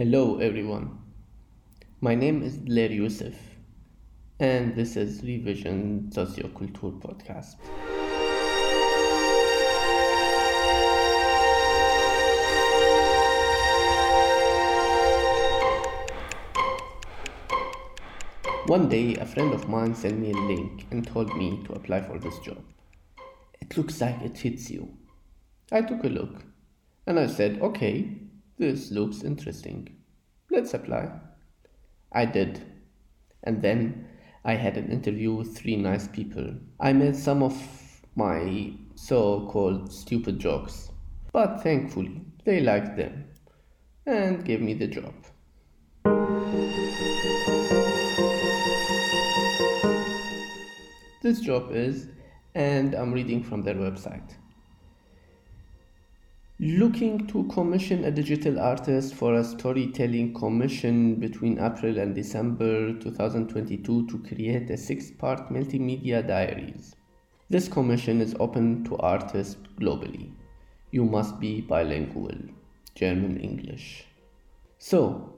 Hello, 0.00 0.38
everyone. 0.38 0.98
My 2.00 2.14
name 2.14 2.42
is 2.42 2.56
Blair 2.56 2.90
Youssef, 2.90 3.36
and 4.38 4.74
this 4.74 4.96
is 4.96 5.22
Revision 5.22 6.08
Socioculture 6.10 6.98
Podcast. 7.02 7.56
One 18.68 18.88
day, 18.88 19.16
a 19.16 19.26
friend 19.26 19.52
of 19.52 19.68
mine 19.68 19.94
sent 19.94 20.18
me 20.18 20.30
a 20.30 20.34
link 20.34 20.86
and 20.90 21.06
told 21.06 21.36
me 21.36 21.62
to 21.66 21.74
apply 21.74 22.00
for 22.00 22.18
this 22.18 22.38
job. 22.38 22.64
It 23.60 23.76
looks 23.76 24.00
like 24.00 24.22
it 24.22 24.38
fits 24.38 24.70
you. 24.70 24.96
I 25.70 25.82
took 25.82 26.02
a 26.04 26.08
look 26.08 26.42
and 27.06 27.18
I 27.18 27.26
said, 27.26 27.60
okay, 27.60 28.29
this 28.60 28.90
looks 28.90 29.22
interesting. 29.22 29.88
Let's 30.50 30.74
apply. 30.74 31.08
I 32.12 32.26
did. 32.26 32.60
And 33.42 33.62
then 33.62 34.06
I 34.44 34.52
had 34.52 34.76
an 34.76 34.92
interview 34.92 35.32
with 35.32 35.56
three 35.56 35.76
nice 35.76 36.06
people. 36.06 36.56
I 36.78 36.92
made 36.92 37.16
some 37.16 37.42
of 37.42 37.56
my 38.16 38.74
so 38.96 39.46
called 39.46 39.90
stupid 39.90 40.38
jokes, 40.38 40.90
but 41.32 41.62
thankfully 41.62 42.20
they 42.44 42.60
liked 42.60 42.98
them 42.98 43.24
and 44.04 44.44
gave 44.44 44.60
me 44.60 44.74
the 44.74 44.88
job. 44.88 45.14
This 51.22 51.40
job 51.40 51.70
is, 51.72 52.08
and 52.54 52.94
I'm 52.94 53.12
reading 53.12 53.42
from 53.42 53.62
their 53.62 53.76
website. 53.76 54.34
Looking 56.62 57.26
to 57.28 57.44
commission 57.44 58.04
a 58.04 58.10
digital 58.10 58.60
artist 58.60 59.14
for 59.14 59.32
a 59.36 59.42
storytelling 59.42 60.34
commission 60.34 61.14
between 61.14 61.58
April 61.58 61.98
and 61.98 62.14
December 62.14 62.92
2022 62.98 64.06
to 64.06 64.18
create 64.18 64.68
a 64.68 64.76
six 64.76 65.10
part 65.10 65.48
multimedia 65.48 66.20
diaries. 66.26 66.94
This 67.48 67.66
commission 67.66 68.20
is 68.20 68.36
open 68.38 68.84
to 68.84 68.98
artists 68.98 69.56
globally. 69.80 70.32
You 70.90 71.06
must 71.06 71.40
be 71.40 71.62
bilingual, 71.62 72.36
German 72.94 73.40
English. 73.40 74.04
So, 74.76 75.32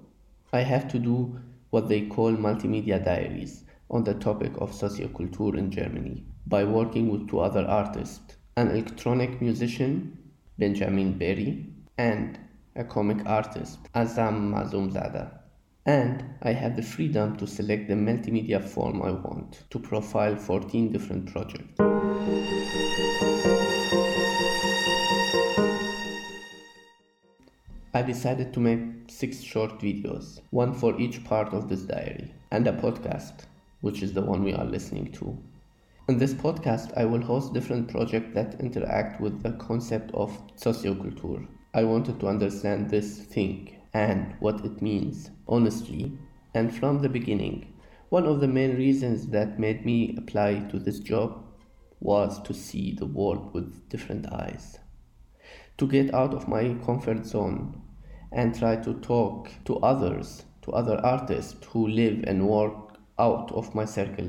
I 0.52 0.62
have 0.62 0.88
to 0.88 0.98
do 0.98 1.38
what 1.70 1.88
they 1.88 2.06
call 2.06 2.32
multimedia 2.32 2.98
diaries 3.04 3.62
on 3.92 4.02
the 4.02 4.14
topic 4.14 4.54
of 4.58 4.72
socioculture 4.72 5.56
in 5.56 5.70
Germany 5.70 6.24
by 6.48 6.64
working 6.64 7.10
with 7.10 7.28
two 7.28 7.38
other 7.38 7.64
artists 7.64 8.34
an 8.56 8.72
electronic 8.72 9.40
musician 9.40 10.18
Benjamin 10.58 11.18
Berry, 11.18 11.66
and 11.98 12.38
a 12.76 12.84
comic 12.84 13.26
artist, 13.26 13.78
Azam 13.94 14.52
Mazumzada. 14.52 15.38
And 15.84 16.24
I 16.42 16.52
have 16.52 16.76
the 16.76 16.82
freedom 16.82 17.36
to 17.38 17.46
select 17.46 17.88
the 17.88 17.94
multimedia 17.94 18.62
form 18.62 19.02
I 19.02 19.10
want 19.10 19.64
to 19.70 19.78
profile 19.78 20.36
14 20.36 20.92
different 20.92 21.32
projects. 21.32 21.80
I 27.94 28.00
decided 28.00 28.54
to 28.54 28.60
make 28.60 28.80
six 29.08 29.42
short 29.42 29.78
videos, 29.78 30.40
one 30.50 30.72
for 30.72 30.98
each 30.98 31.22
part 31.24 31.52
of 31.52 31.68
this 31.68 31.82
diary, 31.82 32.32
and 32.50 32.66
a 32.66 32.72
podcast, 32.72 33.44
which 33.80 34.02
is 34.02 34.12
the 34.12 34.22
one 34.22 34.42
we 34.42 34.54
are 34.54 34.64
listening 34.64 35.12
to. 35.12 35.38
In 36.12 36.18
this 36.18 36.34
podcast, 36.34 36.92
I 36.94 37.06
will 37.06 37.22
host 37.22 37.54
different 37.54 37.88
projects 37.88 38.34
that 38.34 38.60
interact 38.60 39.18
with 39.18 39.42
the 39.42 39.52
concept 39.52 40.10
of 40.12 40.30
socioculture. 40.56 41.48
I 41.72 41.84
wanted 41.84 42.20
to 42.20 42.26
understand 42.26 42.90
this 42.90 43.20
thing 43.20 43.80
and 43.94 44.34
what 44.38 44.62
it 44.62 44.82
means, 44.82 45.30
honestly, 45.48 46.12
and 46.52 46.76
from 46.76 47.00
the 47.00 47.08
beginning. 47.08 47.72
One 48.10 48.26
of 48.26 48.40
the 48.40 48.46
main 48.46 48.76
reasons 48.76 49.28
that 49.28 49.58
made 49.58 49.86
me 49.86 50.14
apply 50.18 50.66
to 50.68 50.78
this 50.78 50.98
job 50.98 51.46
was 52.00 52.42
to 52.42 52.52
see 52.52 52.92
the 52.92 53.06
world 53.06 53.54
with 53.54 53.88
different 53.88 54.30
eyes, 54.30 54.80
to 55.78 55.86
get 55.86 56.12
out 56.12 56.34
of 56.34 56.46
my 56.46 56.74
comfort 56.84 57.24
zone 57.24 57.80
and 58.32 58.54
try 58.54 58.76
to 58.76 59.00
talk 59.00 59.48
to 59.64 59.78
others, 59.78 60.44
to 60.60 60.72
other 60.72 61.00
artists 61.02 61.64
who 61.68 61.88
live 61.88 62.22
and 62.26 62.46
work 62.46 62.98
out 63.18 63.50
of 63.52 63.74
my 63.74 63.86
circle. 63.86 64.28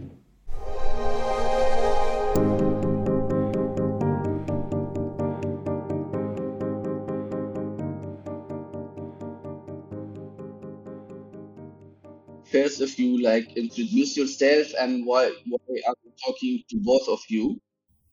First, 12.74 12.82
if 12.82 12.98
you 12.98 13.22
like 13.22 13.56
introduce 13.56 14.18
yourself 14.18 14.68
and 14.80 15.06
why 15.06 15.32
why 15.48 15.82
I'm 15.88 16.12
talking 16.26 16.64
to 16.70 16.78
both 16.82 17.08
of 17.08 17.20
you. 17.30 17.62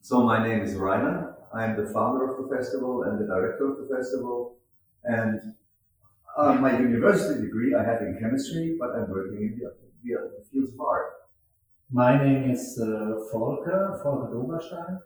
So 0.02 0.22
my 0.22 0.46
name 0.46 0.60
is 0.60 0.74
Rainer. 0.74 1.36
I'm 1.54 1.76
the 1.82 1.90
founder 1.94 2.28
of 2.28 2.36
the 2.42 2.54
festival 2.54 3.04
and 3.04 3.18
the 3.18 3.26
director 3.26 3.70
of 3.72 3.76
the 3.80 3.88
festival. 3.94 4.58
And 5.04 5.40
uh, 6.36 6.54
my 6.56 6.78
university 6.78 7.40
degree 7.40 7.74
I 7.74 7.82
have 7.82 8.02
in 8.02 8.18
chemistry, 8.20 8.76
but 8.78 8.90
I'm 8.90 9.08
working 9.08 9.40
in 9.40 9.58
the, 9.58 9.72
the 10.04 10.44
fields 10.52 10.74
of 10.74 10.80
art. 10.80 11.06
My 11.90 12.22
name 12.22 12.50
is 12.50 12.78
uh, 12.78 13.30
Volker, 13.32 13.98
Volker 14.02 14.28
Doberstein. 14.34 15.00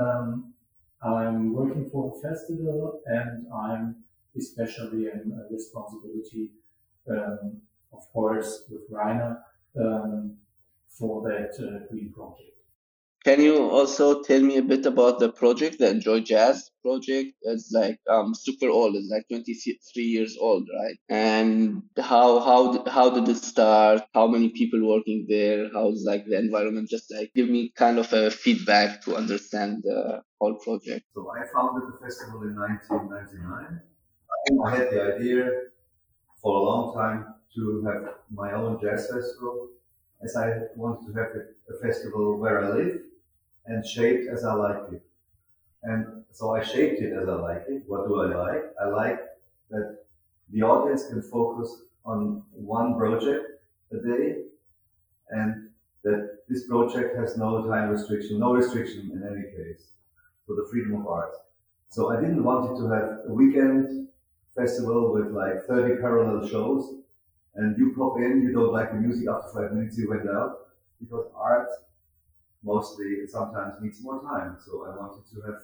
Um, 0.00 0.54
I'm 1.00 1.52
working 1.54 1.88
for 1.90 2.10
the 2.10 2.28
festival 2.28 3.02
and 3.06 3.46
I'm 3.54 4.02
especially 4.36 5.06
in 5.06 5.32
responsibility, 5.50 6.50
um, 7.08 7.62
of 7.92 8.02
course, 8.12 8.64
with 8.70 8.82
Rainer 8.90 9.42
um, 9.80 10.38
for 10.88 11.22
that 11.28 11.52
uh, 11.60 11.86
green 11.90 12.12
project. 12.12 12.52
Can 13.24 13.40
you 13.40 13.56
also 13.70 14.22
tell 14.22 14.40
me 14.40 14.56
a 14.56 14.62
bit 14.62 14.86
about 14.86 15.18
the 15.18 15.32
project, 15.32 15.78
the 15.80 15.90
Enjoy 15.90 16.20
Jazz 16.20 16.70
project? 16.80 17.32
It's 17.42 17.72
like 17.72 17.98
um 18.08 18.34
super 18.34 18.68
old. 18.68 18.94
It's 18.94 19.10
like 19.10 19.26
23 19.28 20.04
years 20.04 20.36
old, 20.40 20.68
right? 20.80 20.96
And 21.08 21.82
how 21.98 22.38
how 22.38 22.84
how 22.88 23.10
did 23.10 23.28
it 23.28 23.38
start? 23.42 24.02
How 24.14 24.28
many 24.28 24.50
people 24.50 24.80
working 24.88 25.26
there? 25.28 25.68
How's 25.72 26.04
like 26.04 26.24
the 26.26 26.38
environment? 26.38 26.88
Just 26.88 27.12
like 27.12 27.32
give 27.34 27.48
me 27.48 27.72
kind 27.76 27.98
of 27.98 28.12
a 28.12 28.30
feedback 28.30 29.02
to 29.02 29.16
understand 29.16 29.82
the 29.82 30.22
whole 30.40 30.54
project. 30.60 31.04
So 31.12 31.28
I 31.34 31.44
founded 31.52 31.92
the 31.92 31.98
festival 31.98 32.42
in 32.42 32.54
1999. 32.54 33.82
I 34.64 34.70
had 34.76 34.90
the 34.90 35.02
idea 35.16 35.50
for 36.40 36.56
a 36.56 36.62
long 36.62 36.94
time 36.94 37.35
to 37.54 37.84
have 37.84 38.14
my 38.30 38.52
own 38.52 38.80
jazz 38.80 39.08
festival, 39.10 39.68
as 40.22 40.36
I 40.36 40.58
wanted 40.76 41.12
to 41.12 41.18
have 41.18 41.32
a, 41.36 41.46
festival 41.82 42.38
where 42.38 42.64
I 42.64 42.70
live 42.70 43.00
and 43.66 43.84
shaped 43.84 44.30
as 44.32 44.44
I 44.44 44.54
like 44.54 44.92
it. 44.92 45.02
And 45.82 46.24
so 46.30 46.54
I 46.54 46.62
shaped 46.62 47.02
it 47.02 47.12
as 47.12 47.28
I 47.28 47.34
like 47.34 47.64
it. 47.68 47.82
What 47.86 48.06
do 48.08 48.22
I 48.22 48.34
like? 48.34 48.64
I 48.80 48.88
like 48.88 49.20
that 49.70 50.04
the 50.52 50.62
audience 50.62 51.08
can 51.08 51.22
focus 51.22 51.82
on 52.04 52.42
one 52.52 52.96
project 52.96 53.44
a 53.92 53.96
day 53.96 54.36
and 55.30 55.70
that 56.04 56.38
this 56.48 56.66
project 56.68 57.16
has 57.16 57.36
no 57.36 57.66
time 57.66 57.90
restriction, 57.90 58.38
no 58.38 58.54
restriction 58.54 59.10
in 59.12 59.22
any 59.26 59.42
case 59.50 59.88
for 60.46 60.54
the 60.54 60.66
freedom 60.70 61.00
of 61.00 61.06
art. 61.08 61.32
So 61.88 62.10
I 62.16 62.20
didn't 62.20 62.44
want 62.44 62.70
it 62.70 62.80
to 62.80 62.88
have 62.88 63.18
a 63.28 63.32
weekend 63.32 64.08
festival 64.54 65.12
with 65.12 65.32
like 65.32 65.66
30 65.66 66.00
parallel 66.00 66.48
shows 66.48 66.94
and 67.56 67.76
you 67.78 67.94
pop 67.96 68.18
in, 68.18 68.42
you 68.42 68.52
don't 68.52 68.72
like 68.72 68.92
the 68.92 68.98
music 68.98 69.28
after 69.28 69.48
five 69.54 69.72
minutes, 69.72 69.98
you 69.98 70.08
went 70.08 70.28
out 70.28 70.68
because 71.00 71.26
art 71.34 71.68
mostly 72.62 73.26
sometimes 73.26 73.74
needs 73.80 74.02
more 74.02 74.22
time. 74.22 74.56
So 74.64 74.86
I 74.86 74.96
wanted 74.96 75.24
to 75.32 75.40
have 75.46 75.60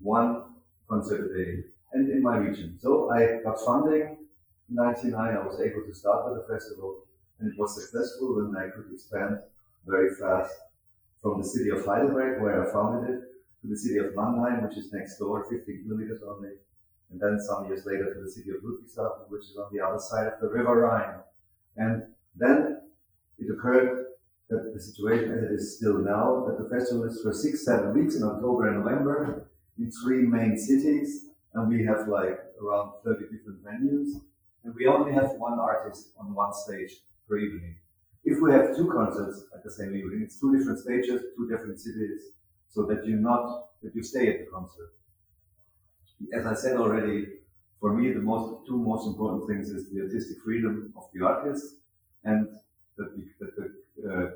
one 0.00 0.44
concert 0.88 1.30
a 1.30 1.44
day 1.44 1.64
and 1.92 2.10
in 2.10 2.22
my 2.22 2.36
region. 2.36 2.78
So 2.80 3.10
I 3.10 3.42
got 3.42 3.60
funding 3.60 4.16
in 4.68 4.74
99. 4.74 5.14
I 5.14 5.46
was 5.46 5.60
able 5.60 5.82
to 5.86 5.94
start 5.94 6.30
with 6.30 6.42
the 6.42 6.52
festival 6.52 7.04
and 7.40 7.52
it 7.52 7.58
was 7.58 7.74
successful 7.74 8.38
and 8.40 8.56
I 8.56 8.70
could 8.70 8.92
expand 8.92 9.38
very 9.86 10.14
fast 10.14 10.54
from 11.20 11.40
the 11.40 11.46
city 11.46 11.70
of 11.70 11.84
Heidelberg, 11.84 12.42
where 12.42 12.66
I 12.66 12.72
founded 12.72 13.10
it, 13.14 13.20
to 13.62 13.68
the 13.68 13.76
city 13.76 13.98
of 13.98 14.14
Mannheim, 14.16 14.66
which 14.66 14.76
is 14.76 14.92
next 14.92 15.18
door, 15.18 15.46
15 15.48 15.84
kilometers 15.84 16.20
only. 16.28 16.50
And 17.12 17.20
then 17.20 17.38
some 17.40 17.66
years 17.66 17.84
later 17.84 18.12
to 18.12 18.20
the 18.20 18.30
city 18.30 18.50
of 18.50 18.62
Ludwigshafen, 18.64 19.28
which 19.28 19.44
is 19.44 19.56
on 19.56 19.68
the 19.72 19.84
other 19.84 19.98
side 19.98 20.26
of 20.26 20.40
the 20.40 20.48
River 20.48 20.80
Rhine. 20.80 21.20
And 21.76 22.02
then 22.34 22.80
it 23.38 23.50
occurred 23.52 24.06
that 24.48 24.72
the 24.74 24.80
situation 24.80 25.32
as 25.32 25.44
it 25.44 25.54
is 25.54 25.76
still 25.76 25.98
now, 25.98 26.44
that 26.46 26.62
the 26.62 26.68
festival 26.68 27.04
is 27.04 27.20
for 27.22 27.32
six, 27.32 27.64
seven 27.64 27.94
weeks 27.94 28.16
in 28.16 28.22
October 28.22 28.68
and 28.68 28.84
November 28.84 29.50
in 29.78 29.90
three 30.02 30.22
main 30.22 30.56
cities, 30.56 31.26
and 31.54 31.68
we 31.68 31.84
have 31.84 32.08
like 32.08 32.38
around 32.62 32.92
30 33.04 33.24
different 33.32 33.64
venues, 33.64 34.20
and 34.64 34.74
we 34.74 34.86
only 34.86 35.12
have 35.12 35.30
one 35.38 35.58
artist 35.58 36.12
on 36.18 36.34
one 36.34 36.52
stage 36.52 36.92
per 37.28 37.38
evening. 37.38 37.76
If 38.24 38.40
we 38.40 38.52
have 38.52 38.76
two 38.76 38.90
concerts 38.92 39.44
at 39.54 39.64
the 39.64 39.70
same 39.70 39.96
evening, 39.96 40.22
it's 40.24 40.38
two 40.38 40.56
different 40.56 40.78
stages, 40.78 41.22
two 41.36 41.48
different 41.50 41.80
cities, 41.80 42.32
so 42.68 42.84
that 42.86 43.04
you 43.04 43.16
not 43.16 43.68
that 43.82 43.94
you 43.94 44.02
stay 44.02 44.28
at 44.28 44.38
the 44.38 44.46
concert. 44.52 44.92
As 46.32 46.46
I 46.46 46.54
said 46.54 46.76
already, 46.76 47.38
for 47.80 47.92
me, 47.94 48.12
the 48.12 48.20
most 48.20 48.66
two 48.66 48.78
most 48.78 49.06
important 49.06 49.46
things 49.48 49.70
is 49.70 49.90
the 49.90 50.02
artistic 50.02 50.38
freedom 50.42 50.92
of 50.96 51.04
the 51.12 51.24
artist 51.24 51.76
and 52.24 52.48
that 52.96 53.16
the, 53.16 53.24
that 53.40 53.56
the 53.56 53.66
uh, 54.12 54.30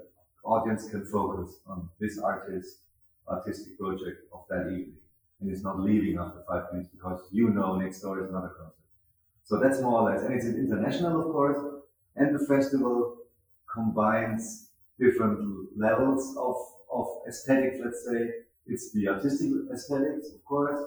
audience 0.44 0.88
can 0.88 1.05
focus 1.06 1.61
on 1.67 1.88
this 2.00 2.19
artist 2.19 2.81
artistic 3.29 3.77
project 3.79 4.19
of 4.33 4.44
that 4.49 4.67
evening 4.67 4.97
and 5.41 5.50
it's 5.50 5.62
not 5.62 5.81
leaving 5.81 6.17
after 6.19 6.43
five 6.49 6.73
minutes 6.73 6.91
because 6.91 7.29
you 7.33 7.50
know 7.50 7.77
next 7.77 8.00
door 8.00 8.23
is 8.23 8.29
another 8.31 8.49
concert. 8.49 8.75
So 9.44 9.61
that's 9.61 9.81
more 9.81 10.00
or 10.00 10.11
less, 10.12 10.23
and 10.25 10.35
it's 10.35 10.47
international, 10.47 11.21
of 11.27 11.33
course, 11.33 11.59
and 12.17 12.35
the 12.35 12.44
festival 12.47 13.19
combines 13.73 14.71
different 14.99 15.79
levels 15.79 16.37
of, 16.37 16.56
of 16.91 17.06
aesthetics, 17.29 17.79
let's 17.85 18.05
say. 18.05 18.31
It's 18.67 18.93
the 18.93 19.09
artistic 19.09 19.50
aesthetics, 19.73 20.33
of 20.35 20.44
course, 20.44 20.81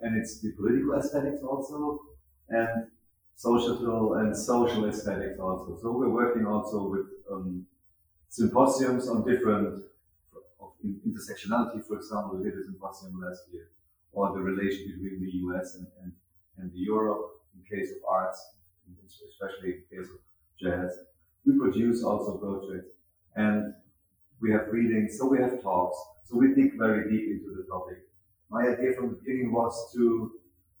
and 0.00 0.16
it's 0.16 0.40
the 0.40 0.52
political 0.52 0.94
aesthetics 0.94 1.42
also, 1.42 2.00
and 2.48 2.86
social 3.34 4.14
and 4.14 4.36
social 4.36 4.88
aesthetics 4.88 5.38
also. 5.38 5.78
So 5.80 5.92
we're 5.92 6.08
working 6.08 6.46
also 6.46 6.88
with 6.88 7.06
um, 7.30 7.66
symposiums 8.28 9.08
on 9.08 9.24
different 9.24 9.84
of 10.60 10.72
intersectionality, 10.84 11.84
for 11.86 11.96
example, 11.96 12.38
we 12.38 12.44
did 12.44 12.58
a 12.58 12.64
symposium 12.64 13.20
last 13.20 13.42
year, 13.52 13.68
or 14.12 14.32
the 14.32 14.40
relation 14.40 14.86
between 14.86 15.20
the 15.20 15.30
US 15.48 15.76
and, 15.76 15.86
and, 16.02 16.12
and 16.58 16.72
the 16.72 16.78
Europe 16.78 17.40
in 17.54 17.62
case 17.64 17.90
of 17.90 17.98
arts, 18.08 18.54
especially 19.30 19.74
in 19.74 19.82
case 19.90 20.08
of 20.08 20.18
jazz. 20.60 20.98
We 21.46 21.58
produce 21.58 22.02
also 22.02 22.38
projects 22.38 22.90
and 23.36 23.74
we 24.40 24.52
have 24.52 24.68
readings, 24.70 25.18
so 25.18 25.26
we 25.26 25.38
have 25.38 25.62
talks. 25.62 25.96
So 26.24 26.36
we 26.36 26.54
dig 26.54 26.78
very 26.78 27.08
deep 27.10 27.30
into 27.30 27.54
the 27.56 27.64
topic. 27.70 28.07
My 28.50 28.62
idea 28.62 28.92
from 28.94 29.10
the 29.10 29.16
beginning 29.16 29.52
was 29.52 29.92
to 29.94 30.32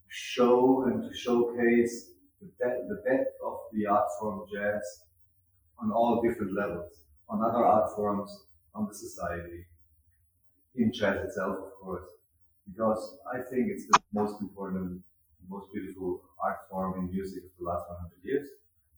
show 0.08 0.84
and 0.84 1.02
to 1.02 1.16
showcase 1.16 2.12
the 2.40 2.48
depth, 2.58 2.88
the 2.88 3.02
depth 3.08 3.32
of 3.44 3.58
the 3.72 3.86
art 3.86 4.06
form 4.18 4.46
jazz 4.52 4.82
on 5.78 5.92
all 5.92 6.22
different 6.22 6.54
levels, 6.54 6.92
on 7.28 7.42
other 7.42 7.64
art 7.64 7.94
forms, 7.94 8.44
on 8.74 8.86
the 8.88 8.94
society, 8.94 9.66
in 10.76 10.92
jazz 10.92 11.24
itself, 11.24 11.56
of 11.58 11.72
course, 11.82 12.08
because 12.70 13.18
I 13.32 13.38
think 13.50 13.68
it's 13.70 13.86
the 13.86 14.00
most 14.12 14.40
important, 14.40 15.02
most 15.48 15.72
beautiful 15.72 16.22
art 16.42 16.58
form 16.70 16.98
in 16.98 17.10
music 17.10 17.44
of 17.44 17.50
the 17.58 17.64
last 17.64 17.84
100 17.88 18.10
years. 18.22 18.48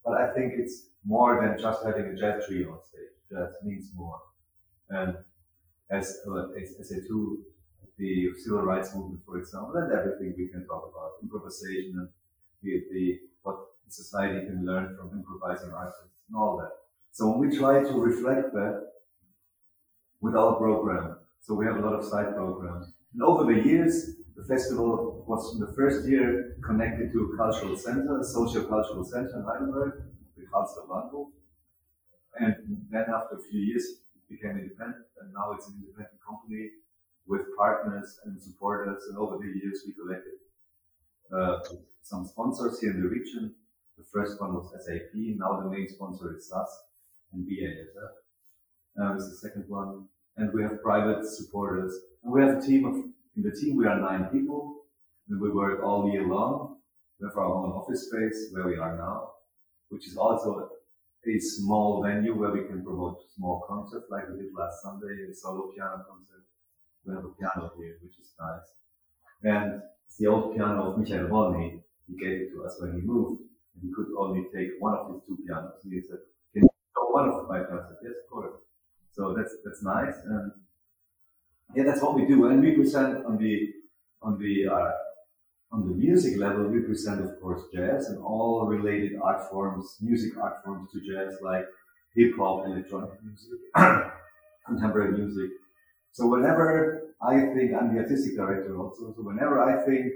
But 0.05 0.15
I 0.15 0.33
think 0.33 0.55
it's 0.57 0.89
more 1.05 1.41
than 1.41 1.59
just 1.61 1.85
having 1.85 2.07
a 2.07 2.15
jazz 2.15 2.47
trio 2.47 2.73
on 2.73 2.79
stage. 2.83 3.15
Jazz 3.31 3.53
means 3.65 3.91
more. 3.95 4.21
And 4.91 5.17
as, 5.91 6.19
uh, 6.29 6.49
as, 6.61 6.75
as 6.81 6.91
a 6.93 7.07
tool, 7.07 7.37
the 8.01 8.33
civil 8.43 8.63
rights 8.63 8.95
movement, 8.95 9.21
for 9.27 9.39
example, 9.39 9.77
and 9.77 9.93
everything 9.93 10.35
we 10.37 10.49
can 10.49 10.67
talk 10.67 10.91
about, 10.91 11.21
improvisation 11.23 11.93
and 12.01 12.09
the, 12.63 12.83
the 12.91 13.21
what 13.43 13.57
society 13.89 14.47
can 14.47 14.65
learn 14.65 14.97
from 14.97 15.13
improvising 15.19 15.71
artists 15.73 16.25
and 16.29 16.37
all 16.37 16.57
that. 16.57 16.73
So 17.13 17.29
when 17.29 17.39
we 17.49 17.57
try 17.57 17.83
to 17.83 17.93
reflect 18.01 18.53
that 18.55 18.77
with 20.21 20.35
our 20.35 20.55
program, 20.57 21.17
so 21.41 21.55
we 21.55 21.67
have 21.67 21.77
a 21.77 21.81
lot 21.81 21.95
of 21.95 22.05
side 22.05 22.35
programs. 22.35 22.93
And 23.13 23.23
over 23.23 23.45
the 23.53 23.61
years, 23.61 24.17
the 24.37 24.45
festival 24.45 25.25
was 25.27 25.55
in 25.55 25.61
the 25.61 25.73
first 25.75 26.09
year 26.09 26.57
connected 26.65 27.13
to 27.13 27.19
a 27.33 27.37
cultural 27.37 27.77
center, 27.77 28.21
a 28.21 28.25
socio-cultural 28.25 29.05
center 29.05 29.37
in 29.37 29.45
Heidelberg, 29.45 30.05
the 30.37 30.45
Karlsruhe. 30.47 31.27
And 32.39 32.55
then 32.91 33.05
after 33.13 33.37
a 33.37 33.43
few 33.51 33.61
years, 33.61 33.85
it 34.15 34.25
became 34.31 34.57
independent, 34.57 35.05
and 35.21 35.33
now 35.35 35.53
it's 35.53 35.67
an 35.69 35.75
independent 35.81 36.21
company 36.27 36.71
with 37.27 37.43
partners 37.57 38.19
and 38.25 38.41
supporters. 38.41 39.05
And 39.09 39.19
over 39.19 39.37
the 39.39 39.47
years, 39.47 39.83
we 39.87 39.93
collected 39.93 40.39
uh, 41.33 41.59
some 42.03 42.27
sponsors 42.27 42.81
here 42.81 42.91
in 42.91 43.03
the 43.03 43.09
region. 43.09 43.55
The 43.97 44.05
first 44.13 44.41
one 44.41 44.55
was 44.55 44.73
SAP. 44.85 45.15
Now 45.15 45.61
the 45.61 45.71
main 45.71 45.89
sponsor 45.89 46.37
is 46.37 46.49
SAS 46.49 46.69
and 47.33 47.47
BASF. 47.47 48.11
Uh, 49.01 49.17
is 49.17 49.31
the 49.31 49.49
second 49.49 49.65
one. 49.69 50.07
And 50.37 50.53
we 50.53 50.63
have 50.63 50.83
private 50.83 51.25
supporters. 51.25 51.95
And 52.25 52.33
we 52.33 52.41
have 52.41 52.57
a 52.59 52.61
team 52.61 52.85
of, 52.87 52.95
in 53.37 53.43
the 53.43 53.53
team, 53.53 53.77
we 53.77 53.87
are 53.87 54.01
nine 54.01 54.27
people. 54.27 54.83
And 55.29 55.41
we 55.41 55.51
work 55.51 55.83
all 55.85 56.11
year 56.11 56.27
long. 56.27 56.77
We 57.21 57.29
have 57.29 57.37
our 57.37 57.45
own 57.45 57.71
office 57.73 58.09
space 58.09 58.49
where 58.53 58.67
we 58.67 58.77
are 58.77 58.97
now, 58.97 59.31
which 59.91 60.09
is 60.09 60.17
also 60.17 60.71
a 61.27 61.39
small 61.39 62.03
venue 62.03 62.35
where 62.35 62.51
we 62.51 62.65
can 62.65 62.83
promote 62.83 63.19
small 63.37 63.63
concerts 63.69 64.07
like 64.11 64.29
we 64.31 64.43
did 64.43 64.55
last 64.57 64.83
Sunday, 64.83 65.29
a 65.31 65.35
solo 65.35 65.71
piano 65.73 66.03
concert. 66.09 66.45
We 67.05 67.15
have 67.15 67.25
a 67.25 67.29
piano 67.29 67.73
here, 67.79 67.97
which 68.03 68.19
is 68.19 68.35
nice. 68.39 68.69
And 69.43 69.83
it's 70.07 70.19
the 70.19 70.27
old 70.27 70.55
piano 70.55 70.93
of 70.93 70.99
Michael 70.99 71.29
Wollny. 71.29 71.83
He 72.07 72.17
gave 72.17 72.41
it 72.43 72.51
to 72.53 72.65
us 72.65 72.77
when 72.81 72.95
he 72.95 73.01
moved. 73.01 73.43
And 73.75 73.83
he 73.83 73.91
could 73.95 74.09
only 74.19 74.47
take 74.55 74.71
one 74.79 74.95
of 74.95 75.13
his 75.13 75.23
two 75.27 75.39
pianos. 75.47 75.81
He 75.83 76.01
said, 76.01 76.19
can 76.53 76.63
you 76.63 76.69
show 76.95 77.11
one 77.13 77.29
of 77.29 77.49
my 77.49 77.61
pianos? 77.61 77.97
Yes, 78.03 78.15
of 78.25 78.31
course. 78.31 78.55
So 79.13 79.35
that's, 79.37 79.55
that's 79.65 79.83
nice. 79.83 80.17
And 80.27 80.53
yeah, 81.75 81.85
that's 81.85 82.03
what 82.03 82.15
we 82.15 82.27
do. 82.27 82.47
And 82.47 82.61
we 82.61 82.73
present 82.73 83.25
on 83.25 83.39
the, 83.39 83.73
on 84.23 84.39
the, 84.39 84.67
uh, 84.67 84.93
on 85.73 85.89
the 85.89 85.95
music 85.95 86.37
level, 86.37 86.67
we 86.67 86.81
present, 86.81 87.21
of 87.25 87.41
course, 87.41 87.63
jazz 87.73 88.09
and 88.09 88.19
all 88.19 88.67
related 88.67 89.13
art 89.23 89.49
forms, 89.51 89.97
music 90.01 90.37
art 90.37 90.65
forms 90.65 90.91
to 90.93 91.01
jazz, 91.01 91.39
like 91.43 91.65
hip 92.15 92.33
hop, 92.37 92.67
electronic 92.67 93.11
music, 93.23 93.61
contemporary 94.67 95.13
music. 95.17 95.51
So 96.13 96.27
whenever 96.27 97.15
I 97.23 97.41
think, 97.55 97.73
I'm 97.75 97.95
the 97.95 98.01
artistic 98.03 98.37
director 98.37 98.77
also, 98.79 99.15
so 99.15 99.23
whenever 99.23 99.63
I 99.63 99.85
think 99.85 100.07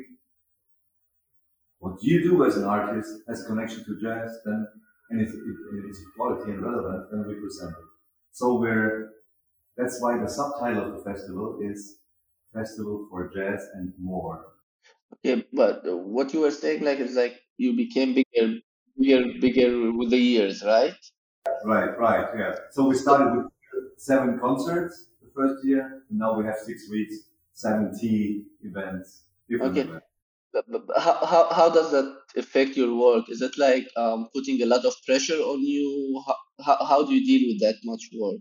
what 1.79 2.03
you 2.03 2.23
do 2.23 2.45
as 2.45 2.57
an 2.57 2.65
artist 2.65 3.11
has 3.29 3.45
connection 3.47 3.85
to 3.85 4.01
jazz, 4.01 4.39
then 4.45 4.67
and 5.11 5.21
it's, 5.21 5.33
it, 5.33 5.85
it's 5.89 6.01
quality 6.17 6.51
and 6.51 6.63
relevant, 6.63 7.11
then 7.11 7.25
we 7.29 7.35
present 7.35 7.71
it. 7.71 7.85
So 8.33 8.59
we're 8.59 9.11
that's 9.77 10.01
why 10.01 10.19
the 10.19 10.29
subtitle 10.29 10.87
of 10.87 10.93
the 11.05 11.11
festival 11.11 11.59
is 11.63 11.99
Festival 12.55 13.09
for 13.11 13.31
Jazz 13.35 13.69
and 13.75 13.93
More. 14.01 14.45
Okay, 15.15 15.45
but 15.53 15.83
what 15.85 16.33
you 16.33 16.41
were 16.41 16.53
saying, 16.53 16.85
like, 16.85 17.01
is 17.01 17.17
like 17.17 17.41
you 17.57 17.77
became 17.77 18.15
bigger, 18.15 18.59
bigger, 18.99 19.25
bigger 19.41 19.93
with 19.93 20.11
the 20.11 20.19
years, 20.19 20.63
right? 20.65 20.95
Right, 21.65 21.99
right, 21.99 22.29
yeah. 22.39 22.55
So 22.71 22.89
we 22.89 22.95
started 22.95 23.37
with 23.37 23.47
seven 23.97 24.39
concerts 24.39 25.09
first 25.35 25.65
year, 25.65 26.05
and 26.09 26.19
now 26.19 26.39
we 26.39 26.45
have 26.45 26.57
six 26.59 26.89
weeks, 26.91 27.15
70 27.53 28.47
events, 28.63 29.25
different 29.49 29.79
Okay. 29.79 29.81
events. 29.81 30.07
How, 30.97 31.27
how, 31.27 31.53
how 31.53 31.69
does 31.71 31.91
that 31.93 32.07
affect 32.37 32.77
your 32.77 32.95
work? 32.97 33.29
Is 33.29 33.43
it 33.43 33.59
like 33.59 33.87
um, 33.97 34.29
putting 34.35 34.63
a 34.63 34.67
lot 34.67 34.85
of 34.85 34.95
pressure 35.07 35.35
on 35.53 35.61
you? 35.63 36.23
How, 36.27 36.37
how, 36.65 36.85
how 36.85 37.07
do 37.07 37.15
you 37.15 37.25
deal 37.27 37.53
with 37.53 37.61
that 37.61 37.77
much 37.85 38.03
work? 38.19 38.41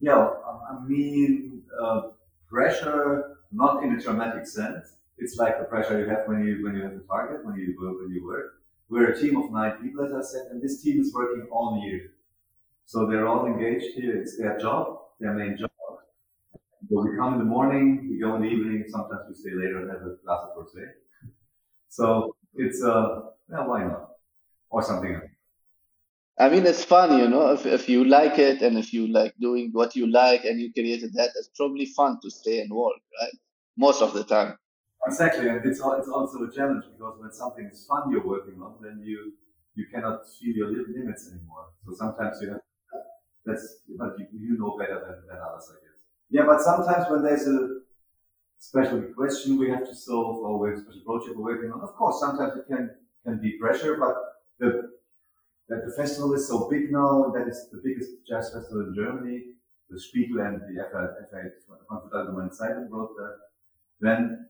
Yeah, 0.00 0.16
I 0.18 0.74
I 0.74 0.84
mean, 0.86 1.62
uh, 1.80 2.10
pressure, 2.48 3.38
not 3.52 3.82
in 3.84 3.92
a 3.94 4.00
dramatic 4.00 4.46
sense. 4.46 4.96
It's 5.18 5.36
like 5.36 5.58
the 5.58 5.64
pressure 5.64 5.98
you 6.00 6.08
have 6.08 6.26
when 6.26 6.44
you 6.44 6.62
when 6.64 6.74
you 6.76 6.82
have 6.82 6.92
a 6.96 7.00
target, 7.00 7.44
when 7.46 7.56
you 7.56 7.74
when 7.78 8.10
you 8.10 8.26
work. 8.26 8.60
We're 8.88 9.10
a 9.12 9.18
team 9.20 9.36
of 9.36 9.50
nine 9.52 9.80
people, 9.80 10.04
as 10.04 10.12
I 10.12 10.22
said, 10.32 10.46
and 10.50 10.60
this 10.60 10.82
team 10.82 11.00
is 11.00 11.14
working 11.14 11.46
all 11.50 11.80
year. 11.84 12.10
So 12.86 13.06
they're 13.06 13.28
all 13.28 13.46
engaged 13.46 13.94
here. 13.96 14.16
It's 14.20 14.38
their 14.38 14.58
job, 14.58 15.01
their 15.22 15.34
main 15.34 15.56
job. 15.58 15.70
So 16.88 17.02
we 17.02 17.16
come 17.16 17.34
in 17.34 17.38
the 17.40 17.44
morning, 17.44 18.08
we 18.10 18.18
go 18.20 18.36
in 18.36 18.42
the 18.42 18.48
evening. 18.48 18.84
Sometimes 18.88 19.22
we 19.28 19.34
stay 19.34 19.50
later 19.54 19.80
and 19.80 19.90
have 19.90 20.02
a 20.02 20.16
glass 20.24 20.42
of 20.48 20.56
rosé. 20.56 20.84
So 21.88 22.36
it's 22.54 22.82
uh, 22.84 23.30
yeah, 23.50 23.66
why 23.66 23.84
not? 23.84 24.10
Or 24.70 24.82
something 24.82 25.14
else. 25.14 25.30
I 26.38 26.48
mean, 26.48 26.66
it's 26.66 26.84
fun, 26.84 27.18
you 27.18 27.28
know, 27.28 27.52
if, 27.52 27.66
if 27.66 27.88
you 27.88 28.04
like 28.04 28.38
it 28.38 28.62
and 28.62 28.78
if 28.78 28.92
you 28.92 29.06
like 29.06 29.34
doing 29.38 29.70
what 29.72 29.94
you 29.94 30.06
like 30.10 30.44
and 30.44 30.60
you 30.60 30.72
created 30.72 31.12
that, 31.14 31.30
it's 31.36 31.50
probably 31.56 31.86
fun 31.86 32.18
to 32.22 32.30
stay 32.30 32.60
and 32.60 32.70
work, 32.72 32.96
right? 33.20 33.32
Most 33.76 34.02
of 34.02 34.12
the 34.14 34.24
time. 34.24 34.56
Exactly, 35.06 35.48
and 35.48 35.64
it's 35.66 35.80
it's 35.80 36.08
also 36.08 36.44
a 36.44 36.50
challenge 36.52 36.84
because 36.92 37.20
when 37.20 37.32
something 37.32 37.66
is 37.66 37.84
fun 37.86 38.10
you're 38.10 38.26
working 38.26 38.62
on, 38.62 38.80
then 38.80 39.02
you 39.04 39.34
you 39.74 39.86
cannot 39.92 40.20
feel 40.38 40.54
your 40.56 40.70
limits 40.70 41.30
anymore. 41.32 41.66
So 41.84 41.92
sometimes 41.94 42.40
you 42.40 42.50
have 42.50 42.60
that's 43.44 43.82
but 43.98 44.18
you, 44.18 44.26
you 44.32 44.58
know 44.58 44.76
better 44.78 45.00
than, 45.00 45.26
than 45.28 45.38
others, 45.38 45.70
I 45.70 45.76
guess. 45.82 45.98
Yeah, 46.30 46.44
but 46.46 46.60
sometimes 46.60 47.10
when 47.10 47.22
there's 47.22 47.46
a 47.46 47.80
special 48.58 49.02
question 49.16 49.58
we 49.58 49.70
have 49.70 49.86
to 49.86 49.94
solve 49.94 50.36
or 50.38 50.58
we 50.58 50.70
have 50.70 50.78
a 50.78 50.82
special 50.82 51.02
project 51.04 51.36
we're 51.36 51.54
working 51.54 51.72
on, 51.72 51.80
of 51.80 51.94
course 51.94 52.20
sometimes 52.20 52.52
it 52.56 52.66
can 52.68 52.90
can 53.24 53.40
be 53.40 53.58
pressure, 53.58 53.96
but 53.96 54.14
the 54.58 54.90
that 55.68 55.86
the 55.86 55.92
festival 55.92 56.34
is 56.34 56.48
so 56.48 56.68
big 56.68 56.92
now, 56.92 57.32
that 57.34 57.48
is 57.48 57.68
the 57.70 57.80
biggest 57.84 58.10
jazz 58.28 58.52
festival 58.52 58.86
in 58.88 58.94
Germany. 58.94 59.44
The 59.88 60.00
Spiegel 60.00 60.40
and 60.40 60.60
the 60.60 60.82
FA, 60.90 61.08
Frankfurt 61.30 62.12
Allgemeine 62.12 62.50
Zeitung 62.50 62.88
wrote 62.90 63.14
that. 63.16 63.36
Then 64.00 64.48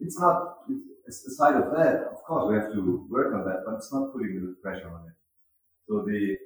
it's 0.00 0.18
not 0.18 0.58
it's 1.06 1.24
aside 1.26 1.54
of 1.54 1.72
that 1.76 2.08
of 2.12 2.22
course 2.26 2.50
we 2.50 2.56
have 2.56 2.72
to 2.72 3.06
work 3.08 3.34
on 3.34 3.44
that 3.44 3.62
but 3.64 3.74
it's 3.76 3.92
not 3.92 4.12
putting 4.12 4.34
the 4.34 4.54
pressure 4.62 4.88
on 4.88 5.06
it 5.08 5.16
so 5.88 6.04
the 6.06 6.36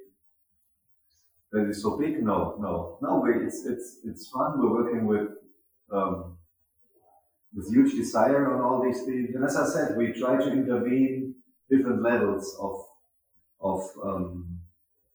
that 1.51 1.67
is 1.69 1.81
so 1.81 1.97
big 1.97 2.23
no 2.23 2.55
no 2.59 2.97
no 3.01 3.19
we, 3.19 3.45
it's 3.45 3.65
it's 3.65 3.99
it's 4.05 4.29
fun 4.29 4.59
we're 4.59 4.71
working 4.71 5.05
with 5.05 5.27
um 5.91 6.37
with 7.53 7.73
huge 7.73 7.93
desire 7.93 8.53
on 8.53 8.61
all 8.61 8.81
these 8.83 9.03
things. 9.03 9.35
And 9.35 9.43
as 9.43 9.55
I 9.55 9.67
said, 9.67 9.97
we 9.97 10.13
try 10.13 10.37
to 10.37 10.51
intervene 10.51 11.35
different 11.69 12.01
levels 12.01 12.55
of 12.59 12.85
of 13.61 13.81
um, 14.03 14.59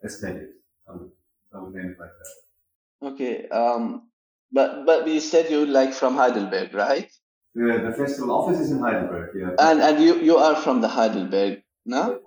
aesthetics. 0.04 0.52
I 0.88 0.92
would, 0.92 1.10
I 1.52 1.58
would 1.58 1.74
name 1.74 1.90
it 1.92 1.98
like 1.98 2.10
that. 2.20 3.08
Okay. 3.08 3.48
Um, 3.48 4.08
but 4.52 4.86
but 4.86 5.08
you 5.08 5.20
said 5.20 5.50
you 5.50 5.66
like 5.66 5.92
from 5.92 6.16
Heidelberg, 6.16 6.74
right? 6.74 7.10
The, 7.54 7.88
the 7.88 7.94
festival 7.96 8.32
office 8.32 8.60
is 8.60 8.70
in 8.70 8.80
Heidelberg, 8.80 9.30
yeah. 9.34 9.50
And 9.58 9.80
and 9.80 10.02
you 10.02 10.20
you 10.20 10.36
are 10.36 10.54
from 10.54 10.80
the 10.80 10.88
Heidelberg, 10.88 11.62
no? 11.86 12.20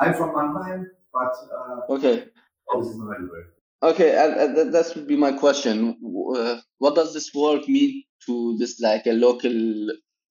I'm 0.00 0.14
from 0.14 0.34
Mannheim, 0.34 0.90
but 1.12 1.34
uh, 1.56 1.92
okay. 1.94 2.28
Office 2.68 2.88
is 2.90 2.96
in 2.96 3.06
Heidelberg. 3.06 3.46
Okay, 3.84 4.12
that, 4.12 4.72
that 4.72 4.92
would 4.96 5.06
be 5.06 5.16
my 5.16 5.32
question. 5.32 5.96
Uh, 6.36 6.60
what 6.78 6.94
does 6.94 7.12
this 7.12 7.34
work 7.34 7.68
mean 7.68 8.02
to 8.26 8.56
this 8.58 8.80
like 8.80 9.06
a 9.06 9.12
local 9.12 9.52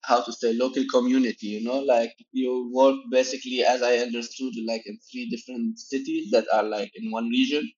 how 0.05 0.21
to 0.23 0.33
say 0.33 0.53
local 0.53 0.83
community 0.91 1.47
you 1.47 1.63
know? 1.63 1.79
Like 1.79 2.13
you 2.31 2.71
work 2.73 2.95
basically 3.11 3.63
as 3.63 3.83
i 3.83 3.97
understood 3.97 4.53
like 4.67 4.81
in 4.87 4.97
three 5.11 5.29
different 5.29 5.79
cities 5.79 6.31
that 6.31 6.45
are 6.51 6.63
like 6.63 6.91
in 6.95 7.11
one 7.11 7.29
region. 7.29 7.71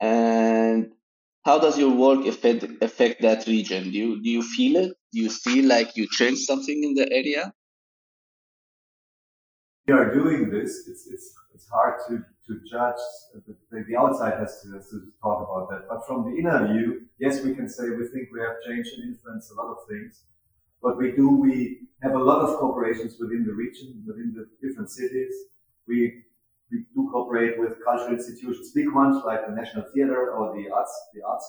And 0.00 0.92
how 1.44 1.58
does 1.58 1.78
your 1.78 1.92
work 1.94 2.24
affect 2.26 2.64
affect 2.82 3.22
that 3.22 3.46
region? 3.48 3.90
Do 3.92 3.98
you 3.98 4.22
do 4.22 4.30
you 4.30 4.42
feel 4.42 4.76
it? 4.84 4.92
Do 5.12 5.20
you 5.20 5.30
feel 5.30 5.66
like 5.66 5.96
you 5.96 6.06
change 6.10 6.38
something 6.40 6.84
in 6.84 6.94
the 6.94 7.12
area 7.12 7.52
we 9.86 9.94
are 9.94 10.12
doing 10.14 10.50
this 10.50 10.88
it's 10.88 11.06
it's 11.06 11.34
it's 11.54 11.68
hard 11.68 11.94
to 12.08 12.18
to 12.46 12.60
judge 12.70 13.02
uh, 13.34 13.40
the, 13.70 13.84
the 13.88 13.96
outside 13.96 14.34
has 14.38 14.60
to, 14.62 14.72
has 14.74 14.88
to 14.90 14.98
talk 15.22 15.38
about 15.46 15.70
that 15.70 15.88
but 15.88 16.06
from 16.06 16.24
the 16.28 16.36
inner 16.38 16.66
view 16.72 17.02
yes 17.18 17.42
we 17.44 17.54
can 17.54 17.68
say 17.68 17.84
we 17.90 18.06
think 18.08 18.28
we 18.32 18.40
have 18.40 18.56
changed 18.66 18.90
and 18.96 19.04
influenced 19.14 19.50
a 19.52 19.54
lot 19.54 19.70
of 19.74 19.78
things 19.88 20.24
But 20.82 20.98
we 20.98 21.12
do, 21.12 21.28
we 21.28 21.88
have 22.02 22.14
a 22.14 22.24
lot 22.30 22.40
of 22.46 22.50
cooperations 22.60 23.14
within 23.18 23.44
the 23.48 23.54
region, 23.54 24.04
within 24.06 24.34
the 24.36 24.44
different 24.62 24.90
cities. 24.90 25.34
We 25.88 26.24
we 26.70 26.78
do 26.94 27.08
cooperate 27.12 27.58
with 27.58 27.72
cultural 27.84 28.14
institutions, 28.18 28.72
big 28.74 28.90
ones 28.92 29.16
like 29.24 29.46
the 29.48 29.54
National 29.60 29.84
Theatre 29.92 30.32
or 30.36 30.44
the 30.56 30.64
Arts, 30.78 30.94
the 31.14 31.22
Arts, 31.22 31.46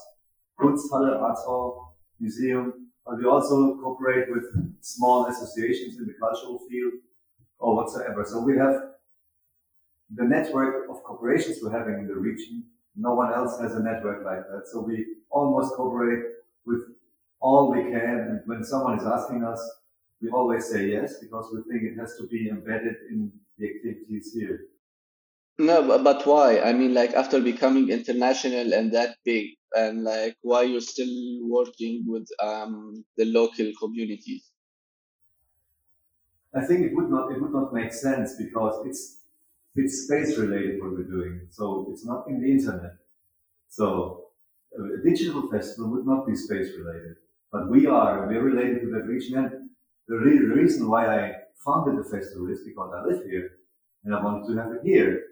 Kunsthalle, 0.59 1.21
Arts 1.27 1.43
Hall, 1.47 1.97
Museum. 2.19 2.65
But 3.05 3.17
we 3.19 3.25
also 3.25 3.57
cooperate 3.81 4.27
with 4.35 4.45
small 4.81 5.25
associations 5.27 5.97
in 5.99 6.05
the 6.05 6.17
cultural 6.25 6.59
field 6.69 6.93
or 7.59 7.75
whatsoever. 7.75 8.25
So 8.25 8.41
we 8.41 8.57
have 8.57 8.75
the 10.15 10.23
network 10.23 10.89
of 10.89 11.03
corporations 11.03 11.59
we're 11.61 11.77
having 11.77 11.99
in 11.99 12.07
the 12.07 12.15
region. 12.15 12.63
No 12.95 13.13
one 13.13 13.33
else 13.33 13.59
has 13.59 13.75
a 13.75 13.83
network 13.83 14.25
like 14.25 14.43
that. 14.49 14.67
So 14.71 14.81
we 14.81 15.05
almost 15.29 15.75
cooperate 15.75 16.23
with 16.65 16.81
all 17.39 17.71
we 17.71 17.83
can. 17.83 18.19
And 18.29 18.41
when 18.45 18.63
someone 18.63 18.97
is 18.97 19.05
asking 19.05 19.43
us, 19.43 19.61
we 20.21 20.29
always 20.29 20.65
say 20.65 20.87
yes 20.87 21.19
because 21.19 21.45
we 21.53 21.61
think 21.71 21.83
it 21.83 21.99
has 21.99 22.17
to 22.17 22.27
be 22.27 22.49
embedded 22.49 22.95
in 23.11 23.31
the 23.57 23.67
activities 23.67 24.33
here. 24.33 24.61
No, 25.59 25.81
but 26.03 26.25
why? 26.25 26.59
I 26.59 26.73
mean, 26.73 26.93
like 26.93 27.13
after 27.13 27.41
becoming 27.41 27.89
international 27.89 28.73
and 28.73 28.91
that 28.93 29.17
big, 29.25 29.55
and 29.73 30.03
like 30.03 30.35
why 30.41 30.63
you're 30.63 30.81
still 30.81 31.13
working 31.43 32.05
with 32.07 32.27
um, 32.41 33.03
the 33.17 33.25
local 33.25 33.71
communities? 33.79 34.46
I 36.57 36.65
think 36.65 36.81
it 36.85 36.95
would 36.95 37.09
not 37.09 37.31
it 37.31 37.41
would 37.41 37.53
not 37.53 37.73
make 37.73 37.93
sense 37.93 38.35
because 38.37 38.85
it's 38.85 39.21
it's 39.75 40.05
space 40.05 40.37
related 40.37 40.81
what 40.81 40.91
we're 40.91 41.03
doing. 41.03 41.47
So 41.51 41.87
it's 41.91 42.05
not 42.05 42.27
in 42.27 42.41
the 42.41 42.51
internet. 42.51 42.97
So 43.69 44.27
a 44.73 45.03
digital 45.03 45.49
festival 45.49 45.91
would 45.91 46.05
not 46.05 46.25
be 46.25 46.35
space 46.35 46.69
related. 46.77 47.17
But 47.51 47.69
we 47.69 47.85
are, 47.85 48.27
we're 48.27 48.41
related 48.41 48.81
to 48.81 48.89
that 48.91 49.05
region. 49.05 49.37
And 49.37 49.69
the 50.07 50.17
reason 50.17 50.89
why 50.89 51.05
I 51.07 51.35
founded 51.65 52.03
the 52.03 52.09
festival 52.09 52.49
is 52.49 52.63
because 52.65 52.91
I 52.93 53.05
live 53.05 53.23
here 53.25 53.51
and 54.03 54.15
I 54.15 54.23
wanted 54.23 54.47
to 54.47 54.61
have 54.61 54.71
it 54.73 54.81
here. 54.83 55.23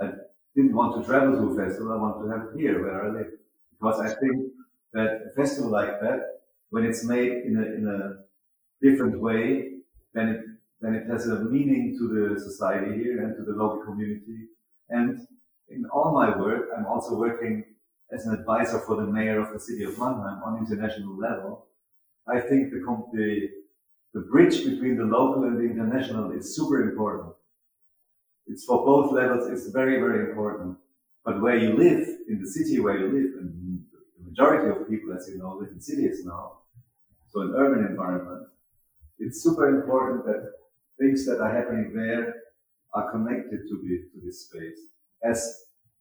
I 0.00 0.12
didn't 0.54 0.74
want 0.74 1.00
to 1.00 1.08
travel 1.08 1.36
to 1.36 1.52
a 1.52 1.66
festival. 1.66 1.92
I 1.92 1.96
wanted 1.96 2.24
to 2.24 2.30
have 2.30 2.48
it 2.48 2.60
here 2.60 2.82
where 2.82 3.04
I 3.04 3.18
live. 3.18 3.32
Because 3.72 4.00
I 4.00 4.14
think 4.20 4.52
that 4.92 5.30
a 5.30 5.34
festival 5.34 5.70
like 5.70 6.00
that, 6.00 6.42
when 6.70 6.84
it's 6.84 7.04
made 7.04 7.32
in 7.32 7.56
a, 7.56 7.62
in 7.62 7.88
a 7.88 8.86
different 8.86 9.20
way, 9.20 9.72
then 10.14 10.28
it, 10.28 10.40
then 10.80 10.94
it 10.94 11.06
has 11.06 11.26
a 11.26 11.40
meaning 11.40 11.96
to 11.98 12.08
the 12.08 12.40
society 12.40 12.94
here 12.96 13.22
and 13.24 13.36
to 13.36 13.42
the 13.42 13.52
local 13.52 13.84
community. 13.84 14.48
And 14.88 15.26
in 15.68 15.84
all 15.86 16.12
my 16.12 16.36
work, 16.36 16.68
I'm 16.76 16.86
also 16.86 17.16
working 17.16 17.64
as 18.12 18.26
an 18.26 18.34
advisor 18.34 18.80
for 18.80 18.96
the 18.96 19.06
mayor 19.06 19.40
of 19.40 19.52
the 19.52 19.60
city 19.60 19.84
of 19.84 19.98
Mannheim 19.98 20.42
on 20.44 20.58
international 20.58 21.16
level, 21.16 21.66
I 22.26 22.40
think 22.40 22.70
the, 22.70 22.80
the, 23.12 23.48
the 24.14 24.20
bridge 24.20 24.64
between 24.64 24.96
the 24.96 25.04
local 25.04 25.44
and 25.44 25.58
the 25.58 25.64
international 25.64 26.32
is 26.32 26.56
super 26.56 26.90
important. 26.90 27.34
It's 28.46 28.64
for 28.64 28.84
both 28.84 29.12
levels, 29.12 29.48
it's 29.50 29.70
very, 29.70 30.00
very 30.00 30.30
important. 30.30 30.76
But 31.24 31.40
where 31.40 31.56
you 31.56 31.76
live, 31.76 32.08
in 32.28 32.40
the 32.40 32.48
city 32.48 32.80
where 32.80 32.98
you 32.98 33.06
live, 33.06 33.38
and 33.38 33.84
the 34.18 34.30
majority 34.30 34.70
of 34.70 34.88
people, 34.88 35.12
as 35.16 35.28
you 35.28 35.38
know, 35.38 35.56
live 35.60 35.70
in 35.70 35.80
cities 35.80 36.24
now, 36.24 36.58
so 37.28 37.42
an 37.42 37.54
urban 37.56 37.86
environment, 37.86 38.48
it's 39.18 39.42
super 39.42 39.68
important 39.68 40.24
that 40.24 40.52
things 41.00 41.24
that 41.26 41.40
are 41.40 41.52
happening 41.52 41.92
there 41.94 42.34
are 42.94 43.10
connected 43.10 43.60
to, 43.68 43.74
the, 43.82 43.94
to 44.12 44.24
this 44.24 44.46
space, 44.46 44.78
as 45.24 45.38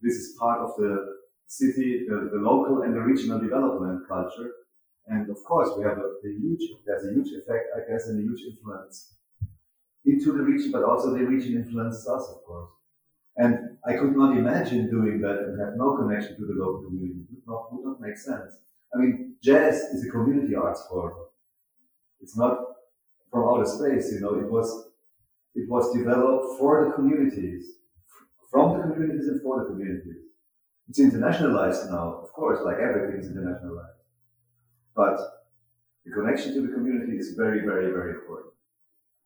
this 0.01 0.13
is 0.13 0.35
part 0.39 0.59
of 0.59 0.75
the 0.77 1.19
city, 1.47 2.05
the, 2.07 2.29
the 2.33 2.39
local 2.39 2.83
and 2.83 2.93
the 2.93 2.99
regional 2.99 3.39
development 3.39 4.07
culture. 4.07 4.51
And 5.07 5.29
of 5.29 5.37
course, 5.43 5.69
we 5.77 5.83
have 5.83 5.97
a, 5.97 6.01
a, 6.01 6.31
huge, 6.39 6.61
there's 6.85 7.05
a 7.05 7.13
huge 7.13 7.31
effect, 7.33 7.65
I 7.75 7.91
guess, 7.91 8.07
and 8.07 8.19
a 8.19 8.21
huge 8.21 8.41
influence 8.53 9.15
into 10.05 10.33
the 10.33 10.43
region, 10.43 10.71
but 10.71 10.83
also 10.83 11.11
the 11.11 11.23
region 11.23 11.55
influences 11.55 12.07
us, 12.07 12.27
of 12.29 12.43
course. 12.45 12.69
And 13.37 13.77
I 13.85 13.93
could 13.93 14.15
not 14.15 14.37
imagine 14.37 14.89
doing 14.89 15.21
that 15.21 15.39
and 15.39 15.59
have 15.59 15.77
no 15.77 15.95
connection 15.97 16.35
to 16.37 16.45
the 16.45 16.53
local 16.53 16.83
community. 16.83 17.21
It 17.21 17.27
would 17.31 17.47
not, 17.47 17.73
would 17.73 17.85
not 17.85 18.01
make 18.01 18.17
sense. 18.17 18.51
I 18.93 18.97
mean, 18.97 19.35
jazz 19.41 19.75
is 19.75 20.05
a 20.05 20.11
community 20.11 20.55
arts 20.55 20.85
form. 20.89 21.13
It's 22.21 22.37
not 22.37 22.57
from 23.31 23.47
outer 23.47 23.65
space, 23.65 24.11
you 24.11 24.19
know, 24.19 24.35
it 24.35 24.49
was, 24.49 24.88
it 25.55 25.69
was 25.69 25.93
developed 25.93 26.59
for 26.59 26.85
the 26.85 26.91
communities, 26.93 27.65
from 28.51 28.77
the 28.77 28.83
communities 28.83 29.27
and 29.27 29.41
for 29.41 29.59
the 29.59 29.69
communities. 29.69 30.23
It's 30.87 30.99
internationalized 30.99 31.89
now, 31.91 32.21
of 32.23 32.31
course, 32.33 32.59
like 32.65 32.77
everything 32.77 33.19
is 33.19 33.29
internationalized. 33.31 33.99
But 34.95 35.19
the 36.05 36.11
connection 36.11 36.53
to 36.55 36.61
the 36.61 36.73
community 36.73 37.17
is 37.17 37.35
very, 37.37 37.61
very, 37.61 37.91
very 37.91 38.15
important. 38.15 38.53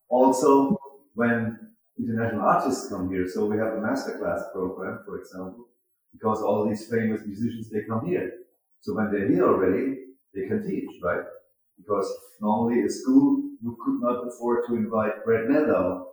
Also, 0.10 0.77
when 1.15 1.58
international 1.98 2.42
artists 2.42 2.89
come 2.89 3.10
here, 3.10 3.27
so 3.27 3.46
we 3.46 3.58
have 3.58 3.74
a 3.74 3.77
masterclass 3.77 4.51
program, 4.51 5.00
for 5.06 5.20
example, 5.20 5.68
because 6.12 6.42
all 6.42 6.68
these 6.68 6.88
famous 6.89 7.22
musicians, 7.25 7.70
they 7.70 7.84
come 7.88 8.06
here. 8.06 8.32
So 8.82 8.94
when 8.94 9.12
they're 9.12 9.30
here 9.30 9.48
already, 9.48 9.98
they 10.34 10.48
can 10.48 10.68
teach, 10.68 10.89
right? 11.01 11.24
Because 11.77 12.12
normally 12.42 12.84
a 12.84 12.89
school 12.89 13.44
could 13.63 14.01
not 14.01 14.27
afford 14.27 14.65
to 14.68 14.75
invite 14.75 15.24
Brad 15.24 15.48
Mehldau 15.48 16.06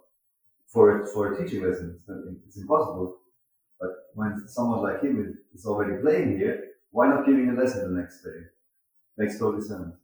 for, 0.72 1.06
for 1.12 1.32
a 1.32 1.42
teaching 1.42 1.62
lessons. 1.64 2.00
It's 2.46 2.56
impossible. 2.58 3.18
But 3.80 3.90
when 4.14 4.48
someone 4.48 4.82
like 4.82 5.02
him 5.02 5.38
is 5.54 5.66
already 5.66 6.00
playing 6.02 6.38
here, 6.38 6.64
why 6.90 7.08
not 7.08 7.26
giving 7.26 7.48
a 7.50 7.54
lesson 7.54 7.94
the 7.94 8.00
next 8.00 8.22
day? 8.22 8.40
Makes 9.16 9.38
total 9.38 9.60
sense. 9.62 9.94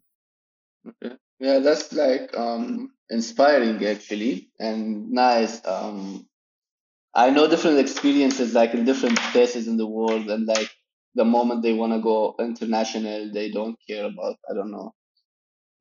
Okay. 0.89 1.17
Yeah, 1.39 1.59
that's 1.61 1.93
like 1.93 2.37
um, 2.37 2.93
inspiring 3.11 3.85
actually 3.85 4.51
and 4.59 5.11
nice. 5.11 5.65
Um, 5.67 6.27
I 7.15 7.31
know 7.31 7.49
different 7.49 7.79
experiences 7.81 8.55
like 8.55 8.75
in 8.75 8.85
different 8.85 9.19
places 9.33 9.69
in 9.69 9.77
the 9.77 9.87
world 9.87 10.31
and 10.31 10.47
like 10.47 10.71
the 11.15 11.25
moment 11.25 11.63
they 11.63 11.75
want 11.75 11.93
to 11.93 12.01
go 12.01 12.37
international, 12.39 13.33
they 13.33 13.51
don't 13.51 13.77
care 13.89 14.05
about, 14.07 14.37
I 14.51 14.55
don't 14.55 14.71
know, 14.71 14.95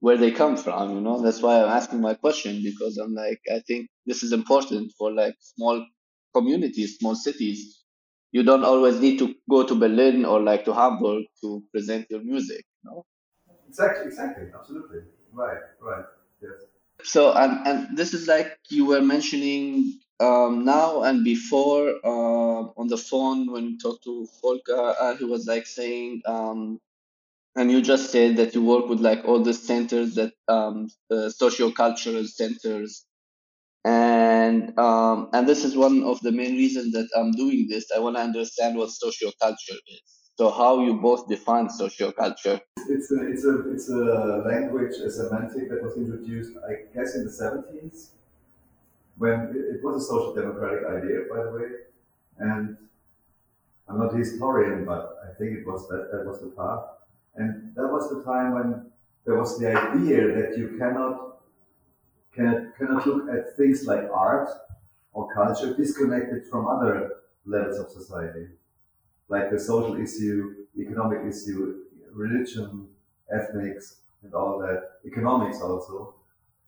where 0.06 0.18
they 0.18 0.32
come 0.32 0.56
from, 0.58 0.96
you 0.96 1.02
know? 1.02 1.22
That's 1.22 1.42
why 1.42 1.56
I'm 1.62 1.70
asking 1.80 2.02
my 2.02 2.14
question 2.16 2.62
because 2.64 2.98
I'm 2.98 3.14
like, 3.14 3.42
I 3.58 3.60
think 3.68 3.90
this 4.06 4.24
is 4.24 4.32
important 4.42 4.94
for 4.98 5.12
like 5.12 5.36
small 5.42 5.86
communities, 6.34 6.98
small 7.00 7.16
cities 7.16 7.60
you 8.32 8.44
don't 8.44 8.66
always 8.66 9.00
need 9.00 9.18
to 9.20 9.34
go 9.50 9.66
to 9.66 9.76
Berlin 9.76 10.26
or 10.26 10.42
like 10.42 10.66
to 10.66 10.74
Hamburg 10.74 11.24
to 11.42 11.64
present 11.72 12.06
your 12.10 12.22
music. 12.22 12.66
No. 12.84 13.06
Exactly. 13.68 14.06
Exactly. 14.08 14.48
Absolutely. 14.58 15.02
Right. 15.34 15.60
Right. 15.82 16.06
Yes. 16.42 16.66
So 17.04 17.34
and 17.34 17.68
and 17.68 17.98
this 17.98 18.14
is 18.14 18.28
like 18.28 18.58
you 18.70 18.86
were 18.86 19.02
mentioning 19.02 20.00
um, 20.20 20.66
now 20.66 21.04
and 21.04 21.24
before 21.24 21.90
uh, 22.04 22.62
on 22.82 22.88
the 22.88 22.98
phone 22.98 23.52
when 23.52 23.66
you 23.70 23.78
talked 23.78 24.04
to 24.06 24.28
Volker, 24.42 24.96
uh, 25.00 25.16
he 25.18 25.26
was 25.26 25.46
like 25.48 25.66
saying, 25.68 26.22
um, 26.26 26.80
and 27.56 27.72
you 27.72 27.82
just 27.82 28.12
said 28.12 28.38
that 28.38 28.54
you 28.54 28.64
work 28.64 28.88
with 28.88 29.00
like 29.00 29.24
all 29.26 29.42
the 29.42 29.54
centers 29.54 30.16
that 30.16 30.34
um, 30.48 30.90
uh, 31.12 31.30
socio-cultural 31.30 32.26
centers 32.26 33.06
and 33.86 34.78
um, 34.80 35.30
and 35.34 35.48
this 35.48 35.64
is 35.64 35.78
one 35.78 36.04
of 36.04 36.20
the 36.22 36.32
main 36.32 36.56
reasons 36.56 36.92
that 36.94 37.08
I'm 37.16 37.32
doing 37.32 37.68
this. 37.70 37.86
I 37.96 38.00
want 38.00 38.16
to 38.16 38.22
understand 38.24 38.78
what 38.78 38.90
socioculture 38.90 39.78
is. 39.88 40.02
So 40.38 40.50
how 40.50 40.82
you 40.82 40.96
both 41.00 41.28
define 41.28 41.68
socioculture? 41.68 42.60
it's 42.90 43.12
a 43.12 43.28
it's 43.32 43.46
a 43.46 43.72
it's 43.72 43.90
a 43.90 44.44
language, 44.46 44.96
a 44.96 45.10
semantic 45.10 45.70
that 45.70 45.84
was 45.84 45.96
introduced, 45.98 46.58
I 46.68 46.94
guess, 46.94 47.16
in 47.16 47.26
the 47.26 47.32
seventies, 47.32 48.12
when 49.18 49.54
it, 49.56 49.76
it 49.76 49.84
was 49.84 50.04
a 50.04 50.08
social 50.08 50.34
democratic 50.34 50.86
idea, 50.86 51.22
by 51.30 51.44
the 51.44 51.52
way, 51.52 51.70
and 52.40 52.78
I'm 53.88 54.00
not 54.00 54.14
a 54.14 54.18
historian, 54.18 54.86
but 54.86 55.20
I 55.24 55.34
think 55.38 55.60
it 55.60 55.68
was 55.68 55.88
that 55.90 56.10
that 56.12 56.26
was 56.26 56.40
the 56.42 56.48
path, 56.48 56.86
and 57.36 57.74
that 57.76 57.88
was 57.88 58.10
the 58.10 58.24
time 58.24 58.54
when 58.54 58.92
there 59.26 59.36
was 59.38 59.58
the 59.60 59.68
idea 59.70 60.34
that 60.36 60.58
you 60.58 60.78
cannot 60.78 61.40
cannot, 62.34 62.76
cannot 62.78 63.08
look 63.08 63.30
at 63.30 63.56
things 63.56 63.86
like 63.86 64.10
art 64.12 64.50
or 65.14 65.34
culture 65.34 65.74
disconnected 65.76 66.46
from 66.50 66.68
other 66.68 67.18
levels 67.46 67.80
of 67.80 67.90
society, 67.90 68.48
like 69.30 69.50
the 69.52 69.60
social 69.60 69.96
issue, 70.02 70.66
economic 70.78 71.20
issue, 71.26 71.86
religion, 72.12 72.88
ethnics, 73.32 73.98
and 74.24 74.34
all 74.34 74.60
that, 74.60 75.00
economics 75.06 75.62
also. 75.62 76.16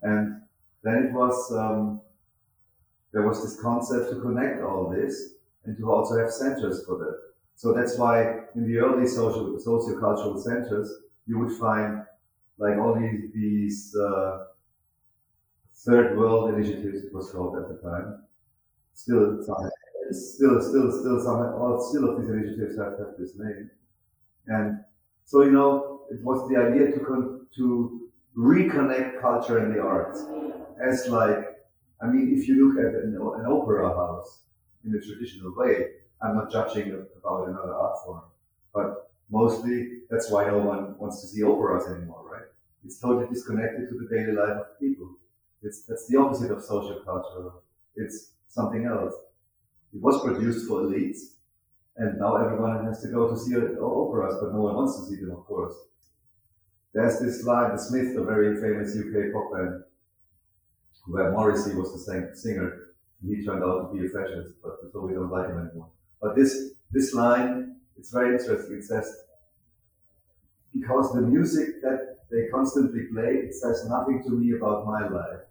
And 0.02 0.42
then 0.84 1.06
it 1.06 1.14
was, 1.14 1.52
um, 1.54 2.02
there 3.12 3.24
was 3.28 3.42
this 3.44 3.62
concept 3.62 4.10
to 4.12 4.22
connect 4.22 4.62
all 4.62 4.90
this 4.90 5.34
and 5.66 5.78
to 5.78 5.92
also 5.92 6.18
have 6.18 6.32
centers 6.32 6.86
for 6.86 6.98
that. 7.00 7.27
So 7.58 7.74
that's 7.74 7.98
why 8.00 8.46
in 8.56 8.68
the 8.68 8.80
early 8.80 9.08
social, 9.08 9.60
socio-cultural 9.60 10.40
centers, 10.42 10.92
you 11.28 11.40
would 11.40 11.54
find 11.58 12.06
like 12.60 12.78
all 12.78 12.96
these, 13.00 13.34
these 13.34 13.98
uh, 13.98 14.46
third 15.76 16.18
world 16.18 16.54
initiatives, 16.54 17.04
it 17.04 17.14
was 17.14 17.32
called 17.32 17.58
at 17.58 17.68
the 17.70 17.78
time. 17.90 18.24
Still, 18.94 19.44
still, 20.12 20.62
still, 20.62 20.92
still 20.92 21.22
some, 21.24 21.40
all 21.62 21.80
still 21.90 22.10
of 22.12 22.22
these 22.22 22.30
initiatives 22.30 22.78
have, 22.78 23.00
have 23.00 23.16
this 23.20 23.38
name. 23.38 23.72
And 24.48 24.84
so, 25.26 25.44
you 25.44 25.52
know, 25.52 26.02
it 26.12 26.24
was 26.24 26.50
the 26.50 26.58
idea 26.58 26.92
to 26.94 27.00
con- 27.06 27.48
to 27.58 28.10
reconnect 28.38 29.22
culture 29.22 29.60
and 29.60 29.76
the 29.76 29.82
arts 29.82 30.24
as 30.82 31.08
like, 31.10 31.58
I 32.02 32.08
mean, 32.08 32.36
if 32.38 32.48
you 32.48 32.68
look 32.68 32.86
at 32.86 32.96
an, 33.04 33.16
an 33.16 33.46
opera 33.52 33.90
house 33.90 34.44
in 34.86 34.96
a 34.96 35.02
traditional 35.02 35.54
way, 35.56 35.88
I'm 36.22 36.36
not 36.36 36.52
judging 36.52 36.92
about 37.18 37.48
another 37.48 37.74
art 37.74 37.98
form, 38.04 38.22
but 38.74 39.12
mostly 39.30 40.02
that's 40.10 40.32
why 40.32 40.48
no 40.48 40.60
one 40.60 40.98
wants 40.98 41.22
to 41.22 41.28
see 41.28 41.44
operas 41.44 41.86
anymore, 41.96 42.24
right? 42.32 42.48
It's 42.86 43.00
totally 43.00 43.28
disconnected 43.28 43.90
to 43.90 43.96
the 43.98 44.08
daily 44.16 44.34
life 44.34 44.58
of 44.58 44.80
people. 44.80 45.16
It's 45.62 45.86
that's 45.86 46.08
the 46.08 46.18
opposite 46.18 46.52
of 46.52 46.64
social 46.64 47.02
culture. 47.02 47.52
It's 47.96 48.32
something 48.48 48.86
else. 48.86 49.14
It 49.94 50.02
was 50.02 50.24
produced 50.24 50.68
for 50.68 50.82
elites, 50.82 51.20
and 51.98 52.20
now 52.20 52.36
everyone 52.38 52.86
has 52.86 53.02
to 53.02 53.10
go 53.10 53.30
to 53.30 53.38
see 53.38 53.56
operas, 53.56 54.36
but 54.42 54.54
no 54.54 54.62
one 54.62 54.76
wants 54.76 55.00
to 55.00 55.06
see 55.06 55.16
them, 55.22 55.32
of 55.32 55.46
course. 55.46 55.74
There's 56.94 57.20
this 57.20 57.44
line, 57.44 57.72
The 57.72 57.78
Smiths, 57.78 58.16
a 58.18 58.24
very 58.24 58.60
famous 58.60 58.96
UK 58.98 59.32
pop 59.34 59.52
band, 59.54 59.84
where 61.06 61.32
Morrissey 61.32 61.76
was 61.76 61.94
the 61.94 62.00
same 62.00 62.36
singer, 62.36 62.88
and 63.22 63.36
he 63.36 63.46
turned 63.46 63.64
out 63.64 63.92
to 63.92 63.98
be 63.98 64.06
a 64.06 64.10
fascist, 64.10 64.56
but 64.64 64.78
so 64.92 65.02
we 65.02 65.14
don't 65.14 65.32
like 65.32 65.50
him 65.50 65.60
anymore. 65.60 65.90
But 66.22 66.36
this 66.36 66.72
this 66.92 67.14
line, 67.14 67.76
it's 67.98 68.12
very 68.12 68.38
interesting. 68.38 68.78
It 68.78 68.84
says, 68.84 69.24
because 70.74 71.14
the 71.14 71.22
music 71.22 71.82
that 71.82 72.18
they 72.32 72.48
constantly 72.52 73.06
play, 73.14 73.42
it 73.48 73.54
says 73.54 73.86
nothing 73.88 74.24
to 74.24 74.32
me 74.32 74.54
about 74.58 74.86
my 74.86 75.08
life. 75.08 75.42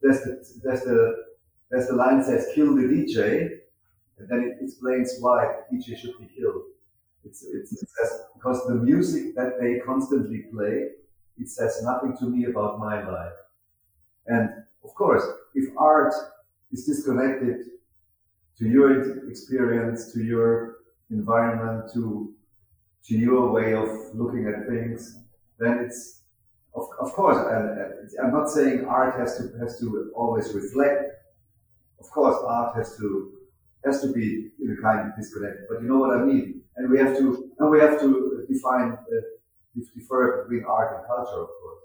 There's 0.00 0.20
the, 0.22 0.60
there's 0.62 0.82
the, 0.82 1.24
there's 1.70 1.88
the 1.88 1.94
line 1.94 2.22
says, 2.22 2.48
kill 2.54 2.74
the 2.74 2.82
DJ, 2.82 3.48
and 4.18 4.28
then 4.28 4.40
it 4.44 4.64
explains 4.64 5.16
why 5.20 5.56
the 5.70 5.76
DJ 5.76 5.98
should 5.98 6.18
be 6.18 6.28
killed. 6.36 6.62
It's, 7.24 7.44
it's, 7.44 7.72
it 7.72 7.88
says, 7.98 8.20
because 8.34 8.66
the 8.66 8.74
music 8.74 9.34
that 9.34 9.58
they 9.60 9.80
constantly 9.84 10.44
play, 10.52 10.90
it 11.38 11.48
says 11.48 11.82
nothing 11.82 12.16
to 12.18 12.26
me 12.26 12.44
about 12.44 12.78
my 12.78 13.06
life. 13.08 13.32
And 14.26 14.50
of 14.84 14.94
course, 14.94 15.24
if 15.54 15.68
art 15.76 16.14
is 16.72 16.86
disconnected 16.86 17.66
to 18.58 18.68
your 18.68 19.28
experience, 19.28 20.12
to 20.12 20.22
your 20.22 20.76
environment, 21.10 21.92
to 21.94 22.34
to 23.06 23.16
your 23.16 23.52
way 23.52 23.72
of 23.74 23.88
looking 24.14 24.46
at 24.48 24.66
things, 24.66 25.18
then 25.58 25.78
it's 25.78 26.22
of, 26.74 26.84
of 27.00 27.12
course. 27.12 27.38
And 27.38 28.10
I'm 28.22 28.32
not 28.32 28.48
saying 28.50 28.84
art 28.86 29.18
has 29.18 29.36
to 29.38 29.58
has 29.58 29.78
to 29.80 30.12
always 30.14 30.52
reflect. 30.52 31.12
Of 32.00 32.10
course, 32.10 32.36
art 32.46 32.76
has 32.76 32.96
to 32.98 33.32
has 33.84 34.02
to 34.02 34.12
be 34.12 34.50
in 34.60 34.76
a 34.78 34.82
kind 34.82 35.08
of 35.08 35.16
disconnected. 35.16 35.66
But 35.68 35.82
you 35.82 35.88
know 35.88 35.98
what 35.98 36.16
I 36.16 36.22
mean. 36.22 36.62
And 36.76 36.90
we 36.90 36.98
have 36.98 37.16
to 37.18 37.50
and 37.58 37.70
we 37.70 37.80
have 37.80 38.00
to 38.00 38.46
define 38.48 38.92
uh, 38.92 39.20
differ 39.94 40.46
between 40.48 40.64
art 40.64 40.96
and 40.96 41.06
culture, 41.06 41.42
of 41.42 41.48
course. 41.48 41.82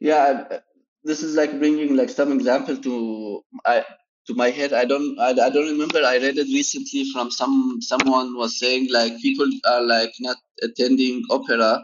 Yeah, 0.00 0.58
this 1.04 1.22
is 1.22 1.36
like 1.36 1.58
bringing 1.58 1.96
like 1.96 2.10
some 2.10 2.32
example 2.32 2.76
to 2.76 3.44
I 3.64 3.84
to 4.26 4.34
my 4.34 4.50
head 4.50 4.72
i 4.72 4.84
don't 4.84 5.18
I, 5.20 5.30
I 5.30 5.50
don't 5.50 5.70
remember. 5.72 6.00
I 6.04 6.16
read 6.18 6.38
it 6.38 6.48
recently 6.48 7.10
from 7.12 7.30
some 7.30 7.78
someone 7.80 8.36
was 8.36 8.58
saying 8.58 8.88
like 8.92 9.20
people 9.20 9.48
are 9.68 9.82
like 9.82 10.12
not 10.20 10.36
attending 10.62 11.22
opera 11.30 11.80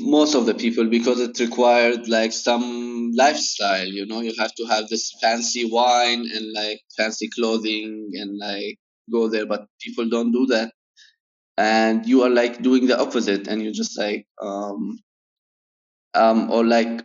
most 0.00 0.34
of 0.34 0.46
the 0.46 0.54
people 0.54 0.86
because 0.86 1.20
it 1.20 1.38
required 1.40 2.08
like 2.08 2.32
some 2.32 3.12
lifestyle 3.16 3.86
you 3.86 4.06
know? 4.06 4.20
You 4.20 4.32
have 4.38 4.54
to 4.54 4.64
have 4.66 4.88
this 4.88 5.12
fancy 5.20 5.64
wine 5.70 6.24
and 6.34 6.52
like 6.52 6.80
fancy 6.96 7.28
clothing 7.28 8.10
and 8.14 8.38
like 8.38 8.78
go 9.10 9.28
there 9.28 9.46
but 9.46 9.66
people 9.80 10.08
don't 10.08 10.32
do 10.32 10.46
that. 10.46 10.72
And 11.56 12.06
you 12.06 12.22
are 12.22 12.30
like 12.30 12.62
doing 12.62 12.86
the 12.86 13.00
opposite 13.00 13.48
and 13.48 13.60
you 13.62 13.72
just 13.72 13.98
like 13.98 14.26
um 14.40 15.00
um 16.14 16.50
or 16.50 16.64
like 16.64 17.04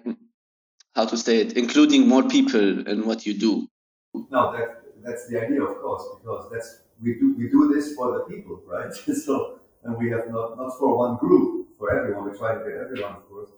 how 0.96 1.06
to 1.06 1.18
say 1.18 1.38
it 1.40 1.58
including 1.58 2.08
more 2.08 2.24
people 2.28 2.88
in 2.88 3.06
what 3.08 3.26
you 3.26 3.34
do 3.34 3.68
no, 4.14 4.52
that 4.54 4.84
that's 5.04 5.28
the 5.28 5.42
idea, 5.42 5.64
of 5.64 5.82
course, 5.82 6.04
because 6.18 6.50
that's 6.52 6.80
we 7.02 7.16
do 7.16 7.36
we 7.38 7.50
do 7.50 7.74
this 7.74 7.96
for 7.96 8.14
the 8.14 8.24
people, 8.26 8.62
right? 8.68 8.94
so 9.26 9.60
and 9.84 9.98
we 9.98 10.10
have 10.10 10.30
not 10.30 10.58
not 10.58 10.78
for 10.78 10.98
one 10.98 11.18
group, 11.18 11.78
for 11.78 11.96
everyone. 11.98 12.30
We 12.32 12.38
try 12.38 12.56
to 12.56 12.64
get 12.64 12.78
everyone, 12.78 13.14
of 13.14 13.28
course. 13.30 13.50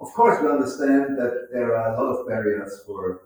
Of 0.00 0.08
course, 0.14 0.42
we 0.42 0.48
understand 0.48 1.16
that 1.18 1.48
there 1.52 1.76
are 1.76 1.94
a 1.94 2.02
lot 2.02 2.20
of 2.20 2.26
barriers 2.26 2.82
for 2.86 3.22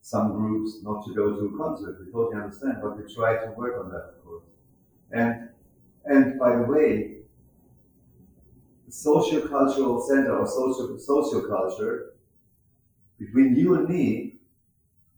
some 0.00 0.32
groups 0.32 0.78
not 0.82 1.04
to 1.06 1.14
go 1.14 1.36
to 1.36 1.46
a 1.46 1.58
concert. 1.58 1.98
We 2.00 2.12
totally 2.12 2.42
understand, 2.42 2.78
but 2.82 2.96
we 2.96 3.12
try 3.12 3.44
to 3.44 3.50
work 3.52 3.84
on 3.84 3.90
that, 3.90 4.14
of 4.14 4.24
course. 4.24 4.44
And 5.12 5.48
and 6.04 6.38
by 6.38 6.56
the 6.56 6.62
way, 6.62 7.18
the 8.86 8.92
socio-cultural 8.92 10.00
center 10.02 10.36
or 10.38 10.46
social 10.46 10.98
socio-culture 10.98 12.14
between 13.18 13.56
you 13.56 13.74
and 13.74 13.88
me 13.88 14.34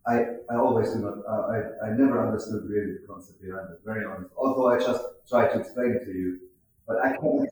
I, 0.07 0.34
I 0.50 0.57
always 0.57 0.92
do 0.92 1.00
not, 1.00 1.14
uh, 1.28 1.46
I, 1.54 1.87
I 1.87 1.90
never 1.90 2.24
understood 2.26 2.64
really 2.68 2.92
the 3.00 3.07
concept 3.09 3.40
behind 3.42 3.68
it, 3.70 3.80
very 3.85 4.04
honest. 4.04 4.30
Although 4.37 4.68
I 4.68 4.78
just 4.78 5.02
try 5.28 5.48
to 5.48 5.61
explain 5.61 5.92
it 5.92 6.04
to 6.04 6.12
you. 6.12 6.40
But 6.87 6.98
I 7.02 7.16
can, 7.16 7.48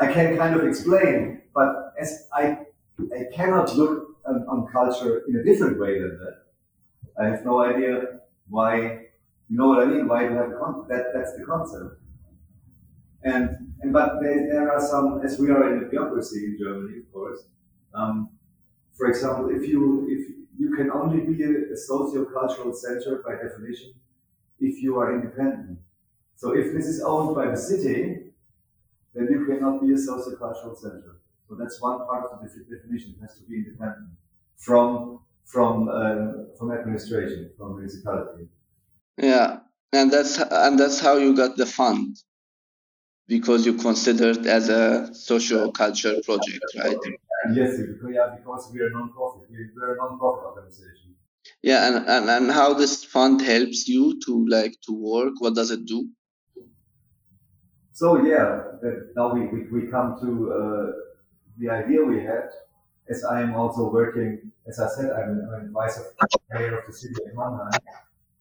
I 0.00 0.12
can 0.12 0.36
kind 0.36 0.56
of 0.56 0.66
explain, 0.66 1.42
but 1.54 1.92
as 2.00 2.28
I, 2.32 2.58
I 3.14 3.24
cannot 3.34 3.74
look 3.76 4.16
on, 4.26 4.46
on 4.48 4.66
culture 4.72 5.22
in 5.28 5.36
a 5.36 5.44
different 5.44 5.78
way 5.78 6.00
than 6.00 6.18
that. 6.18 6.36
I 7.22 7.28
have 7.28 7.44
no 7.44 7.60
idea 7.62 8.20
why, 8.48 8.76
you 9.48 9.58
know 9.58 9.68
what 9.68 9.80
I 9.80 9.86
mean? 9.86 10.08
Why 10.08 10.24
you 10.24 10.32
have 10.32 10.52
con- 10.58 10.86
that, 10.88 11.06
that's 11.14 11.36
the 11.36 11.44
concept. 11.44 12.00
And, 13.22 13.74
and 13.82 13.92
but 13.92 14.20
there, 14.22 14.46
there 14.50 14.72
are 14.72 14.80
some, 14.80 15.20
as 15.24 15.38
we 15.38 15.50
are 15.50 15.74
in 15.76 15.84
a 15.84 15.88
bureaucracy 15.88 16.44
in 16.46 16.58
Germany, 16.58 17.00
of 17.00 17.12
course. 17.12 17.40
Um, 17.94 18.30
for 18.96 19.08
example, 19.08 19.50
if 19.50 19.68
you, 19.68 20.06
if 20.08 20.39
you 20.58 20.74
can 20.76 20.90
only 20.90 21.20
be 21.20 21.42
a, 21.42 21.72
a 21.72 21.76
socio-cultural 21.76 22.74
center 22.74 23.22
by 23.24 23.36
definition 23.36 23.94
if 24.58 24.82
you 24.82 24.98
are 24.98 25.14
independent. 25.14 25.78
So 26.36 26.54
if 26.56 26.72
this 26.72 26.86
is 26.86 27.02
owned 27.02 27.34
by 27.34 27.50
the 27.50 27.56
city, 27.56 28.32
then 29.14 29.28
you 29.30 29.46
cannot 29.46 29.80
be 29.80 29.92
a 29.92 29.98
socio-cultural 29.98 30.76
center. 30.76 31.20
So 31.48 31.54
that's 31.56 31.80
one 31.80 31.98
part 32.06 32.30
of 32.30 32.40
the 32.40 32.48
definition. 32.64 33.14
It 33.18 33.22
has 33.22 33.38
to 33.38 33.44
be 33.44 33.56
independent 33.56 34.10
from 34.56 35.20
from 35.44 35.88
um, 35.88 36.48
from 36.56 36.72
administration, 36.72 37.50
from 37.56 37.76
municipality. 37.76 38.48
Yeah, 39.16 39.60
and 39.92 40.12
that's 40.12 40.38
and 40.38 40.78
that's 40.78 41.00
how 41.00 41.16
you 41.16 41.36
got 41.36 41.56
the 41.56 41.66
fund 41.66 42.16
because 43.26 43.64
you 43.64 43.74
considered 43.74 44.46
as 44.46 44.68
a 44.68 45.14
social 45.14 45.72
culture 45.72 46.16
project, 46.24 46.64
right? 46.76 46.96
Yes, 47.54 47.76
because, 47.78 48.10
yeah, 48.12 48.36
because 48.36 48.70
we 48.72 48.80
are 48.80 48.90
non-profit. 48.90 49.48
We, 49.50 49.82
are 49.82 49.94
a 49.94 49.96
non-profit 49.96 50.44
organization. 50.44 51.14
Yeah, 51.62 51.88
and, 51.88 52.08
and, 52.08 52.30
and 52.30 52.50
how 52.50 52.74
this 52.74 53.04
fund 53.04 53.40
helps 53.40 53.88
you 53.88 54.20
to 54.26 54.46
like 54.48 54.74
to 54.86 54.92
work? 54.92 55.34
What 55.38 55.54
does 55.54 55.70
it 55.70 55.86
do? 55.86 56.08
So 57.92 58.24
yeah, 58.24 58.62
that 58.82 59.12
now 59.16 59.34
we, 59.34 59.46
we, 59.46 59.66
we 59.68 59.90
come 59.90 60.16
to 60.20 60.52
uh, 60.52 60.92
the 61.58 61.70
idea 61.70 62.02
we 62.02 62.20
had. 62.22 62.48
As 63.08 63.24
I 63.24 63.42
am 63.42 63.54
also 63.54 63.90
working, 63.90 64.52
as 64.68 64.78
I 64.78 64.88
said, 64.88 65.10
I'm, 65.10 65.48
I'm 65.54 65.72
vice 65.72 66.00
mayor 66.52 66.78
of 66.78 66.86
the 66.86 66.92
city 66.92 67.14
of 67.26 67.34
Mannheim, 67.36 67.70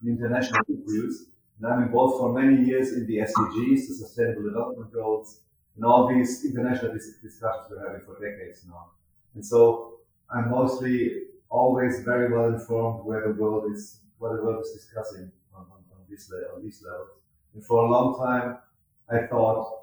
the 0.02 0.12
international 0.12 0.64
youth 0.88 1.30
and 1.62 1.74
I'm 1.74 1.84
involved 1.84 2.20
for 2.20 2.32
many 2.32 2.64
years 2.66 2.94
in 2.94 3.06
the 3.06 3.18
SDGs, 3.18 3.88
the 3.88 3.96
Sustainable 3.96 4.44
Development 4.44 4.94
Goals, 4.94 5.42
and 5.76 5.84
all 5.84 6.08
these 6.08 6.46
international 6.46 6.94
dis- 6.94 7.18
discussions 7.22 7.68
we're 7.70 7.86
having 7.86 8.06
for 8.06 8.16
decades 8.16 8.66
now. 8.66 8.92
And 9.36 9.46
so 9.46 10.00
I'm 10.30 10.50
mostly 10.50 11.24
always 11.50 12.02
very 12.02 12.32
well 12.32 12.54
informed 12.54 13.06
where 13.06 13.28
the 13.28 13.34
world 13.34 13.72
is, 13.72 14.02
what 14.18 14.36
the 14.36 14.44
world 14.44 14.64
is 14.66 14.72
discussing 14.72 15.32
on, 15.54 15.62
on, 15.62 15.82
on, 15.92 16.02
this, 16.10 16.32
on 16.54 16.64
these 16.64 16.84
levels. 16.84 17.10
And 17.54 17.66
for 17.66 17.86
a 17.86 17.90
long 17.90 18.18
time, 18.18 18.58
I 19.10 19.26
thought 19.28 19.80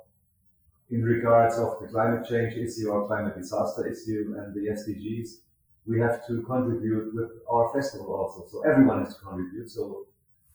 in 0.90 1.02
regards 1.02 1.58
of 1.58 1.80
the 1.80 1.88
climate 1.88 2.28
change 2.28 2.54
issue 2.54 2.88
or 2.88 3.06
climate 3.06 3.36
disaster 3.36 3.86
issue 3.86 4.34
and 4.38 4.54
the 4.54 4.70
SDGs, 4.70 5.38
we 5.86 6.00
have 6.00 6.26
to 6.26 6.42
contribute 6.42 7.14
with 7.14 7.30
our 7.50 7.72
festival 7.72 8.14
also. 8.14 8.46
So 8.50 8.68
everyone 8.68 9.04
has 9.04 9.16
to 9.16 9.20
contribute. 9.20 9.70
So 9.70 10.06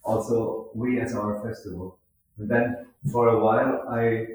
also 0.04 0.70
we 0.74 1.00
as 1.02 1.14
our 1.16 1.42
festival. 1.44 1.98
And 2.38 2.50
then 2.50 2.88
for 3.12 3.30
a 3.30 3.40
while, 3.40 3.86
I, 3.90 4.28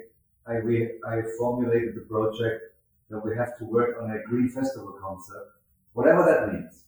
I, 0.45 0.59
we, 0.59 0.91
I 1.07 1.21
formulated 1.37 1.95
the 1.95 2.01
project 2.01 2.73
that 3.09 3.19
we 3.23 3.35
have 3.35 3.57
to 3.57 3.65
work 3.65 3.97
on 4.01 4.11
a 4.11 4.23
green 4.23 4.49
festival 4.49 4.93
concept, 5.01 5.51
whatever 5.93 6.23
that 6.25 6.53
means. 6.53 6.83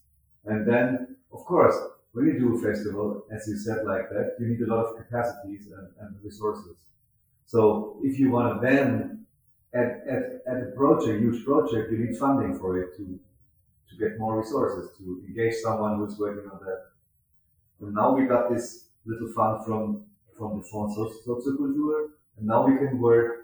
And 0.45 0.67
then, 0.67 1.15
of 1.31 1.45
course, 1.45 1.75
when 2.11 2.25
you 2.25 2.39
do 2.39 2.57
a 2.57 2.61
festival, 2.61 3.23
as 3.31 3.47
you 3.47 3.57
said 3.57 3.85
like 3.85 4.09
that, 4.09 4.35
you 4.39 4.47
need 4.47 4.61
a 4.61 4.67
lot 4.67 4.85
of 4.85 4.97
capacities 4.97 5.67
and, 5.67 5.87
and 6.01 6.15
resources. 6.23 6.75
So 7.45 7.99
if 8.03 8.19
you 8.19 8.31
want 8.31 8.61
to 8.61 8.67
then 8.67 9.25
at, 9.73 10.03
at, 10.07 10.41
at 10.47 10.63
a 10.63 10.71
project, 10.75 11.21
huge 11.21 11.45
project, 11.45 11.91
you 11.91 11.99
need 11.99 12.17
funding 12.17 12.57
for 12.57 12.81
it 12.81 12.97
to, 12.97 13.19
to 13.89 13.95
get 13.97 14.19
more 14.19 14.39
resources, 14.39 14.89
to 14.97 15.23
engage 15.27 15.55
someone 15.55 15.97
who's 15.97 16.17
working 16.17 16.49
on 16.49 16.59
that. 16.65 16.85
And 17.81 17.93
now 17.93 18.13
we 18.13 18.25
got 18.25 18.53
this 18.53 18.85
little 19.05 19.31
fund 19.33 19.63
from, 19.65 20.03
from 20.37 20.59
the 20.59 20.63
Fonds 20.63 20.97
Soziokultur, 20.97 22.09
and 22.37 22.47
now 22.47 22.65
we 22.65 22.77
can 22.77 22.99
work 22.99 23.38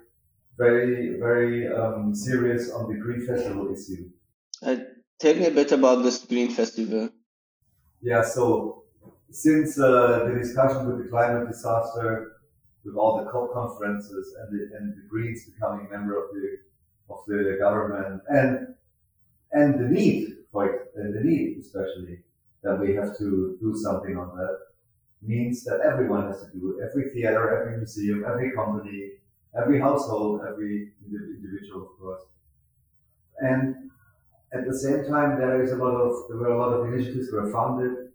very, 0.56 1.18
very 1.18 1.68
um, 1.68 2.14
serious 2.14 2.70
on 2.72 2.92
the 2.92 2.98
Green 2.98 3.26
Festival 3.26 3.72
issue. 3.72 4.10
Uh, 4.62 4.76
tell 5.20 5.34
me 5.34 5.46
a 5.46 5.50
bit 5.50 5.72
about 5.72 6.02
this 6.02 6.24
Green 6.24 6.50
Festival. 6.50 7.10
Yeah, 8.00 8.22
so 8.22 8.84
since 9.30 9.78
uh, 9.78 10.24
the 10.28 10.38
discussion 10.38 10.86
with 10.86 11.04
the 11.04 11.10
climate 11.10 11.48
disaster 11.48 12.32
with 12.84 12.96
all 12.96 13.22
the 13.22 13.30
COP 13.30 13.52
conferences 13.52 14.34
and 14.40 14.48
the, 14.52 14.76
and 14.76 14.94
the 14.96 15.08
Greens 15.08 15.44
becoming 15.50 15.88
member 15.90 16.16
of 16.22 16.32
the 16.32 16.58
of 17.08 17.18
the 17.26 17.56
government 17.58 18.22
and 18.28 18.74
and 19.52 19.74
the 19.78 19.88
need 19.88 20.36
for 20.52 20.66
it, 20.66 20.92
and 20.96 21.14
the 21.14 21.20
need 21.20 21.58
especially 21.58 22.20
that 22.62 22.78
we 22.80 22.94
have 22.94 23.16
to 23.18 23.56
do 23.60 23.76
something 23.76 24.16
on 24.16 24.36
that 24.36 24.58
means 25.22 25.64
that 25.64 25.80
everyone 25.80 26.26
has 26.28 26.42
to 26.42 26.50
do 26.52 26.78
it. 26.78 26.88
Every 26.88 27.10
theater, 27.10 27.42
every 27.56 27.76
museum, 27.78 28.24
every 28.24 28.52
company, 28.52 29.12
every 29.60 29.80
household, 29.80 30.42
every 30.48 30.92
individual, 31.04 31.82
of 31.82 31.98
course. 31.98 32.22
And 33.38 33.90
at 34.52 34.66
the 34.66 34.76
same 34.76 35.04
time, 35.04 35.38
there 35.38 35.62
is 35.62 35.72
a 35.72 35.76
lot 35.76 35.94
of 35.94 36.28
there 36.28 36.38
were 36.38 36.52
a 36.52 36.58
lot 36.58 36.72
of 36.72 36.92
initiatives 36.92 37.30
were 37.32 37.50
funded. 37.50 38.12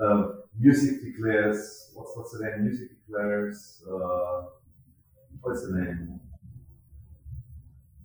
Um, 0.00 0.42
music 0.58 1.02
declares 1.02 1.90
what's 1.94 2.12
what's 2.16 2.32
the 2.32 2.44
name? 2.44 2.64
Music 2.64 2.88
declares 3.06 3.82
uh, 3.90 4.42
what's 5.40 5.62
the 5.66 5.78
name? 5.78 6.20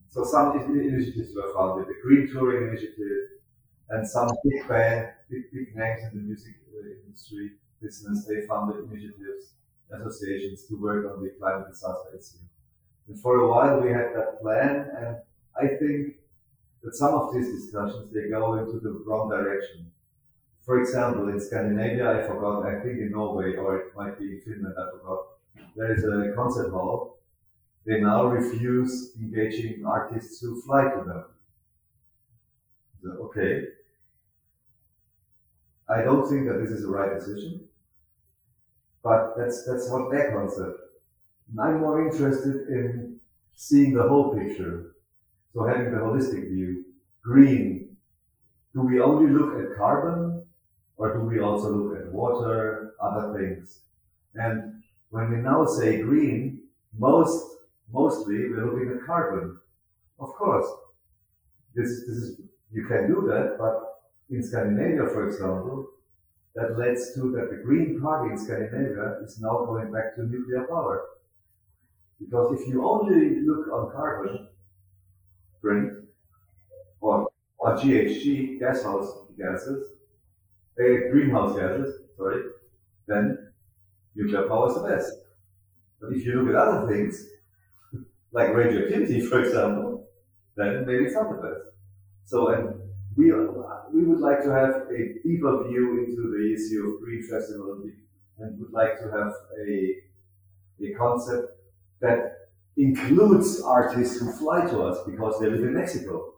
So 0.10 0.26
some 0.26 0.60
initiatives 0.60 1.34
were 1.34 1.54
funded, 1.54 1.88
the 1.88 1.96
Green 2.04 2.30
Touring 2.32 2.70
Initiative, 2.70 3.39
and 3.89 4.08
some 4.08 4.30
big 4.44 4.67
band, 4.67 5.10
big 5.30 5.44
big 5.54 5.76
names 5.76 6.02
in 6.12 6.20
the 6.20 6.24
music 6.24 6.56
uh, 6.76 7.08
industry 7.08 7.52
business, 7.82 8.26
they 8.26 8.46
funded 8.46 8.84
initiatives, 8.91 9.54
associations 9.91 10.65
to 10.67 10.76
work 10.76 11.12
on 11.12 11.24
the 11.24 11.32
climate 11.39 11.67
disaster 11.70 12.12
issue. 12.13 12.46
And 13.12 13.19
for 13.19 13.41
a 13.41 13.47
while 13.47 13.82
we 13.82 13.89
had 13.89 14.15
that 14.15 14.41
plan, 14.41 14.89
and 14.97 15.17
I 15.56 15.76
think 15.76 16.15
that 16.82 16.95
some 16.95 17.13
of 17.13 17.34
these 17.34 17.52
discussions 17.52 18.13
they 18.13 18.30
go 18.30 18.56
into 18.56 18.80
the 18.80 19.04
wrong 19.06 19.30
direction 19.30 19.91
for 20.63 20.80
example, 20.80 21.28
in 21.30 21.39
Scandinavia, 21.39 22.24
I 22.24 22.28
forgot, 22.28 22.65
I 22.65 22.80
think 22.82 23.00
in 23.00 23.12
Norway, 23.12 23.56
or 23.56 23.78
it 23.78 23.95
might 23.95 24.17
be 24.19 24.26
in 24.26 24.41
Finland, 24.41 24.76
I 24.78 24.91
forgot, 24.91 25.26
there 25.76 25.93
is 25.93 26.04
a 26.04 26.34
concert 26.36 26.69
hall. 26.69 27.17
They 27.86 28.00
now 28.00 28.26
refuse 28.26 29.12
engaging 29.19 29.84
artists 29.86 30.39
who 30.39 30.62
fly 30.62 30.84
to 30.84 31.04
them. 31.04 31.24
So, 33.02 33.10
okay. 33.26 33.65
I 35.89 36.04
don't 36.04 36.30
think 36.30 36.47
that 36.47 36.60
this 36.60 36.69
is 36.69 36.84
the 36.84 36.89
right 36.89 37.17
decision, 37.17 37.67
but 39.04 39.34
that's, 39.36 39.65
that's 39.65 39.89
what 39.89 40.12
their 40.12 40.32
concept. 40.32 40.80
I'm 41.60 41.82
more 41.82 42.06
interested 42.08 42.68
in 42.70 43.20
seeing 43.56 43.94
the 43.94 44.04
whole 44.04 44.38
picture. 44.38 44.96
So 45.54 45.66
having 45.66 45.92
the 45.92 45.98
holistic 45.98 46.50
view. 46.50 46.86
Green. 47.24 47.96
Do 48.74 48.82
we 48.82 49.02
only 49.02 49.32
look 49.32 49.60
at 49.60 49.78
carbon 49.78 50.44
or 50.98 51.14
do 51.14 51.22
we 51.22 51.40
also 51.40 51.70
look 51.70 52.00
at 52.00 52.12
water, 52.12 52.94
other 53.02 53.38
things? 53.38 53.82
And 54.36 54.82
when 55.10 55.30
we 55.30 55.38
now 55.38 55.66
say 55.66 56.02
green, 56.02 56.62
most 56.98 57.58
mostly 57.92 58.50
we're 58.50 58.66
looking 58.66 58.98
at 58.98 59.06
carbon. 59.06 59.58
Of 60.20 60.30
course, 60.30 60.68
this, 61.76 61.88
this 62.08 62.18
is 62.18 62.42
you 62.72 62.86
can 62.88 63.08
do 63.08 63.28
that, 63.28 63.58
but 63.58 63.92
in 64.30 64.42
Scandinavia, 64.42 65.10
for 65.10 65.28
example, 65.28 65.88
that 66.56 66.78
leads 66.78 67.14
to 67.16 67.32
that 67.32 67.50
the 67.50 67.62
Green 67.64 68.00
Party 68.02 68.32
in 68.32 68.38
Scandinavia 68.38 69.18
is 69.24 69.40
now 69.42 69.66
going 69.66 69.92
back 69.92 70.16
to 70.16 70.24
nuclear 70.24 70.66
power. 70.68 71.04
Because 72.21 72.60
if 72.60 72.67
you 72.67 72.88
only 72.88 73.41
look 73.41 73.67
on 73.69 73.91
carbon 73.91 74.47
print 75.62 76.05
or, 76.99 77.29
or 77.57 77.77
GHG, 77.77 78.60
gas 78.60 78.84
house 78.84 79.12
gases, 79.38 79.93
uh, 80.79 81.10
greenhouse 81.12 81.57
gases, 81.57 82.01
sorry, 82.17 82.43
then 83.07 83.51
nuclear 84.15 84.47
power 84.47 84.69
is 84.69 84.75
the 84.75 84.88
best. 84.88 85.12
But 85.99 86.13
if 86.13 86.25
you 86.25 86.41
look 86.41 86.49
at 86.49 86.55
other 86.55 86.88
things, 86.88 87.27
like 88.31 88.53
radioactivity, 88.53 89.21
for 89.21 89.43
example, 89.43 90.07
then 90.55 90.86
maybe 90.86 91.05
it's 91.05 91.15
not 91.15 91.29
the 91.29 91.41
best. 91.47 91.65
So, 92.25 92.49
and 92.49 92.75
we, 93.15 93.31
we 93.93 94.05
would 94.05 94.19
like 94.19 94.41
to 94.43 94.51
have 94.51 94.88
a 94.89 95.19
deeper 95.23 95.67
view 95.67 96.05
into 96.05 96.31
the 96.31 96.53
issue 96.53 96.93
of 96.93 97.01
green 97.01 97.23
festival 97.23 97.84
and 98.39 98.60
would 98.60 98.71
like 98.71 98.97
to 98.99 99.05
have 99.12 99.34
a, 99.67 99.95
a 100.84 100.93
concept 100.97 101.61
that 102.02 102.50
includes 102.78 103.62
artists 103.62 104.20
who 104.20 104.32
fly 104.32 104.66
to 104.66 104.84
us 104.84 105.00
because 105.06 105.40
they 105.40 105.50
live 105.50 105.62
in 105.62 105.74
Mexico. 105.74 106.34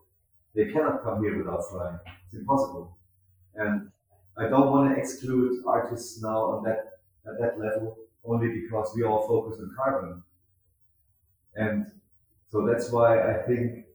They 0.56 0.66
cannot 0.72 1.04
come 1.04 1.24
here 1.24 1.38
without 1.38 1.64
flying. 1.70 2.00
It's 2.28 2.40
impossible. 2.40 2.98
And 3.56 3.90
I 4.38 4.50
don't 4.50 4.72
want 4.72 4.94
to 4.94 5.00
exclude 5.00 5.64
artists 5.66 6.22
now 6.22 6.38
on 6.38 6.64
that 6.64 7.00
at 7.26 7.40
that 7.40 7.60
level 7.60 7.98
only 8.26 8.50
because 8.62 8.92
we 8.96 9.04
all 9.04 9.28
focus 9.28 9.60
on 9.60 9.74
carbon. 9.76 10.24
And 11.56 11.86
so 12.50 12.66
that's 12.66 12.92
why 12.92 13.22
I 13.22 13.44
think 13.44 13.86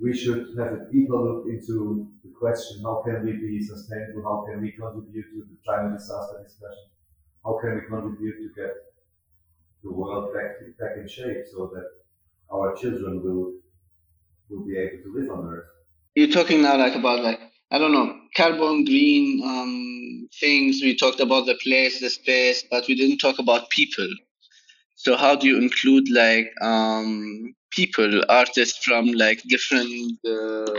we 0.00 0.16
should 0.16 0.56
have 0.58 0.72
a 0.72 0.86
deeper 0.92 1.16
look 1.16 1.46
into 1.48 2.08
the 2.24 2.30
question 2.30 2.82
how 2.82 3.02
can 3.04 3.24
we 3.24 3.32
be 3.32 3.62
sustainable, 3.62 4.22
how 4.22 4.44
can 4.46 4.60
we 4.60 4.72
contribute 4.72 5.30
to 5.30 5.46
the 5.48 5.56
climate 5.64 5.98
disaster 5.98 6.42
discussion, 6.42 6.88
how 7.44 7.58
can 7.60 7.74
we 7.76 7.80
contribute 7.88 8.36
to 8.36 8.60
get 8.60 8.74
the 9.84 9.92
world 9.92 10.34
back 10.34 10.52
back 10.80 10.96
in 10.98 11.08
shape 11.08 11.44
so 11.52 11.70
that 11.74 11.88
our 12.52 12.74
children 12.76 13.22
will 13.24 13.54
will 14.50 14.64
be 14.66 14.76
able 14.78 15.02
to 15.04 15.14
live 15.14 15.30
on 15.30 15.52
Earth. 15.54 15.66
You're 16.14 16.28
talking 16.30 16.62
now 16.62 16.76
like 16.78 16.94
about 16.94 17.22
like 17.24 17.40
I 17.70 17.78
don't 17.78 17.92
know, 17.92 18.20
carbon 18.36 18.84
green 18.84 19.42
um, 19.44 20.28
things. 20.40 20.80
We 20.82 20.96
talked 20.96 21.20
about 21.20 21.46
the 21.46 21.56
place, 21.62 22.00
the 22.00 22.10
space, 22.10 22.64
but 22.70 22.86
we 22.88 22.94
didn't 22.94 23.18
talk 23.18 23.38
about 23.38 23.70
people. 23.70 24.08
So 24.96 25.16
how 25.16 25.36
do 25.36 25.46
you 25.48 25.58
include 25.58 26.10
like 26.10 26.52
um, 26.62 27.54
people, 27.70 28.22
artists 28.28 28.84
from 28.84 29.06
like 29.08 29.42
different 29.44 30.18
uh, 30.26 30.78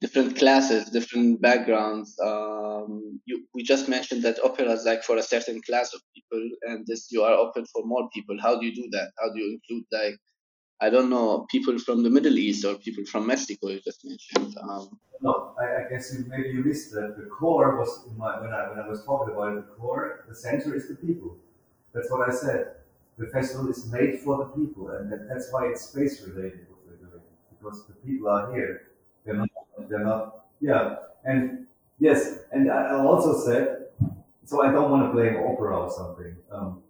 different 0.00 0.36
classes, 0.36 0.90
different 0.90 1.40
backgrounds? 1.40 2.18
Um, 2.24 3.20
you, 3.26 3.46
we 3.54 3.62
just 3.62 3.88
mentioned 3.88 4.22
that 4.22 4.38
opera 4.44 4.70
is 4.72 4.84
like 4.84 5.02
for 5.02 5.16
a 5.16 5.22
certain 5.22 5.60
class 5.62 5.94
of 5.94 6.00
people, 6.14 6.48
and 6.62 6.86
this 6.86 7.08
you 7.10 7.22
are 7.22 7.34
open 7.34 7.64
for 7.72 7.84
more 7.84 8.08
people. 8.14 8.36
How 8.40 8.58
do 8.58 8.66
you 8.66 8.74
do 8.74 8.88
that? 8.92 9.10
How 9.18 9.32
do 9.32 9.40
you 9.40 9.58
include 9.58 9.84
like 9.92 10.18
I 10.80 10.90
don't 10.90 11.10
know, 11.10 11.44
people 11.50 11.76
from 11.78 12.04
the 12.04 12.10
Middle 12.10 12.38
East 12.38 12.64
or 12.64 12.76
people 12.76 13.04
from 13.04 13.26
Mexico, 13.26 13.68
you 13.68 13.80
just 13.80 14.04
mentioned. 14.04 14.56
Um, 14.62 14.98
no, 15.20 15.52
I, 15.60 15.84
I, 15.84 15.88
guess 15.90 16.14
you, 16.14 16.24
maybe 16.28 16.50
you 16.50 16.62
missed 16.62 16.92
that. 16.92 17.16
The 17.16 17.24
core 17.24 17.76
was, 17.76 18.06
my, 18.16 18.40
when, 18.40 18.52
I, 18.52 18.70
when 18.70 18.78
I 18.78 18.86
was 18.86 19.04
talking 19.04 19.34
about 19.34 19.56
it, 19.56 19.66
the 19.66 19.74
core, 19.74 20.24
the 20.28 20.34
center 20.34 20.76
is 20.76 20.86
the 20.86 20.94
people. 20.94 21.36
That's 21.92 22.08
what 22.10 22.28
I 22.28 22.32
said. 22.32 22.74
The 23.18 23.26
festival 23.26 23.68
is 23.68 23.86
made 23.86 24.20
for 24.20 24.38
the 24.38 24.44
people, 24.44 24.90
and 24.90 25.10
that, 25.10 25.28
that's 25.28 25.50
why 25.50 25.66
it's 25.66 25.86
space 25.86 26.22
related 26.22 26.66
what 26.68 26.78
we're 26.86 27.08
doing, 27.08 27.22
because 27.50 27.84
the 27.88 27.94
people 27.94 28.28
are 28.28 28.52
here. 28.54 28.82
They're 29.88 30.04
not, 30.04 30.46
yeah. 30.60 30.96
And 31.24 31.66
yes, 31.98 32.40
and 32.52 32.70
I 32.70 32.98
also 33.00 33.38
said, 33.44 33.86
so 34.44 34.62
I 34.62 34.72
don't 34.72 34.90
want 34.90 35.06
to 35.06 35.12
play 35.12 35.36
opera 35.36 35.78
or 35.80 35.90
something. 35.90 36.34
Um, 36.50 36.82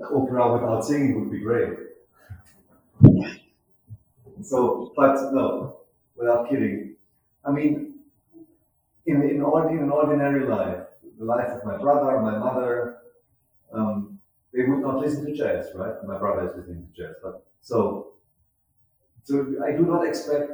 opera 0.00 0.52
without 0.52 0.84
singing 0.84 1.20
would 1.20 1.30
be 1.30 1.40
great 1.40 1.78
So, 4.42 4.92
but 4.96 5.32
no, 5.32 5.80
without 6.16 6.48
kidding. 6.48 6.96
I 7.44 7.50
mean, 7.50 7.94
in, 9.06 9.22
in, 9.22 9.30
in 9.30 9.42
an 9.82 9.90
ordinary 9.90 10.46
life, 10.46 10.84
the 11.18 11.24
life 11.24 11.48
of 11.48 11.64
my 11.64 11.76
brother, 11.76 12.20
my 12.20 12.38
mother, 12.38 12.98
um, 13.72 14.18
they 14.52 14.62
would 14.64 14.80
not 14.80 14.98
listen 14.98 15.26
to 15.26 15.34
jazz, 15.34 15.68
right? 15.74 15.94
My 16.06 16.18
brother 16.18 16.50
is 16.50 16.56
listening 16.56 16.86
to 16.86 17.02
jazz, 17.02 17.14
but 17.22 17.44
so, 17.60 18.14
so 19.24 19.56
I 19.66 19.72
do 19.72 19.84
not 19.86 20.06
expect 20.06 20.52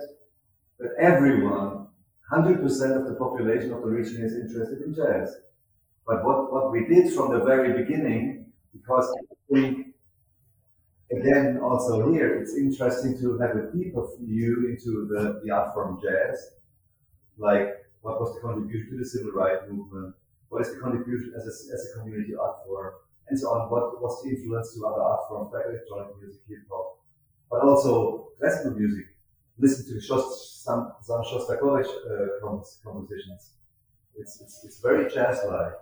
that 0.80 0.92
everyone, 0.98 1.88
100% 2.32 2.96
of 2.96 3.06
the 3.06 3.14
population 3.18 3.72
of 3.72 3.82
the 3.82 3.88
region 3.88 4.22
is 4.24 4.34
interested 4.34 4.82
in 4.82 4.94
jazz. 4.94 5.36
But 6.06 6.24
what, 6.24 6.52
what 6.52 6.72
we 6.72 6.86
did 6.86 7.12
from 7.14 7.32
the 7.32 7.44
very 7.44 7.82
beginning, 7.82 8.52
because 8.72 9.08
I 9.10 9.54
think, 9.54 9.94
again, 11.12 11.58
also 11.62 12.12
here, 12.12 12.40
it's 12.40 12.56
interesting 12.56 13.18
to 13.20 13.38
have 13.38 13.56
a 13.56 13.70
deeper 13.72 14.06
view 14.20 14.68
into 14.70 15.06
the, 15.06 15.40
the 15.44 15.50
art 15.50 15.74
form 15.74 16.00
jazz, 16.02 16.52
like 17.38 17.68
what 18.02 18.20
was 18.20 18.34
the 18.34 18.40
contribution 18.40 18.92
to 18.92 18.98
the 18.98 19.04
civil 19.08 19.32
rights 19.32 19.64
movement, 19.70 20.14
what 20.48 20.62
is 20.62 20.74
the 20.74 20.80
contribution 20.80 21.32
as 21.36 21.44
a, 21.44 21.74
as 21.74 21.90
a 21.90 21.98
community 22.00 22.34
art 22.34 22.56
form, 22.66 22.94
and 23.28 23.38
so 23.38 23.48
on. 23.48 23.70
What 23.70 24.00
was 24.02 24.22
the 24.22 24.30
influence 24.30 24.74
to 24.74 24.86
other 24.86 25.02
art 25.02 25.20
forms 25.28 25.52
like 25.52 25.64
electronic 25.68 26.16
music, 26.20 26.42
hip 26.48 26.58
hop, 26.70 26.98
but 27.50 27.62
also 27.62 28.28
classical 28.38 28.72
music. 28.72 29.06
Listen 29.58 29.86
to 29.86 30.00
Shost, 30.00 30.49
some 30.64 30.92
some 31.00 31.22
Shostakovich 31.22 31.88
uh, 31.88 32.26
compositions. 32.84 33.52
It's, 34.16 34.40
it's 34.40 34.64
it's 34.64 34.80
very 34.80 35.10
jazz-like, 35.10 35.72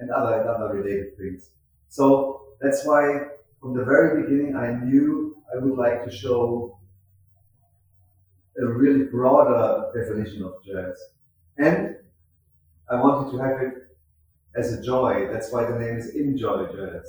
and 0.00 0.10
other 0.10 0.40
and 0.40 0.48
other 0.48 0.74
related 0.74 1.16
things. 1.16 1.50
So 1.88 2.54
that's 2.60 2.84
why 2.84 3.28
from 3.60 3.76
the 3.76 3.84
very 3.84 4.22
beginning 4.22 4.56
I 4.56 4.72
knew 4.84 5.36
I 5.54 5.62
would 5.62 5.78
like 5.78 6.04
to 6.04 6.10
show 6.10 6.78
a 8.58 8.66
really 8.66 9.04
broader 9.04 9.90
definition 9.98 10.42
of 10.42 10.54
jazz, 10.64 10.96
and 11.58 11.96
I 12.90 12.96
wanted 12.96 13.30
to 13.32 13.38
have 13.38 13.60
it 13.62 13.74
as 14.56 14.72
a 14.72 14.82
joy. 14.82 15.28
That's 15.32 15.52
why 15.52 15.64
the 15.64 15.78
name 15.78 15.96
is 15.96 16.14
Enjoy 16.14 16.66
Jazz. 16.66 17.06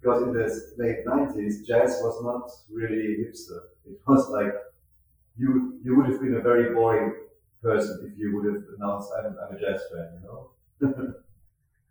Because 0.00 0.22
in 0.22 0.32
the 0.32 0.46
late 0.78 1.04
90s, 1.06 1.66
jazz 1.66 2.00
was 2.02 2.22
not 2.22 2.50
really 2.70 3.16
hipster. 3.24 3.60
It 3.86 3.98
was 4.06 4.28
like 4.28 4.54
you 5.36 5.78
you 5.82 5.96
would 5.96 6.06
have 6.06 6.20
been 6.20 6.34
a 6.34 6.40
very 6.40 6.74
boring 6.74 7.14
person 7.62 8.10
if 8.10 8.18
you 8.18 8.34
would 8.36 8.46
have 8.52 8.62
announced 8.76 9.10
I'm, 9.18 9.36
I'm 9.38 9.56
a 9.56 9.60
jazz 9.60 9.82
fan, 9.92 10.20
you 10.20 10.26
know. 10.26 11.14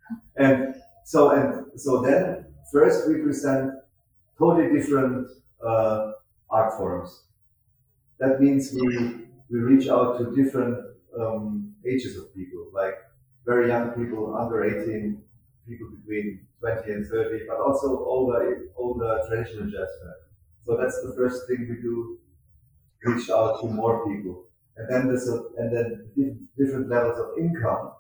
and 0.36 0.76
so 1.04 1.32
and 1.32 1.80
so 1.80 2.02
then 2.02 2.46
first 2.72 3.08
we 3.08 3.22
present 3.22 3.74
totally 4.38 4.74
different 4.74 5.30
uh, 5.66 6.14
art 6.50 6.74
forms. 6.78 7.24
That 8.20 8.42
means 8.42 8.72
we 8.74 9.28
we 9.50 9.60
reach 9.60 9.88
out 9.90 10.18
to 10.20 10.36
different 10.36 10.78
um, 11.20 11.76
ages 11.86 12.18
of 12.18 12.34
people, 12.34 12.70
like 12.74 12.96
very 13.46 13.68
young 13.70 13.92
people, 13.92 14.36
under 14.36 14.64
18, 14.64 15.24
people 15.68 15.90
between 15.98 16.48
20 16.60 16.92
and 16.94 17.08
30, 17.08 17.46
but 17.48 17.58
also 17.60 18.06
older, 18.06 18.70
older 18.78 19.22
traditional 19.28 19.66
jazz 19.70 19.90
fans. 20.02 20.24
So 20.64 20.78
that's 20.78 21.02
the 21.04 21.14
first 21.16 21.48
thing 21.48 21.68
we 21.70 21.82
do, 21.82 22.20
reach 23.06 23.30
out 23.30 23.62
to 23.62 23.68
more 23.68 24.08
people. 24.08 24.46
And 24.78 24.90
then 24.90 25.08
there's 25.08 25.30
a, 25.30 25.44
and 25.58 25.76
then 25.76 26.48
different 26.58 26.90
levels 26.90 27.20
of 27.20 27.38
income. 27.38 27.92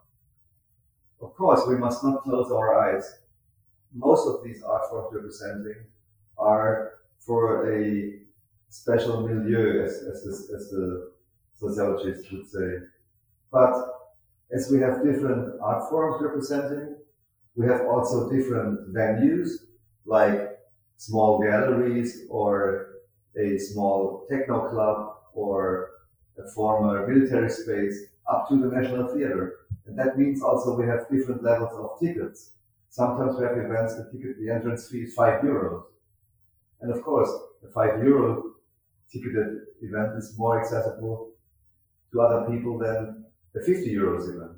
Of 1.21 1.33
course, 1.35 1.61
we 1.67 1.77
must 1.77 2.03
not 2.03 2.23
close 2.23 2.51
our 2.51 2.77
eyes. 2.79 3.19
Most 3.93 4.27
of 4.27 4.43
these 4.43 4.61
art 4.63 4.89
forms 4.89 5.09
we're 5.11 5.21
presenting 5.21 5.85
are 6.37 6.93
for 7.19 7.71
a 7.73 8.19
special 8.69 9.27
milieu, 9.27 9.83
as, 9.83 10.03
as, 10.03 10.49
as 10.53 10.69
the 10.69 11.11
sociologists 11.53 12.29
would 12.31 12.47
say. 12.49 12.85
But 13.51 13.73
as 14.51 14.69
we 14.69 14.79
have 14.81 15.03
different 15.03 15.59
art 15.61 15.89
forms 15.89 16.21
representing, 16.21 16.97
we 17.55 17.65
have 17.67 17.81
also 17.85 18.29
different 18.29 18.93
venues 18.93 19.49
like 20.05 20.59
small 20.97 21.41
galleries 21.41 22.25
or 22.29 22.94
a 23.37 23.57
small 23.57 24.25
techno 24.29 24.69
club 24.69 25.17
or 25.33 25.91
a 26.37 26.47
former 26.49 27.07
military 27.07 27.49
space 27.49 28.05
up 28.29 28.47
to 28.49 28.59
the 28.59 28.67
National 28.67 29.07
Theatre. 29.07 29.59
And 29.85 29.97
that 29.97 30.17
means 30.17 30.41
also 30.41 30.75
we 30.75 30.85
have 30.87 31.09
different 31.09 31.43
levels 31.43 31.73
of 31.77 31.99
tickets. 31.99 32.51
Sometimes 32.89 33.37
we 33.37 33.43
have 33.45 33.57
events, 33.57 33.95
the 33.95 34.09
ticket, 34.11 34.39
the 34.39 34.49
entrance 34.49 34.87
fee 34.89 35.03
is 35.03 35.13
five 35.13 35.41
euros. 35.41 35.83
And 36.81 36.91
of 36.91 37.01
course, 37.03 37.29
a 37.63 37.71
five 37.71 38.03
euro 38.03 38.55
ticketed 39.11 39.61
event 39.81 40.17
is 40.17 40.33
more 40.37 40.59
accessible 40.59 41.31
to 42.11 42.21
other 42.21 42.49
people 42.49 42.77
than 42.79 43.25
the 43.53 43.61
50 43.61 43.93
euros 43.93 44.33
event. 44.33 44.57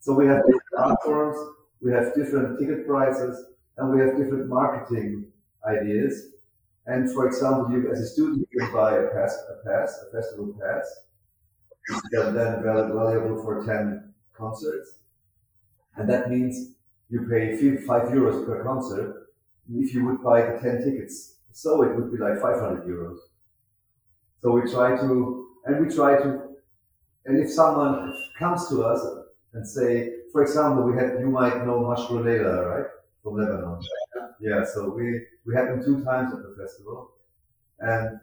So 0.00 0.14
we 0.14 0.26
have 0.26 0.42
different 0.42 0.62
art 0.78 1.02
forms, 1.04 1.36
we 1.80 1.92
have 1.92 2.14
different 2.14 2.58
ticket 2.58 2.86
prices, 2.86 3.44
and 3.76 3.92
we 3.92 4.00
have 4.00 4.16
different 4.16 4.48
marketing 4.48 5.26
ideas. 5.66 6.28
And 6.86 7.12
for 7.12 7.26
example, 7.26 7.70
you 7.70 7.90
as 7.90 8.00
a 8.00 8.06
student, 8.06 8.46
you 8.50 8.60
can 8.60 8.72
buy 8.72 8.96
a 8.96 9.08
pass, 9.08 9.36
a 9.50 9.68
pass, 9.68 10.04
a 10.06 10.16
festival 10.16 10.54
pass, 10.60 11.04
and 12.12 12.36
then 12.36 12.62
valuable 12.62 13.42
for 13.42 13.64
10 13.64 14.12
concerts. 14.36 14.98
And 15.96 16.08
that 16.08 16.30
means 16.30 16.74
you 17.10 17.26
pay 17.28 17.56
five 17.86 18.08
euros 18.08 18.46
per 18.46 18.62
concert 18.62 19.28
if 19.72 19.94
you 19.94 20.04
would 20.06 20.22
buy 20.22 20.42
the 20.42 20.58
10 20.60 20.84
tickets. 20.84 21.36
So 21.52 21.82
it 21.82 21.96
would 21.96 22.12
be 22.12 22.18
like 22.18 22.40
500 22.40 22.86
euros. 22.86 23.18
So 24.42 24.52
we 24.52 24.70
try 24.70 24.96
to, 24.96 25.48
and 25.64 25.84
we 25.84 25.92
try 25.92 26.18
to 26.18 26.46
and 27.26 27.42
if 27.42 27.50
someone 27.50 28.14
comes 28.38 28.68
to 28.68 28.84
us 28.84 29.04
and 29.52 29.66
say, 29.66 30.12
for 30.32 30.42
example, 30.42 30.84
we 30.84 30.96
had, 30.96 31.18
you 31.18 31.26
might 31.26 31.66
know 31.66 31.80
Mashrou' 31.80 32.24
Leila, 32.24 32.66
right? 32.66 32.86
From 33.22 33.36
Lebanon. 33.36 33.80
Yeah, 34.40 34.64
so 34.64 34.90
we, 34.90 35.22
we 35.46 35.54
had 35.54 35.68
them 35.68 35.82
two 35.84 36.04
times 36.04 36.32
at 36.32 36.40
the 36.42 36.56
festival. 36.60 37.12
And 37.78 38.20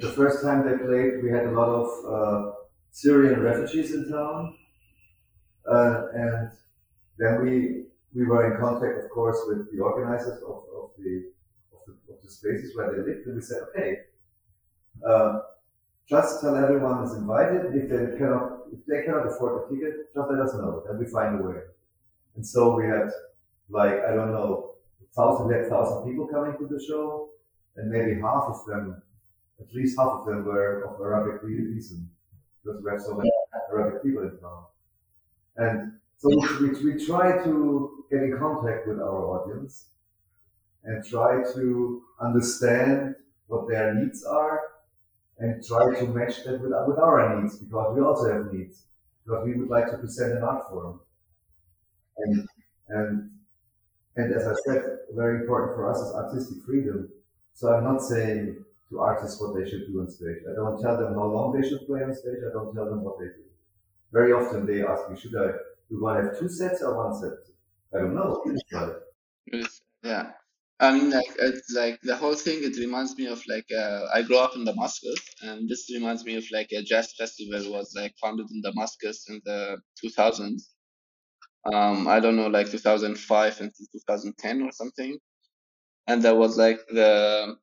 the 0.00 0.08
first 0.10 0.42
time 0.42 0.64
they 0.66 0.76
played, 0.76 1.22
we 1.22 1.30
had 1.30 1.46
a 1.46 1.52
lot 1.52 1.68
of 1.68 1.88
uh, 2.06 2.52
Syrian 2.90 3.40
refugees 3.40 3.94
in 3.94 4.10
town. 4.10 4.56
Uh, 5.70 6.06
and 6.14 6.50
then 7.18 7.42
we, 7.42 7.84
we 8.14 8.26
were 8.26 8.52
in 8.52 8.60
contact, 8.60 9.04
of 9.04 9.10
course, 9.10 9.38
with 9.48 9.70
the 9.72 9.82
organizers 9.82 10.42
of, 10.42 10.64
of, 10.74 10.90
the, 10.98 11.30
of, 11.72 11.80
the, 11.86 12.12
of 12.12 12.22
the 12.22 12.30
spaces 12.30 12.76
where 12.76 12.92
they 12.92 12.98
lived. 12.98 13.26
And 13.26 13.36
we 13.36 13.42
said, 13.42 13.62
okay, 13.70 13.98
uh, 15.06 15.40
just 16.08 16.40
tell 16.40 16.56
everyone 16.56 17.04
is 17.04 17.14
invited. 17.14 17.74
If 17.74 17.88
they 17.88 18.18
cannot, 18.18 18.62
if 18.72 18.84
they 18.86 19.04
cannot 19.04 19.28
afford 19.28 19.62
a 19.64 19.72
ticket, 19.72 20.12
just 20.14 20.30
let 20.30 20.40
us 20.40 20.54
know. 20.54 20.82
Then 20.86 20.98
we 20.98 21.06
find 21.06 21.40
a 21.40 21.42
way. 21.42 21.60
And 22.36 22.44
so 22.44 22.74
we 22.74 22.86
had 22.86 23.10
like 23.70 24.00
I 24.00 24.14
don't 24.14 24.32
know, 24.32 24.69
thousand 25.14 25.48
we 25.48 25.54
had 25.54 25.68
thousand 25.68 26.08
people 26.08 26.26
coming 26.26 26.56
to 26.58 26.66
the 26.66 26.82
show, 26.82 27.30
and 27.76 27.90
maybe 27.90 28.20
half 28.20 28.44
of 28.44 28.64
them, 28.66 29.02
at 29.60 29.72
least 29.74 29.98
half 29.98 30.08
of 30.08 30.26
them 30.26 30.44
were 30.44 30.84
of 30.84 31.00
Arabic 31.00 31.42
reason, 31.42 32.08
because 32.62 32.82
we 32.82 32.90
have 32.90 33.00
so 33.00 33.14
many 33.14 33.30
Arabic 33.72 34.02
people 34.02 34.22
in 34.22 34.38
town. 34.38 34.64
And 35.56 35.92
so 36.18 36.28
we, 36.60 36.92
we 36.92 37.04
try 37.04 37.42
to 37.44 38.04
get 38.10 38.22
in 38.22 38.38
contact 38.38 38.86
with 38.86 38.98
our 38.98 39.40
audience 39.40 39.86
and 40.84 41.04
try 41.04 41.42
to 41.54 42.02
understand 42.20 43.14
what 43.46 43.68
their 43.68 43.94
needs 43.94 44.24
are 44.24 44.60
and 45.38 45.64
try 45.64 45.98
to 45.98 46.06
match 46.08 46.44
that 46.44 46.60
with, 46.60 46.72
with 46.86 46.98
our 46.98 47.40
needs 47.40 47.58
because 47.58 47.96
we 47.96 48.02
also 48.02 48.32
have 48.32 48.52
needs 48.52 48.84
because 49.24 49.44
we 49.44 49.54
would 49.54 49.68
like 49.68 49.90
to 49.90 49.98
present 49.98 50.32
an 50.32 50.42
art 50.42 50.68
form. 50.68 51.00
And, 52.18 52.48
and, 52.88 53.30
and 54.16 54.32
as 54.34 54.46
I 54.46 54.54
said, 54.66 54.82
very 55.14 55.40
important 55.42 55.76
for 55.76 55.90
us 55.90 55.98
is 55.98 56.14
artistic 56.14 56.62
freedom. 56.64 57.08
So 57.54 57.72
I'm 57.72 57.84
not 57.84 58.00
saying 58.02 58.64
to 58.88 59.00
artists 59.00 59.40
what 59.40 59.54
they 59.54 59.68
should 59.68 59.86
do 59.86 60.00
on 60.00 60.10
stage. 60.10 60.38
I 60.50 60.54
don't 60.54 60.80
tell 60.80 60.96
them 60.96 61.14
how 61.14 61.26
long 61.26 61.52
they 61.52 61.66
should 61.68 61.86
play 61.86 62.02
on 62.02 62.14
stage. 62.14 62.38
I 62.48 62.52
don't 62.52 62.74
tell 62.74 62.86
them 62.86 63.02
what 63.02 63.18
they 63.18 63.26
do. 63.26 63.44
Very 64.12 64.32
often 64.32 64.66
they 64.66 64.82
ask 64.82 65.08
me, 65.10 65.18
should 65.18 65.36
I, 65.36 65.52
do 65.88 66.06
I 66.06 66.16
have 66.16 66.38
two 66.38 66.48
sets 66.48 66.82
or 66.82 66.96
one 66.96 67.14
set? 67.14 67.38
I 67.94 67.98
don't 67.98 68.14
know. 68.14 68.42
Yeah. 70.02 70.32
I 70.80 70.92
mean, 70.92 71.10
like 71.10 71.30
it's 71.38 71.70
like 71.76 72.00
the 72.02 72.16
whole 72.16 72.34
thing. 72.34 72.60
It 72.62 72.78
reminds 72.78 73.14
me 73.16 73.26
of 73.26 73.42
like 73.46 73.66
uh, 73.70 74.06
I 74.14 74.22
grew 74.22 74.38
up 74.38 74.56
in 74.56 74.64
Damascus, 74.64 75.20
and 75.42 75.68
this 75.68 75.90
reminds 75.92 76.24
me 76.24 76.36
of 76.36 76.44
like 76.50 76.68
a 76.72 76.82
jazz 76.82 77.12
festival 77.18 77.70
was 77.70 77.92
like 77.94 78.14
founded 78.16 78.46
in 78.50 78.62
Damascus 78.62 79.28
in 79.28 79.42
the 79.44 79.76
2000s. 80.02 80.62
Um, 81.64 82.08
I 82.08 82.20
don't 82.20 82.36
know, 82.36 82.48
like 82.48 82.70
2005 82.70 83.60
until 83.60 83.86
2010 83.92 84.62
or 84.62 84.72
something, 84.72 85.18
and 86.06 86.22
that 86.22 86.36
was 86.36 86.56
like 86.56 86.80
the 86.88 87.56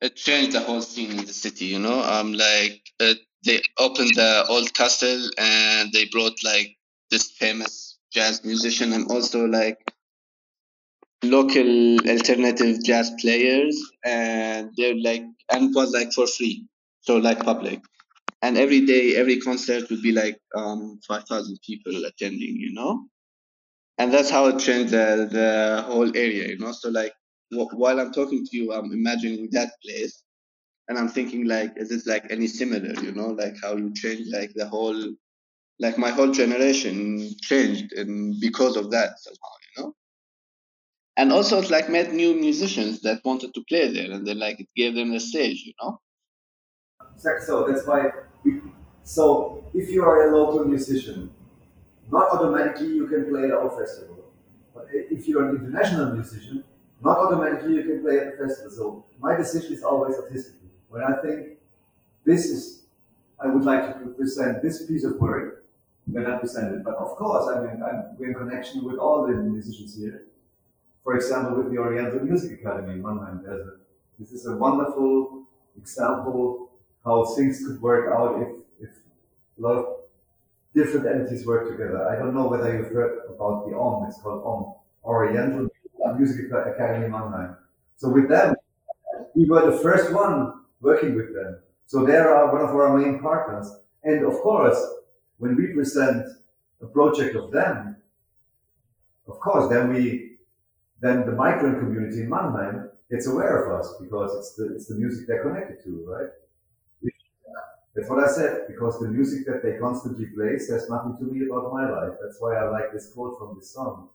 it 0.00 0.14
changed 0.14 0.52
the 0.52 0.60
whole 0.60 0.82
scene 0.82 1.18
in 1.18 1.24
the 1.24 1.32
city. 1.32 1.66
You 1.66 1.78
know, 1.78 2.02
um, 2.02 2.32
like 2.32 2.80
it, 3.00 3.18
they 3.44 3.60
opened 3.78 4.14
the 4.14 4.44
old 4.48 4.72
castle 4.74 5.30
and 5.38 5.92
they 5.92 6.06
brought 6.06 6.42
like 6.44 6.76
this 7.10 7.30
famous 7.32 7.98
jazz 8.12 8.44
musician 8.44 8.92
and 8.92 9.10
also 9.10 9.46
like 9.46 9.78
local 11.24 11.98
alternative 12.08 12.84
jazz 12.84 13.10
players, 13.20 13.76
and 14.04 14.70
they're 14.76 14.96
like, 14.96 15.24
and 15.50 15.74
was 15.74 15.92
like 15.92 16.12
for 16.12 16.26
free, 16.26 16.64
so 17.00 17.16
like 17.16 17.42
public. 17.44 17.80
And 18.46 18.56
every 18.58 18.82
day, 18.86 19.16
every 19.16 19.38
concert 19.40 19.90
would 19.90 20.02
be 20.02 20.12
like 20.12 20.38
um, 20.56 21.00
5,000 21.08 21.58
people 21.66 22.04
attending, 22.06 22.56
you 22.56 22.72
know? 22.74 23.08
And 23.98 24.12
that's 24.12 24.30
how 24.30 24.46
it 24.48 24.58
changed 24.60 24.92
the, 24.92 25.28
the 25.30 25.82
whole 25.86 26.08
area, 26.16 26.48
you 26.48 26.58
know? 26.58 26.72
So, 26.72 26.90
like, 26.90 27.14
wh- 27.52 27.74
while 27.82 28.00
I'm 28.00 28.12
talking 28.12 28.46
to 28.46 28.56
you, 28.56 28.72
I'm 28.72 28.92
imagining 28.92 29.48
that 29.52 29.72
place 29.84 30.22
and 30.88 30.98
I'm 30.98 31.08
thinking, 31.08 31.46
like, 31.46 31.72
is 31.76 31.90
it 31.92 32.06
like 32.06 32.26
any 32.30 32.48
similar, 32.48 32.94
you 33.02 33.12
know? 33.12 33.28
Like, 33.28 33.56
how 33.62 33.76
you 33.76 33.92
change, 33.94 34.28
like, 34.32 34.52
the 34.54 34.68
whole, 34.68 35.00
like, 35.80 35.98
my 35.98 36.10
whole 36.10 36.32
generation 36.32 37.30
changed 37.42 37.92
and 37.94 38.40
because 38.40 38.76
of 38.76 38.90
that 38.92 39.20
somehow, 39.20 39.54
you 39.76 39.84
know? 39.84 39.94
and 41.16 41.32
also 41.32 41.58
it's 41.60 41.70
like 41.70 41.88
met 41.90 42.12
new 42.12 42.34
musicians 42.34 43.00
that 43.02 43.24
wanted 43.24 43.54
to 43.54 43.64
play 43.68 43.92
there 43.92 44.10
and 44.12 44.26
then 44.26 44.38
like 44.38 44.60
it 44.60 44.68
gave 44.76 44.94
them 44.94 45.12
a 45.12 45.20
stage 45.20 45.62
you 45.66 45.74
know 45.82 46.00
Exactly. 47.16 47.46
So 47.46 47.66
that's 47.66 47.86
why. 47.86 48.10
We, 48.44 48.60
so 49.04 49.64
if 49.74 49.90
you 49.90 50.04
are 50.04 50.28
a 50.28 50.36
local 50.36 50.64
musician, 50.64 51.30
not 52.10 52.30
automatically 52.32 52.88
you 52.88 53.06
can 53.08 53.26
play 53.30 53.44
at 53.46 53.52
our 53.52 53.70
festival. 53.70 54.18
But 54.74 54.88
if 54.92 55.26
you're 55.28 55.48
an 55.48 55.56
international 55.56 56.12
musician, 56.14 56.64
not 57.02 57.18
automatically 57.18 57.76
you 57.76 57.84
can 57.84 58.02
play 58.02 58.18
at 58.18 58.38
the 58.38 58.46
festival. 58.46 58.70
So 58.72 59.04
my 59.20 59.36
decision 59.36 59.72
is 59.74 59.82
always 59.82 60.16
artistic. 60.16 60.54
When 60.88 61.02
I 61.02 61.14
think 61.22 61.58
this 62.24 62.46
is, 62.46 62.84
I 63.40 63.48
would 63.48 63.64
like 63.64 63.98
to 64.00 64.08
present 64.10 64.62
this 64.62 64.86
piece 64.86 65.04
of 65.04 65.16
work, 65.20 65.64
then 66.06 66.26
I 66.26 66.38
present 66.38 66.74
it. 66.74 66.84
But 66.84 66.96
of 66.96 67.16
course, 67.16 67.48
I 67.48 67.60
mean, 67.60 67.82
I'm, 67.82 68.16
we're 68.18 68.28
in 68.28 68.34
connection 68.34 68.84
with 68.84 68.98
all 68.98 69.26
the 69.26 69.34
musicians 69.34 69.96
here. 69.96 70.24
For 71.04 71.16
example, 71.16 71.56
with 71.58 71.72
the 71.72 71.78
Oriental 71.78 72.20
Music 72.20 72.60
Academy 72.60 72.94
in 72.94 73.02
Mannheim, 73.02 73.42
there's 73.44 73.68
this 74.18 74.32
is 74.32 74.46
a 74.46 74.56
wonderful 74.56 75.44
example 75.76 76.65
how 77.06 77.24
things 77.36 77.64
could 77.64 77.80
work 77.80 78.12
out 78.12 78.42
if, 78.42 78.88
if 78.88 78.94
a 79.58 79.62
lot 79.62 79.76
of 79.76 79.86
different 80.74 81.06
entities 81.06 81.46
work 81.46 81.70
together. 81.70 82.06
I 82.08 82.16
don't 82.16 82.34
know 82.34 82.48
whether 82.48 82.76
you've 82.76 82.92
heard 82.92 83.20
about 83.30 83.66
the 83.66 83.76
OM, 83.76 84.06
it's 84.08 84.20
called 84.20 84.42
OM, 84.44 84.74
Oriental 85.04 85.68
Music 86.18 86.46
Academy 86.52 87.08
Mannheim. 87.08 87.56
So 87.96 88.08
with 88.08 88.28
them, 88.28 88.56
we 89.34 89.44
were 89.48 89.70
the 89.70 89.78
first 89.78 90.12
one 90.12 90.64
working 90.80 91.14
with 91.14 91.32
them. 91.34 91.60
So 91.86 92.04
they 92.04 92.16
are 92.16 92.52
one 92.52 92.62
of 92.62 92.70
our 92.70 92.98
main 92.98 93.20
partners. 93.20 93.70
And 94.02 94.24
of 94.24 94.34
course, 94.40 94.78
when 95.38 95.56
we 95.56 95.68
present 95.68 96.26
a 96.82 96.86
project 96.86 97.36
of 97.36 97.52
them, 97.52 97.96
of 99.28 99.38
course, 99.40 99.68
then 99.70 99.92
we, 99.92 100.38
then 101.00 101.24
the 101.24 101.32
migrant 101.32 101.78
community 101.78 102.22
in 102.22 102.28
Mannheim 102.28 102.90
gets 103.10 103.26
aware 103.26 103.64
of 103.64 103.80
us 103.80 103.94
because 104.00 104.34
it's 104.36 104.54
the, 104.54 104.74
it's 104.74 104.86
the 104.86 104.96
music 104.96 105.26
they're 105.26 105.42
connected 105.42 105.82
to, 105.84 106.04
right? 106.08 106.30
That's 107.96 108.10
what 108.10 108.22
I 108.22 108.30
said, 108.30 108.66
because 108.68 109.00
the 109.00 109.08
music 109.08 109.46
that 109.46 109.62
they 109.62 109.78
constantly 109.78 110.26
play 110.26 110.58
says 110.58 110.90
nothing 110.90 111.16
to 111.18 111.24
me 111.24 111.46
about 111.46 111.72
my 111.72 111.88
life. 111.88 112.18
That's 112.22 112.36
why 112.38 112.56
I 112.56 112.68
like 112.68 112.92
this 112.92 113.10
quote 113.12 113.38
from 113.38 113.56
this 113.56 113.72
song. 113.72 114.10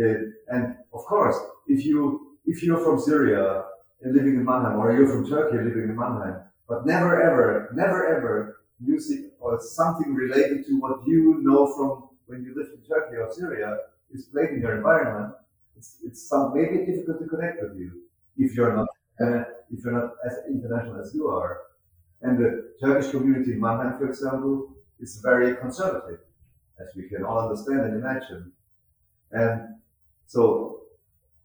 Uh, 0.00 0.30
and 0.46 0.76
of 0.94 1.04
course, 1.04 1.36
if 1.66 1.84
you 1.84 2.38
if 2.46 2.62
you're 2.62 2.78
from 2.78 3.00
Syria 3.00 3.64
and 4.02 4.14
living 4.14 4.34
in 4.36 4.44
Mannheim, 4.44 4.78
or 4.78 4.92
you're 4.94 5.08
from 5.08 5.28
Turkey 5.28 5.56
living 5.56 5.90
in 5.90 5.96
Mannheim, 5.96 6.36
but 6.68 6.86
never 6.86 7.20
ever, 7.20 7.70
never 7.74 8.06
ever 8.16 8.60
music 8.80 9.32
or 9.40 9.60
something 9.60 10.14
related 10.14 10.64
to 10.66 10.78
what 10.78 11.04
you 11.04 11.40
know 11.42 11.66
from 11.74 12.08
when 12.26 12.44
you 12.44 12.54
lived 12.54 12.72
in 12.74 12.82
Turkey 12.88 13.16
or 13.16 13.28
Syria 13.32 13.76
is 14.12 14.26
played 14.26 14.50
in 14.50 14.60
your 14.60 14.76
environment, 14.76 15.34
it's, 15.76 15.96
it's 16.04 16.28
some 16.28 16.54
maybe 16.54 16.86
difficult 16.86 17.18
to 17.20 17.26
connect 17.26 17.60
with 17.60 17.76
you 17.76 18.02
if 18.38 18.54
you're 18.54 18.74
not 18.76 18.88
uh, 19.20 19.42
if 19.72 19.84
you're 19.84 19.92
not 19.92 20.12
as 20.24 20.38
international 20.48 21.00
as 21.00 21.12
you 21.12 21.26
are. 21.26 21.62
And 22.22 22.38
the 22.38 22.74
Turkish 22.80 23.10
community 23.10 23.52
in 23.52 23.60
Mannheim, 23.60 23.98
for 23.98 24.08
example, 24.08 24.74
is 24.98 25.20
very 25.22 25.56
conservative, 25.56 26.20
as 26.78 26.88
we 26.94 27.08
can 27.08 27.24
all 27.24 27.40
understand 27.40 27.80
and 27.80 27.94
imagine. 27.94 28.52
And 29.32 29.76
so, 30.26 30.82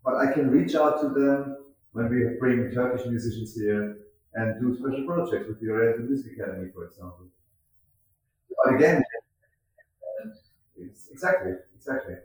but 0.03 0.15
I 0.15 0.33
can 0.33 0.51
reach 0.51 0.75
out 0.75 1.01
to 1.01 1.09
them 1.09 1.57
when 1.93 2.09
we 2.09 2.37
bring 2.39 2.71
Turkish 2.71 3.05
musicians 3.07 3.55
here 3.55 3.97
and 4.33 4.59
do 4.59 4.77
special 4.77 5.05
projects 5.05 5.47
with 5.47 5.61
the 5.61 5.69
Oriental 5.69 6.05
Music 6.05 6.33
Academy, 6.33 6.69
for 6.73 6.85
example. 6.85 7.27
But 8.63 8.75
again, 8.75 9.03
exactly, 11.11 11.53
exactly, 11.75 12.15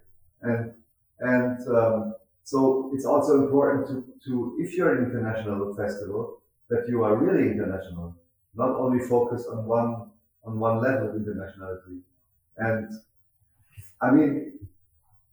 and 0.43 0.75
and 1.21 1.69
um, 1.69 2.15
so 2.45 2.91
it's 2.95 3.05
also 3.05 3.45
important 3.45 3.87
to, 3.89 4.05
to 4.27 4.57
if 4.59 4.77
you're 4.77 4.99
an 4.99 5.05
international 5.05 5.75
festival 5.75 6.43
that 6.69 6.87
you 6.89 7.05
are 7.05 7.17
really 7.17 7.51
international, 7.53 8.17
not 8.55 8.71
only 8.77 9.05
focus 9.07 9.47
on 9.47 9.65
one 9.67 10.11
on 10.45 10.59
one 10.59 10.81
level 10.81 11.11
of 11.11 11.15
internationality. 11.15 12.01
And 12.57 12.91
I 14.01 14.11
mean, 14.11 14.59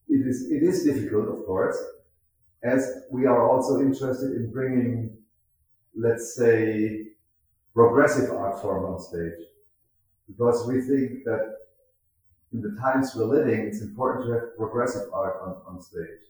it 0.10 0.28
is 0.28 0.52
it 0.52 0.64
is 0.64 0.84
difficult, 0.84 1.28
of 1.30 1.46
course, 1.46 1.78
as 2.64 3.04
we 3.10 3.26
are 3.26 3.48
also 3.50 3.82
interested 3.82 4.34
in 4.34 4.52
bringing, 4.52 5.18
let's 5.96 6.36
say, 6.36 7.08
progressive 7.74 8.32
art 8.32 8.62
form 8.62 8.86
on 8.86 9.00
stage, 9.00 9.40
because 10.28 10.68
we 10.68 10.82
think 10.82 11.24
that 11.26 11.56
in 12.54 12.62
the 12.62 12.78
times 12.82 13.14
we're 13.16 13.26
living, 13.26 13.62
it's 13.62 13.82
important 13.82 14.26
to 14.26 14.32
have 14.34 14.58
progressive 14.58 15.10
art 15.14 15.38
on, 15.42 15.56
on 15.68 15.82
stage, 15.82 16.24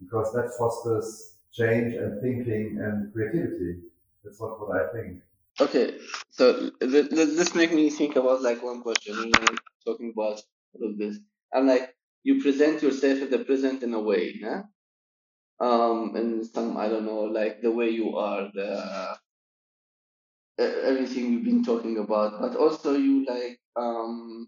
because 0.00 0.32
that 0.32 0.50
fosters 0.58 1.36
change 1.52 1.94
and 1.94 2.20
thinking 2.20 2.80
and 2.80 3.12
creativity. 3.12 3.78
That's 4.24 4.40
what, 4.40 4.60
what 4.60 4.76
I 4.76 4.92
think. 4.92 5.20
Okay, 5.60 5.98
so 6.30 6.70
th- 6.80 7.10
th- 7.10 7.10
this 7.38 7.54
make 7.54 7.72
me 7.72 7.88
think 7.90 8.16
about 8.16 8.42
like 8.42 8.62
one 8.62 8.82
question. 8.82 9.14
You 9.16 9.30
know, 9.30 9.56
talking 9.86 10.10
about 10.12 10.42
all 10.74 10.90
of 10.90 10.98
this, 10.98 11.18
I'm 11.52 11.66
like, 11.66 11.94
you 12.24 12.42
present 12.42 12.82
yourself 12.82 13.22
at 13.22 13.30
the 13.30 13.44
present 13.44 13.82
in 13.84 13.94
a 13.94 14.00
way, 14.00 14.34
yeah? 14.40 14.62
Um, 15.60 16.16
and 16.16 16.46
some 16.46 16.76
I 16.76 16.88
don't 16.88 17.06
know, 17.06 17.22
like 17.24 17.62
the 17.62 17.70
way 17.72 17.90
you 17.90 18.16
are, 18.16 18.50
the 18.54 19.18
everything 20.58 21.30
we've 21.30 21.44
been 21.44 21.64
talking 21.64 21.98
about, 21.98 22.40
but 22.40 22.56
also 22.56 22.94
you 22.96 23.24
like 23.26 23.60
um 23.76 24.46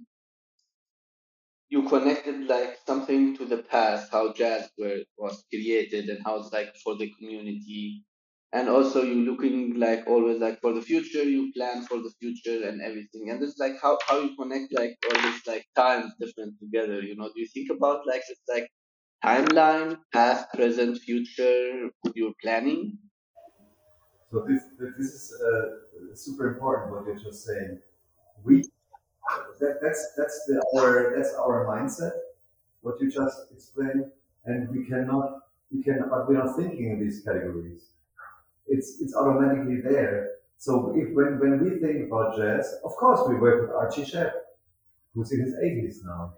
you 1.69 1.89
connected 1.89 2.47
like 2.49 2.79
something 2.87 3.37
to 3.37 3.45
the 3.45 3.59
past, 3.59 4.11
how 4.13 4.33
jazz 4.33 4.71
were, 4.79 5.01
was 5.19 5.45
created 5.51 6.09
and 6.09 6.25
how 6.25 6.37
it's 6.39 6.53
like 6.53 6.75
for 6.77 6.97
the 6.97 7.11
community. 7.19 8.05
And 8.53 8.69
also 8.69 9.03
you 9.03 9.17
looking 9.31 9.79
like 9.79 10.07
always 10.07 10.39
like 10.39 10.61
for 10.61 10.73
the 10.73 10.81
future, 10.81 11.23
you 11.23 11.53
plan 11.53 11.85
for 11.85 11.99
the 11.99 12.13
future 12.21 12.67
and 12.67 12.81
everything. 12.81 13.31
And 13.31 13.43
it's 13.43 13.59
like 13.59 13.75
how, 13.83 13.99
how 14.07 14.21
you 14.21 14.35
connect 14.37 14.73
like 14.73 14.97
all 15.07 15.21
this 15.21 15.47
like 15.47 15.67
times 15.75 16.13
different 16.21 16.55
together, 16.61 17.03
you 17.03 17.17
know, 17.17 17.29
do 17.35 17.41
you 17.41 17.49
think 17.49 17.71
about 17.71 18.07
like 18.07 18.23
this 18.29 18.41
like 18.49 18.71
timeline, 19.25 19.99
past, 20.13 20.47
present, 20.55 20.99
future, 20.99 21.91
your 22.15 22.33
planning? 22.43 22.99
So 24.31 24.45
this 24.49 24.63
this 24.99 25.13
is 25.15 25.35
uh, 25.41 26.15
super 26.15 26.49
important 26.55 26.93
what 26.93 27.07
you're 27.07 27.19
just 27.19 27.45
saying. 27.45 27.79
We 28.45 28.63
that, 29.61 29.79
that's 29.83 30.13
that's 30.17 30.45
the 30.47 30.65
our 30.77 31.17
that's 31.17 31.35
our 31.35 31.67
mindset. 31.67 32.13
What 32.83 33.01
you 33.01 33.11
just 33.11 33.53
explained, 33.53 34.11
and 34.45 34.69
we 34.71 34.85
cannot 34.85 35.43
we 35.73 35.83
can 35.83 36.05
but 36.11 36.29
we're 36.29 36.53
thinking 36.57 36.91
in 36.93 37.01
these 37.01 37.23
categories. 37.23 37.86
It's 38.69 39.01
it's 39.01 39.15
automatically 39.15 39.81
there. 39.81 40.31
So 40.59 40.95
if 40.97 41.15
when 41.15 41.39
when 41.39 41.63
we 41.63 41.79
think 41.81 42.07
about 42.07 42.37
jazz, 42.37 42.75
of 42.85 42.93
course 42.97 43.21
we 43.29 43.37
work 43.37 43.63
with 43.63 43.71
Archie 43.71 44.03
Shepp, 44.03 44.33
who's 45.15 45.33
in 45.33 45.41
his 45.41 45.55
80s 45.55 46.05
now. 46.05 46.35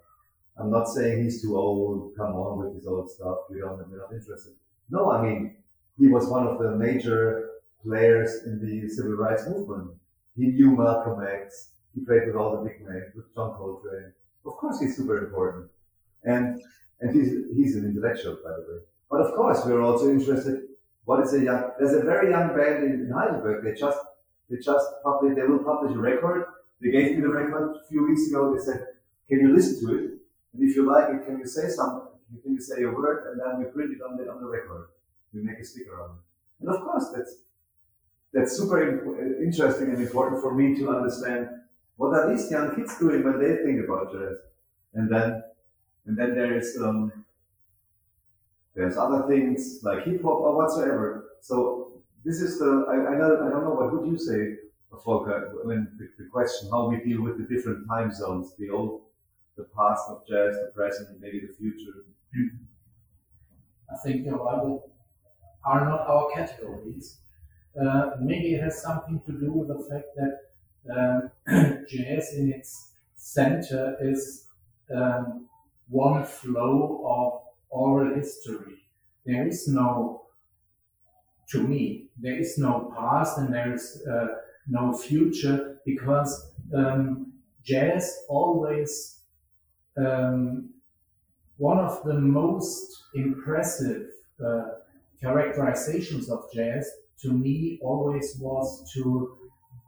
I'm 0.59 0.71
not 0.71 0.89
saying 0.89 1.23
he's 1.23 1.41
too 1.41 1.57
old. 1.57 2.17
Come 2.17 2.35
on 2.35 2.59
with 2.59 2.75
his 2.75 2.87
old 2.87 3.09
stuff. 3.11 3.39
We 3.49 3.61
don't 3.61 3.79
we're 3.91 3.99
not 3.99 4.13
interested. 4.13 4.55
No, 4.91 5.11
I 5.11 5.23
mean 5.23 5.57
he 5.99 6.09
was 6.09 6.29
one 6.29 6.47
of 6.47 6.59
the 6.59 6.71
major 6.77 7.51
players 7.83 8.43
in 8.45 8.61
the 8.61 8.89
civil 8.89 9.13
rights 9.13 9.47
movement. 9.49 9.91
He 10.37 10.47
knew 10.49 10.77
Malcolm 10.77 11.25
X. 11.27 11.71
He 11.95 12.05
played 12.05 12.27
with 12.27 12.37
all 12.37 12.57
the 12.57 12.69
big 12.69 12.81
names, 12.81 13.15
with 13.15 13.35
John 13.35 13.57
Coltrane. 13.57 14.13
Of 14.47 14.53
course, 14.53 14.81
he's 14.81 14.97
super 14.97 15.19
important, 15.19 15.71
and 16.25 16.61
and 17.01 17.15
he's 17.15 17.31
he's 17.57 17.77
an 17.77 17.85
intellectual, 17.87 18.39
by 18.45 18.51
the 18.51 18.65
way. 18.69 18.81
But 19.11 19.21
of 19.23 19.35
course, 19.35 19.65
we're 19.65 19.83
also 19.83 20.11
interested. 20.11 20.63
What 21.09 21.25
is 21.25 21.33
a 21.33 21.41
young? 21.43 21.71
There's 21.79 21.95
a 21.95 22.03
very 22.03 22.29
young 22.33 22.49
band 22.55 22.85
in, 22.85 22.93
in 23.07 23.11
Heidelberg. 23.11 23.65
They 23.65 23.73
just 23.73 23.99
they 24.51 24.59
just 24.59 24.87
publish. 25.03 25.37
They 25.37 25.47
will 25.51 25.65
publish 25.65 25.95
a 25.97 25.99
record. 25.99 26.45
They 26.83 26.91
gave 26.91 27.17
me 27.17 27.23
the 27.23 27.31
record 27.31 27.77
a 27.77 27.89
few 27.89 28.07
weeks 28.07 28.29
ago. 28.29 28.55
They 28.55 28.63
said, 28.63 28.81
"Can 29.27 29.41
you 29.41 29.55
listen 29.57 29.77
to 29.81 29.95
it? 29.99 30.05
And 30.53 30.61
if 30.69 30.77
you 30.77 30.85
like 30.85 31.09
it, 31.15 31.25
can 31.25 31.39
you 31.39 31.47
say 31.47 31.71
something? 31.71 32.09
Can 32.43 32.53
you 32.53 32.61
say 32.61 32.83
a 32.83 32.91
word? 32.91 33.25
And 33.29 33.41
then 33.41 33.59
we 33.59 33.65
print 33.73 33.93
it 33.97 34.03
on 34.07 34.19
the 34.19 34.31
on 34.31 34.43
the 34.43 34.49
record. 34.49 34.89
We 35.33 35.41
make 35.41 35.59
a 35.59 35.65
sticker 35.65 35.99
on 36.03 36.11
it. 36.11 36.23
And 36.61 36.69
of 36.75 36.83
course, 36.83 37.07
that's 37.17 37.33
that's 38.35 38.53
super 38.59 38.79
im- 38.87 39.43
interesting 39.49 39.89
and 39.95 40.03
important 40.03 40.43
for 40.43 40.53
me 40.61 40.77
to 40.77 40.91
understand 40.91 41.49
what 41.97 42.13
are 42.19 42.29
these 42.31 42.51
young 42.51 42.77
kids 42.77 42.99
doing 42.99 43.25
when 43.25 43.39
they 43.41 43.57
think 43.65 43.83
about 43.83 44.13
jazz. 44.13 44.37
And 44.93 45.11
then 45.11 45.43
and 46.05 46.19
then 46.19 46.35
there 46.35 46.53
is 46.59 46.77
um, 46.83 47.25
There's 48.79 48.97
other 48.97 49.27
things 49.27 49.81
like 49.83 50.05
hip 50.05 50.23
hop 50.23 50.39
or 50.39 50.57
whatsoever. 50.57 51.31
So 51.41 52.01
this 52.25 52.41
is 52.41 52.61
the 52.61 52.87
I, 52.89 53.13
I 53.13 53.19
don't 53.19 53.43
I 53.45 53.51
don't 53.51 53.65
know 53.65 53.75
what 53.75 53.93
would 53.93 54.07
you 54.07 54.17
say, 54.17 54.55
Volker, 55.05 55.51
when 55.65 55.89
the, 55.99 56.09
the 56.17 56.31
question 56.31 56.71
how 56.71 56.89
we 56.89 56.99
deal 56.99 57.21
with 57.21 57.39
the 57.39 57.53
different 57.53 57.89
time 57.89 58.13
zones, 58.13 58.55
the 58.57 58.71
old, 58.71 59.01
the 59.57 59.67
past 59.77 60.05
of 60.09 60.23
jazz, 60.29 60.55
the 60.55 60.71
present, 60.77 61.09
and 61.09 61.21
maybe 61.21 61.41
the 61.41 61.53
future. 61.59 61.97
I 63.93 63.97
think 64.05 64.25
you're. 64.25 64.81
Are 65.65 65.85
not 65.85 66.07
our 66.07 66.31
categories. 66.33 67.19
Uh, 67.79 68.13
maybe 68.21 68.55
it 68.55 68.63
has 68.63 68.81
something 68.81 69.21
to 69.27 69.33
do 69.33 69.53
with 69.53 69.69
the 69.69 69.83
fact 69.91 70.07
that 70.21 70.35
um, 70.97 71.85
jazz 71.91 72.33
in 72.35 72.53
its 72.53 72.93
center 73.17 73.97
is 74.01 74.47
um, 74.95 75.49
one 75.89 76.25
flow 76.25 77.03
of 77.05 77.48
oral 77.71 78.15
history. 78.15 78.87
There 79.25 79.47
is 79.47 79.69
no, 79.69 80.23
to 81.51 81.63
me, 81.63 82.09
there 82.19 82.39
is 82.39 82.59
no 82.59 82.93
past 82.97 83.39
and 83.39 83.53
there 83.53 83.75
is 83.75 84.03
uh, 84.11 84.27
no 84.69 84.93
future 84.93 85.81
because 85.85 86.53
um, 86.75 87.33
jazz 87.65 88.25
always, 88.29 89.21
um, 89.97 90.71
one 91.57 91.79
of 91.79 92.03
the 92.05 92.15
most 92.15 93.05
impressive 93.15 94.09
uh, 94.45 94.69
characterizations 95.21 96.31
of 96.31 96.45
jazz 96.55 96.89
to 97.21 97.33
me 97.33 97.79
always 97.83 98.37
was 98.41 98.91
to 98.95 99.37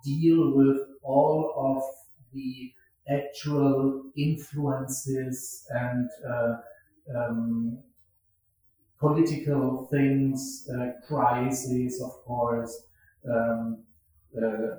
deal 0.04 0.52
with 0.56 0.78
all 1.02 1.52
of 1.56 1.82
the 2.32 2.72
actual 3.08 4.04
influences 4.16 5.66
and 5.70 6.08
uh, 6.28 6.56
um, 7.16 7.78
political 8.98 9.88
things, 9.90 10.68
uh, 10.74 10.88
crises, 11.06 12.02
of 12.02 12.12
course, 12.24 12.84
um, 13.28 13.82
uh, 14.36 14.76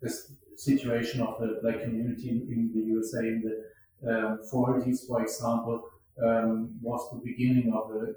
the 0.00 0.12
situation 0.56 1.20
of 1.20 1.40
the 1.40 1.58
black 1.62 1.82
community 1.82 2.30
in, 2.30 2.38
in 2.50 2.70
the 2.74 2.86
USA 2.92 3.20
in 3.20 3.42
the 3.42 3.56
um, 4.08 4.40
40s, 4.52 5.06
for 5.06 5.22
example, 5.22 5.82
um, 6.22 6.70
was 6.80 7.08
the 7.12 7.20
beginning 7.24 7.72
of 7.72 7.90
a 7.90 8.12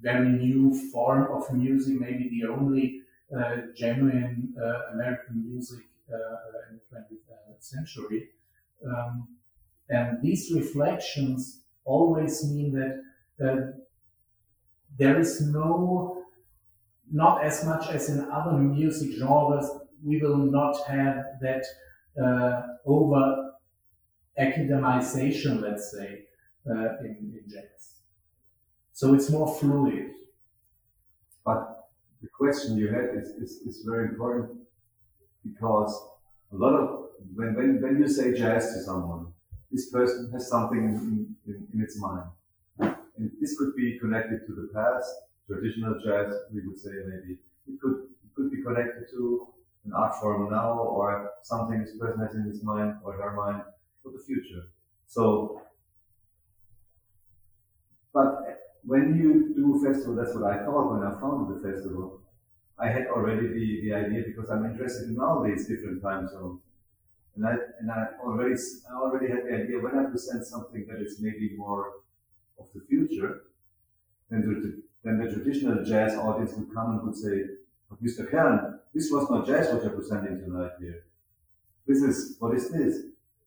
very 0.00 0.28
new 0.28 0.74
form 0.92 1.28
of 1.32 1.52
music, 1.52 2.00
maybe 2.00 2.28
the 2.28 2.48
only 2.48 3.00
uh, 3.36 3.56
genuine 3.74 4.54
uh, 4.60 4.94
American 4.94 5.44
music 5.50 5.80
uh, 6.12 6.70
in 6.70 6.80
the 6.90 6.96
20th 6.96 7.62
century. 7.62 8.28
Um, 8.86 9.28
and 9.88 10.22
these 10.22 10.52
reflections 10.54 11.62
always 11.86 12.44
mean 12.44 12.72
that 12.72 13.02
uh, 13.46 13.56
there 14.98 15.18
is 15.18 15.40
no, 15.40 16.24
not 17.10 17.44
as 17.44 17.64
much 17.64 17.88
as 17.90 18.08
in 18.08 18.28
other 18.30 18.52
music 18.52 19.12
genres, 19.18 19.70
we 20.04 20.20
will 20.20 20.36
not 20.36 20.76
have 20.86 21.24
that 21.40 21.64
uh, 22.22 22.62
over 22.84 23.52
academization, 24.38 25.62
let's 25.62 25.92
say, 25.92 26.24
uh, 26.68 26.98
in, 27.00 27.32
in 27.34 27.42
jazz. 27.48 28.00
So 28.92 29.14
it's 29.14 29.30
more 29.30 29.54
fluid. 29.58 30.10
But 31.44 31.88
the 32.22 32.28
question 32.28 32.76
you 32.76 32.88
had 32.88 33.10
is, 33.14 33.28
is, 33.28 33.50
is 33.66 33.84
very 33.86 34.08
important 34.08 34.58
because 35.44 35.92
a 36.52 36.56
lot 36.56 36.74
of, 36.74 37.06
when, 37.34 37.54
when, 37.54 37.80
when 37.80 37.98
you 37.98 38.08
say 38.08 38.34
jazz 38.34 38.74
to 38.74 38.82
someone, 38.82 39.32
this 39.70 39.90
person 39.90 40.30
has 40.32 40.48
something 40.48 40.78
in, 40.78 41.35
in, 41.46 41.66
in 41.72 41.80
its 41.82 41.98
mind. 42.00 42.28
And 42.78 43.30
this 43.40 43.56
could 43.58 43.74
be 43.76 43.98
connected 43.98 44.46
to 44.46 44.54
the 44.54 44.68
past, 44.74 45.08
traditional 45.46 45.94
jazz, 46.04 46.34
we 46.52 46.66
would 46.66 46.78
say 46.78 46.90
maybe. 47.06 47.38
It 47.66 47.80
could, 47.80 48.08
it 48.24 48.34
could 48.34 48.50
be 48.50 48.62
connected 48.62 49.08
to 49.10 49.48
an 49.84 49.92
art 49.92 50.14
form 50.20 50.50
now 50.50 50.78
or 50.78 51.30
something 51.42 51.80
this 51.80 51.96
person 51.98 52.20
has 52.20 52.34
in 52.34 52.44
his 52.44 52.62
mind 52.62 52.96
or 53.04 53.14
her 53.14 53.32
mind 53.32 53.62
for 54.02 54.12
the 54.12 54.22
future. 54.24 54.68
So, 55.06 55.62
but 58.12 58.56
when 58.84 59.16
you 59.16 59.54
do 59.54 59.82
festival, 59.84 60.16
that's 60.16 60.34
what 60.34 60.44
I 60.44 60.64
thought 60.64 60.92
when 60.92 61.02
I 61.02 61.20
founded 61.20 61.56
the 61.56 61.72
festival. 61.72 62.20
I 62.78 62.88
had 62.88 63.06
already 63.06 63.48
the, 63.48 63.80
the 63.88 63.94
idea 63.94 64.22
because 64.26 64.50
I'm 64.50 64.66
interested 64.66 65.08
in 65.08 65.18
all 65.18 65.42
these 65.42 65.66
different 65.66 66.02
time 66.02 66.28
zones. 66.28 66.60
And 67.36 67.46
I, 67.46 67.54
and 67.80 67.90
I 67.90 68.06
already, 68.24 68.54
I 68.90 68.94
already 68.94 69.28
had 69.28 69.44
the 69.46 69.54
idea 69.54 69.78
when 69.78 69.98
I 69.98 70.10
present 70.10 70.46
something 70.46 70.86
that 70.88 71.00
is 71.00 71.20
maybe 71.20 71.54
more 71.56 71.92
of 72.58 72.66
the 72.74 72.80
future, 72.88 73.42
then 74.30 74.40
the, 74.42 74.82
then 75.04 75.18
the 75.18 75.30
traditional 75.32 75.84
jazz 75.84 76.14
audience 76.14 76.54
would 76.54 76.74
come 76.74 76.92
and 76.92 77.02
would 77.02 77.16
say, 77.16 77.42
but 77.90 78.02
Mr. 78.02 78.28
Kern, 78.30 78.80
this 78.94 79.10
was 79.10 79.28
not 79.30 79.46
jazz 79.46 79.72
what 79.72 79.82
you're 79.82 79.92
presenting 79.92 80.40
tonight 80.40 80.72
here. 80.80 81.04
This 81.86 82.02
is, 82.02 82.36
what 82.40 82.54
is 82.56 82.70
this? 82.70 83.02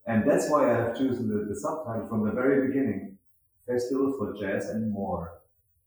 And 0.06 0.30
that's 0.30 0.50
why 0.50 0.72
I 0.72 0.76
have 0.76 0.98
chosen 0.98 1.28
the, 1.28 1.46
the 1.46 1.60
subtitle 1.60 2.08
from 2.08 2.26
the 2.26 2.32
very 2.32 2.68
beginning, 2.68 3.18
Festival 3.68 4.16
for 4.18 4.34
Jazz 4.40 4.70
and 4.70 4.92
More. 4.92 5.42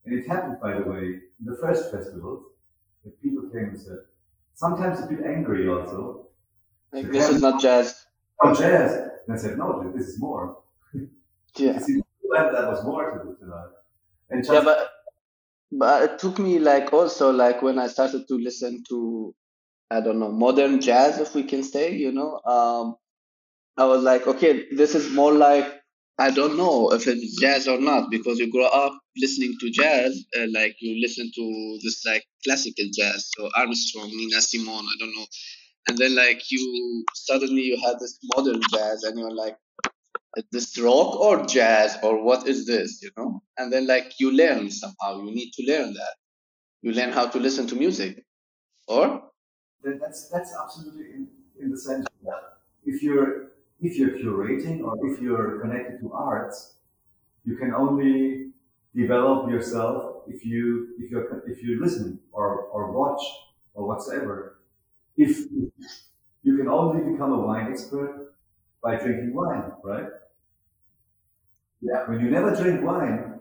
And 0.04 0.18
it 0.18 0.28
happened, 0.28 0.58
by 0.60 0.78
the 0.78 0.84
way, 0.88 1.02
in 1.02 1.44
the 1.44 1.56
first 1.60 1.90
festival, 1.90 2.42
that 3.04 3.20
people 3.22 3.48
came 3.50 3.70
and 3.70 3.80
said, 3.80 3.98
sometimes 4.54 5.00
a 5.00 5.06
bit 5.06 5.24
angry 5.24 5.68
also. 5.68 6.28
Like, 6.92 7.10
this 7.10 7.28
is 7.28 7.40
not 7.40 7.60
jazz. 7.60 8.06
Oh, 8.42 8.54
jazz. 8.54 8.92
And 9.26 9.36
I 9.36 9.40
said, 9.40 9.56
no, 9.58 9.90
this 9.94 10.08
is 10.08 10.18
more. 10.18 10.58
Yeah. 11.54 11.72
that 11.74 12.66
was 12.66 12.82
more 12.82 13.10
to 13.10 13.24
do 13.24 13.36
tonight. 13.38 13.66
And 14.30 14.42
just, 14.42 14.54
yeah, 14.54 14.64
but 14.64 14.88
but 15.70 16.02
it 16.02 16.18
took 16.18 16.38
me 16.38 16.58
like 16.58 16.92
also 16.94 17.30
like 17.30 17.60
when 17.60 17.78
I 17.78 17.88
started 17.88 18.26
to 18.28 18.34
listen 18.38 18.82
to 18.88 19.34
I 19.90 20.00
don't 20.00 20.18
know 20.18 20.32
modern 20.32 20.80
jazz, 20.80 21.18
if 21.18 21.34
we 21.34 21.42
can 21.42 21.62
say, 21.62 21.94
you 21.94 22.10
know, 22.10 22.40
um, 22.46 22.96
I 23.76 23.84
was 23.84 24.02
like, 24.02 24.26
okay, 24.26 24.64
this 24.74 24.94
is 24.94 25.10
more 25.12 25.32
like 25.32 25.66
I 26.18 26.30
don't 26.30 26.56
know 26.56 26.92
if 26.92 27.06
it's 27.06 27.40
jazz 27.40 27.68
or 27.68 27.80
not 27.80 28.10
because 28.10 28.38
you 28.38 28.50
grow 28.50 28.66
up 28.66 28.98
listening 29.16 29.54
to 29.60 29.70
jazz, 29.70 30.24
uh, 30.38 30.46
like 30.52 30.76
you 30.80 31.00
listen 31.02 31.30
to 31.34 31.78
this 31.82 32.04
like 32.06 32.24
classical 32.44 32.86
jazz, 32.96 33.30
so 33.36 33.50
Armstrong, 33.56 34.08
Nina 34.08 34.40
Simone, 34.40 34.84
I 34.84 34.96
don't 34.98 35.14
know, 35.16 35.26
and 35.88 35.98
then 35.98 36.14
like 36.14 36.50
you 36.50 37.04
suddenly 37.14 37.62
you 37.62 37.80
had 37.80 37.98
this 38.00 38.18
modern 38.34 38.60
jazz, 38.72 39.02
and 39.04 39.18
you're 39.18 39.34
like, 39.34 39.56
is 40.36 40.44
this 40.52 40.78
rock 40.78 41.18
or 41.20 41.44
jazz 41.46 41.96
or 42.02 42.22
what 42.22 42.46
is 42.46 42.66
this, 42.66 43.02
you 43.02 43.10
know? 43.16 43.42
And 43.58 43.72
then 43.72 43.86
like 43.86 44.18
you 44.18 44.32
learn 44.32 44.70
somehow, 44.70 45.22
you 45.22 45.32
need 45.34 45.52
to 45.52 45.64
learn 45.64 45.92
that. 45.94 46.14
You 46.82 46.92
learn 46.92 47.12
how 47.12 47.28
to 47.28 47.38
listen 47.38 47.66
to 47.68 47.76
music, 47.76 48.24
or 48.88 49.30
that's 49.84 50.28
that's 50.28 50.52
absolutely 50.62 51.06
in, 51.14 51.28
in 51.60 51.70
the 51.70 51.78
sense 51.78 52.06
that 52.24 52.58
if 52.84 53.02
you're 53.02 53.52
if 53.80 53.96
you're 53.98 54.10
curating 54.10 54.82
or 54.82 54.94
if 55.10 55.20
you're 55.20 55.60
connected 55.60 56.00
to 56.00 56.12
arts, 56.12 56.74
you 57.44 57.56
can 57.56 57.74
only 57.74 58.52
develop 58.94 59.50
yourself 59.50 60.24
if 60.28 60.44
you 60.44 60.94
if 60.98 61.10
you 61.10 61.42
if 61.46 61.62
you 61.62 61.80
listen 61.80 62.20
or 62.32 62.64
or 62.64 62.92
watch 62.92 63.22
or 63.74 63.86
whatsoever. 63.86 64.51
If 65.16 65.38
you 66.42 66.56
can 66.56 66.68
only 66.68 67.12
become 67.12 67.32
a 67.32 67.40
wine 67.40 67.70
expert 67.70 68.34
by 68.82 68.96
drinking 68.96 69.34
wine, 69.34 69.72
right? 69.84 70.08
Yeah. 71.80 72.08
When 72.08 72.20
you 72.20 72.30
never 72.30 72.54
drink 72.54 72.82
wine 72.82 73.40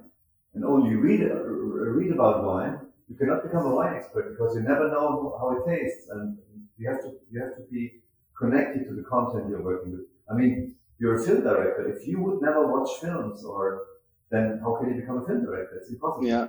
and 0.53 0.65
only 0.65 0.95
read 0.95 1.21
read 1.21 2.11
about 2.11 2.43
wine, 2.43 2.79
you 3.09 3.15
cannot 3.15 3.43
become 3.43 3.65
a 3.65 3.75
wine 3.75 3.95
expert 3.95 4.31
because 4.31 4.55
you 4.55 4.61
never 4.61 4.89
know 4.89 5.35
how 5.39 5.57
it 5.57 5.69
tastes, 5.69 6.09
and 6.09 6.37
you 6.77 6.89
have 6.89 7.01
to 7.01 7.11
you 7.31 7.41
have 7.41 7.55
to 7.55 7.63
be 7.71 8.01
connected 8.37 8.87
to 8.87 8.95
the 8.95 9.03
content 9.03 9.49
you're 9.49 9.63
working 9.63 9.91
with. 9.91 10.07
I 10.29 10.33
mean, 10.33 10.75
you're 10.99 11.21
a 11.21 11.25
film 11.25 11.43
director. 11.43 11.87
If 11.89 12.07
you 12.07 12.21
would 12.21 12.41
never 12.41 12.67
watch 12.67 12.89
films, 12.99 13.43
or 13.43 13.85
then 14.29 14.59
how 14.63 14.75
can 14.75 14.89
you 14.89 15.01
become 15.01 15.17
a 15.23 15.25
film 15.25 15.45
director? 15.45 15.77
It's 15.77 15.89
impossible. 15.89 16.25
Yeah, 16.27 16.47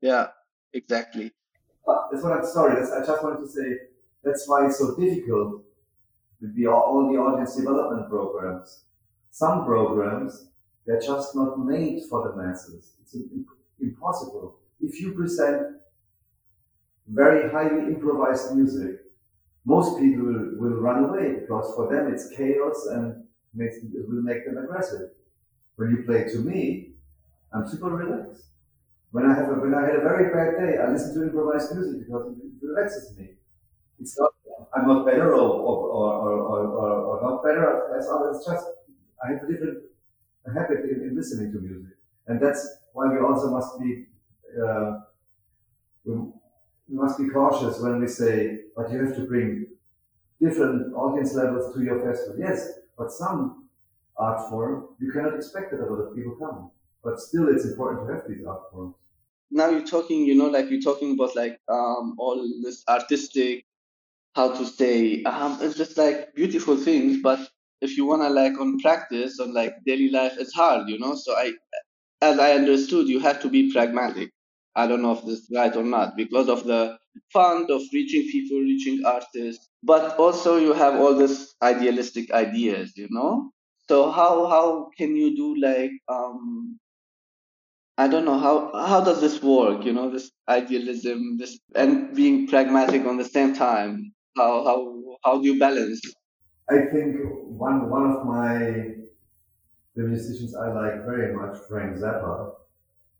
yeah, 0.00 0.28
exactly. 0.72 1.32
But 1.86 2.08
that's 2.10 2.22
what 2.22 2.32
I'm 2.32 2.46
sorry. 2.46 2.74
That's, 2.78 2.92
I 2.92 3.04
just 3.04 3.22
wanted 3.22 3.40
to 3.40 3.48
say 3.48 3.78
that's 4.22 4.48
why 4.48 4.66
it's 4.66 4.78
so 4.78 4.96
difficult 4.96 5.62
with 6.40 6.54
the, 6.54 6.66
all 6.66 7.10
the 7.12 7.18
audience 7.18 7.56
development 7.56 8.08
programs. 8.08 8.84
Some 9.30 9.64
programs 9.64 10.50
they're 10.86 11.00
just 11.00 11.36
not 11.36 11.58
made 11.58 12.02
for 12.08 12.28
the 12.28 12.42
masses. 12.42 12.94
It's 13.00 13.16
impossible. 13.80 14.58
If 14.80 15.00
you 15.00 15.12
present 15.12 15.76
very 17.06 17.50
highly 17.50 17.92
improvised 17.94 18.56
music, 18.56 19.00
most 19.64 19.98
people 20.00 20.24
will, 20.24 20.50
will 20.56 20.80
run 20.80 21.04
away 21.04 21.40
because 21.40 21.72
for 21.74 21.92
them 21.92 22.12
it's 22.12 22.30
chaos 22.36 22.86
and 22.90 23.24
makes, 23.54 23.76
it 23.76 24.08
will 24.08 24.22
make 24.22 24.44
them 24.46 24.56
aggressive. 24.56 25.10
When 25.76 25.90
you 25.90 26.02
play 26.04 26.24
to 26.24 26.38
me, 26.38 26.94
I'm 27.52 27.68
super 27.68 27.90
relaxed. 27.90 28.46
When 29.12 29.26
I 29.26 29.34
have 29.34 29.48
a, 29.48 29.54
when 29.54 29.74
I 29.74 29.82
had 29.82 29.96
a 29.96 30.00
very 30.02 30.32
bad 30.32 30.64
day, 30.64 30.78
I 30.78 30.90
listen 30.90 31.14
to 31.14 31.22
improvised 31.22 31.74
music 31.74 32.06
because 32.06 32.32
it 32.38 32.66
relaxes 32.66 33.16
me. 33.16 33.30
It's 34.00 34.18
not 34.18 34.32
I'm 34.74 34.86
not 34.86 35.04
better 35.06 35.34
or 35.34 35.50
or, 35.50 35.80
or, 35.92 36.60
or, 37.08 37.22
not 37.22 37.42
better 37.44 37.96
as 37.96 38.08
others. 38.08 38.36
It's 38.38 38.46
just 38.46 38.66
I 39.22 39.32
have 39.32 39.42
a 39.42 39.52
different 39.52 39.84
habit 40.54 40.84
in, 40.90 41.02
in 41.02 41.16
listening 41.16 41.52
to 41.52 41.58
music, 41.60 41.96
and 42.26 42.40
that's 42.40 42.78
why 42.92 43.12
we 43.12 43.18
also 43.20 43.50
must 43.50 43.78
be 43.80 44.06
uh, 44.62 45.00
we 46.04 46.16
must 46.88 47.18
be 47.18 47.28
cautious 47.28 47.80
when 47.80 48.00
we 48.00 48.08
say, 48.08 48.60
but 48.76 48.90
you 48.90 49.04
have 49.04 49.14
to 49.16 49.24
bring 49.26 49.66
different 50.40 50.94
audience 50.94 51.34
levels 51.34 51.74
to 51.74 51.82
your 51.82 52.02
festival. 52.04 52.38
Yes, 52.38 52.68
but 52.96 53.12
some 53.12 53.68
art 54.16 54.48
form, 54.50 54.88
you 55.00 55.12
cannot 55.12 55.34
expect 55.34 55.70
that 55.72 55.80
a 55.80 55.86
lot 55.86 56.00
of 56.00 56.14
people 56.16 56.36
come. 56.36 56.70
But 57.02 57.20
still, 57.20 57.48
it's 57.48 57.64
important 57.64 58.06
to 58.06 58.14
have 58.14 58.28
these 58.28 58.44
art 58.46 58.70
forms. 58.70 58.96
Now 59.50 59.68
you're 59.70 59.86
talking, 59.86 60.24
you 60.24 60.34
know, 60.36 60.48
like 60.48 60.70
you're 60.70 60.80
talking 60.80 61.14
about 61.14 61.34
like 61.34 61.60
um, 61.68 62.14
all 62.18 62.36
this 62.62 62.84
artistic, 62.88 63.64
how 64.34 64.52
to 64.56 64.66
say, 64.66 65.22
um, 65.24 65.58
it's 65.60 65.76
just 65.76 65.96
like 65.98 66.34
beautiful 66.34 66.76
things. 66.76 67.18
But 67.22 67.40
if 67.80 67.96
you 67.96 68.06
wanna 68.06 68.28
like 68.30 68.58
on 68.60 68.78
practice 68.80 69.40
on 69.40 69.54
like 69.54 69.74
daily 69.86 70.10
life, 70.10 70.34
it's 70.38 70.52
hard, 70.54 70.88
you 70.88 70.98
know. 70.98 71.14
So 71.14 71.34
I, 71.36 71.52
as 72.22 72.38
I 72.38 72.52
understood, 72.52 73.08
you 73.08 73.20
have 73.20 73.40
to 73.42 73.48
be 73.48 73.72
pragmatic. 73.72 74.30
I 74.76 74.86
don't 74.86 75.02
know 75.02 75.12
if 75.12 75.24
this 75.24 75.40
is 75.40 75.50
right 75.54 75.74
or 75.74 75.84
not 75.84 76.16
because 76.16 76.48
of 76.48 76.64
the 76.64 76.98
fund 77.32 77.70
of 77.70 77.82
reaching 77.92 78.22
people, 78.30 78.58
reaching 78.60 79.04
artists, 79.04 79.68
but 79.82 80.16
also 80.18 80.56
you 80.58 80.72
have 80.72 80.96
all 81.00 81.14
this 81.14 81.54
idealistic 81.62 82.30
ideas, 82.32 82.92
you 82.96 83.08
know. 83.10 83.50
So 83.88 84.10
how 84.10 84.46
how 84.46 84.90
can 84.96 85.16
you 85.16 85.36
do 85.36 85.56
like 85.60 85.90
um 86.08 86.78
I 87.98 88.08
don't 88.08 88.24
know 88.24 88.38
how 88.38 88.72
how 88.86 89.00
does 89.02 89.20
this 89.20 89.42
work, 89.42 89.84
you 89.84 89.92
know, 89.92 90.10
this 90.10 90.30
idealism, 90.48 91.36
this 91.38 91.58
and 91.74 92.14
being 92.16 92.48
pragmatic 92.48 93.04
on 93.06 93.16
the 93.18 93.24
same 93.24 93.54
time. 93.54 94.12
How 94.36 94.64
how 94.64 95.18
how 95.24 95.40
do 95.40 95.46
you 95.46 95.58
balance? 95.58 96.00
I 96.68 96.86
think 96.92 97.16
one 97.46 97.90
one 97.90 98.10
of 98.10 98.26
my 98.26 98.94
the 99.96 100.02
musicians 100.02 100.54
I 100.54 100.72
like 100.72 101.04
very 101.04 101.34
much, 101.34 101.58
Frank 101.68 101.96
Zappa, 101.96 102.54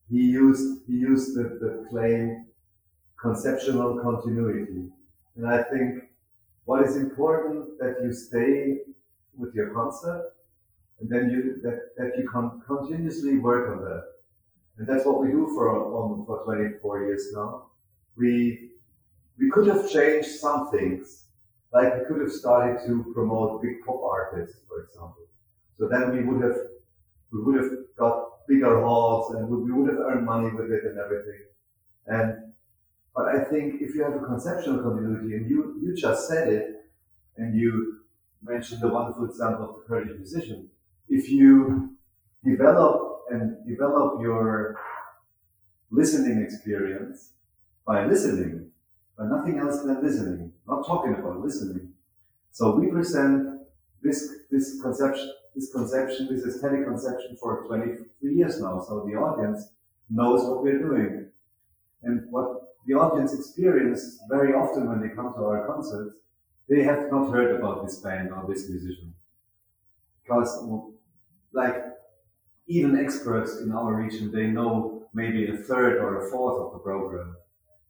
he 0.09 0.23
used 0.23 0.87
he 0.87 0.95
used 0.95 1.37
the, 1.37 1.59
the 1.61 1.87
claim 1.91 2.47
conceptual 3.21 4.01
continuity. 4.01 4.89
And 5.37 5.47
I 5.47 5.63
think 5.65 6.05
what 6.65 6.87
is 6.87 6.97
important 6.97 7.79
that 7.79 7.97
you 8.03 8.13
stay 8.13 8.79
with 9.37 9.55
your 9.55 9.75
concept 9.75 10.37
and 11.01 11.11
then 11.11 11.31
you 11.31 11.61
that, 11.63 11.97
that 11.97 12.13
you 12.19 12.29
can 12.29 12.63
continuously 12.67 13.39
work 13.39 13.71
on 13.71 13.85
that. 13.85 14.05
And 14.79 14.87
that's 14.89 15.05
what 15.05 15.21
we 15.21 15.29
do 15.31 15.47
for 15.55 15.69
um, 15.71 16.25
for 16.27 16.45
24 16.45 17.07
years 17.07 17.27
now. 17.35 17.67
We 18.17 18.70
we 19.41 19.51
could 19.51 19.67
have 19.67 19.91
changed 19.91 20.29
some 20.29 20.71
things, 20.71 21.25
like 21.73 21.99
we 21.99 22.05
could 22.05 22.21
have 22.21 22.33
started 22.33 22.87
to 22.87 23.11
promote 23.15 23.63
big 23.63 23.77
pop 23.87 24.03
artists, 24.03 24.61
for 24.69 24.85
example. 24.85 25.27
So 25.79 25.89
then 25.89 26.15
we 26.15 26.25
would 26.25 26.43
have 26.43 26.59
we 27.33 27.43
would 27.43 27.57
have 27.57 27.71
got 27.97 28.47
bigger 28.47 28.83
halls 28.83 29.35
and 29.35 29.49
we 29.49 29.73
would 29.73 29.89
have 29.89 30.01
earned 30.01 30.27
money 30.27 30.51
with 30.53 30.71
it 30.71 30.85
and 30.85 30.99
everything. 30.99 31.41
And 32.07 32.53
but 33.15 33.27
I 33.29 33.45
think 33.45 33.81
if 33.81 33.95
you 33.95 34.03
have 34.05 34.15
a 34.15 34.25
conceptual 34.25 34.79
continuity, 34.83 35.37
and 35.37 35.49
you 35.49 35.81
you 35.83 35.97
just 35.97 36.29
said 36.29 36.49
it, 36.49 36.67
and 37.37 37.59
you 37.59 38.01
mentioned 38.43 38.83
the 38.83 38.89
wonderful 38.89 39.25
example 39.25 39.71
of 39.71 39.75
the 39.77 39.83
Kurdish 39.87 40.17
musician, 40.19 40.69
if 41.09 41.31
you 41.31 41.91
develop 42.45 43.23
and 43.31 43.57
develop 43.67 44.21
your 44.21 44.77
listening 45.91 46.43
experience 46.43 47.33
by 47.87 48.07
listening, 48.07 48.60
by 49.21 49.27
nothing 49.27 49.59
else 49.59 49.83
than 49.83 50.03
listening, 50.03 50.51
not 50.67 50.87
talking 50.87 51.15
about 51.15 51.41
listening. 51.41 51.93
So 52.53 52.75
we 52.77 52.87
present 52.91 53.61
this 54.03 54.33
this 54.51 54.81
conception, 54.81 55.31
this 55.55 55.71
conception, 55.71 56.29
this 56.31 56.47
aesthetic 56.47 56.87
conception 56.87 57.37
for 57.39 57.67
23 57.67 58.35
years 58.35 58.61
now. 58.61 58.83
So 58.89 59.05
the 59.07 59.17
audience 59.17 59.73
knows 60.09 60.43
what 60.45 60.63
we're 60.63 60.79
doing. 60.79 61.27
And 62.03 62.23
what 62.31 62.63
the 62.87 62.95
audience 62.95 63.35
experience 63.35 64.19
very 64.31 64.55
often 64.55 64.89
when 64.89 65.03
they 65.03 65.15
come 65.15 65.35
to 65.35 65.45
our 65.45 65.67
concerts, 65.67 66.15
they 66.71 66.83
have 66.83 67.11
not 67.13 67.31
heard 67.31 67.55
about 67.57 67.85
this 67.85 67.99
band 68.01 68.31
or 68.33 68.47
this 68.49 68.71
musician. 68.71 69.13
Because 70.23 70.51
like 71.53 71.77
even 72.69 72.99
experts 72.99 73.61
in 73.61 73.71
our 73.73 73.95
region, 73.95 74.33
they 74.33 74.47
know 74.47 75.09
maybe 75.13 75.47
a 75.49 75.57
third 75.59 75.99
or 75.99 76.27
a 76.27 76.31
fourth 76.31 76.59
of 76.59 76.73
the 76.73 76.79
program. 76.79 77.37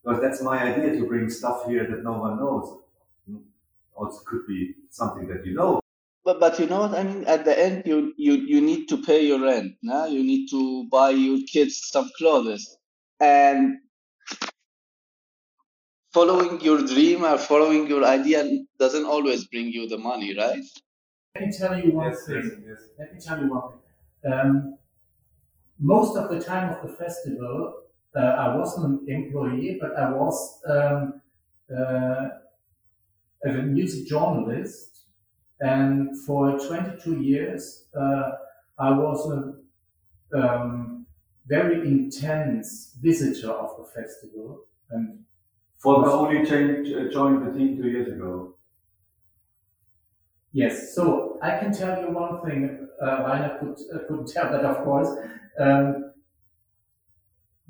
Because 0.02 0.20
that's 0.20 0.42
my 0.42 0.62
idea 0.62 0.92
to 0.98 1.06
bring 1.06 1.28
stuff 1.30 1.66
here 1.66 1.86
that 1.90 2.02
no 2.02 2.18
one 2.18 2.38
knows. 2.38 2.78
Also 3.94 4.20
could 4.24 4.46
be 4.46 4.74
something 4.88 5.28
that 5.28 5.44
you 5.44 5.54
know. 5.54 5.80
But 6.24 6.40
but 6.40 6.58
you 6.58 6.66
know 6.66 6.80
what 6.80 6.94
I 6.94 7.02
mean? 7.04 7.24
At 7.26 7.44
the 7.44 7.58
end 7.58 7.86
you 7.86 8.14
you, 8.16 8.34
you 8.34 8.60
need 8.60 8.88
to 8.88 9.02
pay 9.02 9.26
your 9.26 9.40
rent, 9.40 9.76
nah? 9.82 10.06
you 10.06 10.22
need 10.22 10.48
to 10.50 10.88
buy 10.90 11.10
your 11.10 11.38
kids 11.46 11.78
some 11.92 12.10
clothes. 12.18 12.76
And 13.20 13.78
following 16.12 16.60
your 16.60 16.78
dream 16.86 17.24
or 17.24 17.36
following 17.38 17.86
your 17.88 18.04
idea 18.04 18.44
doesn't 18.78 19.04
always 19.06 19.46
bring 19.48 19.68
you 19.72 19.88
the 19.88 19.98
money, 19.98 20.36
right? 20.36 20.62
Let 21.34 21.46
me 21.46 21.52
tell 21.52 21.78
you 21.78 21.92
one 21.92 22.10
Yes, 22.10 22.26
thing. 22.26 22.36
yes, 22.44 22.52
yes. 22.66 22.88
Let 22.98 23.14
me 23.14 23.20
tell 23.20 23.40
you 23.40 23.50
one 23.50 23.72
thing. 23.72 24.32
Um, 24.32 24.78
most 25.78 26.16
of 26.16 26.30
the 26.30 26.40
time 26.40 26.72
of 26.74 26.86
the 26.86 26.94
festival, 26.96 27.82
uh, 28.16 28.20
I 28.20 28.56
wasn't 28.56 29.02
an 29.02 29.08
employee, 29.08 29.78
but 29.80 29.96
I 29.96 30.10
was 30.10 30.60
um, 30.66 31.22
uh, 31.74 32.28
a 33.44 33.52
music 33.52 34.06
journalist, 34.06 35.06
and 35.60 36.16
for 36.26 36.58
22 36.58 37.20
years, 37.20 37.86
uh, 37.98 38.32
I 38.78 38.90
was 38.90 39.30
a 40.34 40.38
um, 40.38 41.06
very 41.46 41.86
intense 41.86 42.96
visitor 43.00 43.50
of 43.50 43.76
the 43.78 43.84
festival, 43.84 44.66
and 44.90 45.24
for 45.78 46.04
the 46.04 46.10
only 46.10 46.46
changed, 46.46 46.92
uh, 46.94 47.10
joined 47.10 47.46
the 47.46 47.58
team 47.58 47.76
two 47.76 47.88
years 47.88 48.08
ago. 48.08 48.56
Yes, 50.52 50.94
so 50.94 51.38
I 51.42 51.58
can 51.58 51.72
tell 51.72 52.00
you 52.02 52.10
one 52.10 52.42
thing. 52.42 52.88
Uh, 53.00 53.24
Rainer 53.24 53.56
could 53.60 53.78
uh, 53.94 53.98
could 54.08 54.26
tell 54.26 54.50
that, 54.50 54.64
of 54.64 54.84
course. 54.84 55.08
Um, 55.58 56.12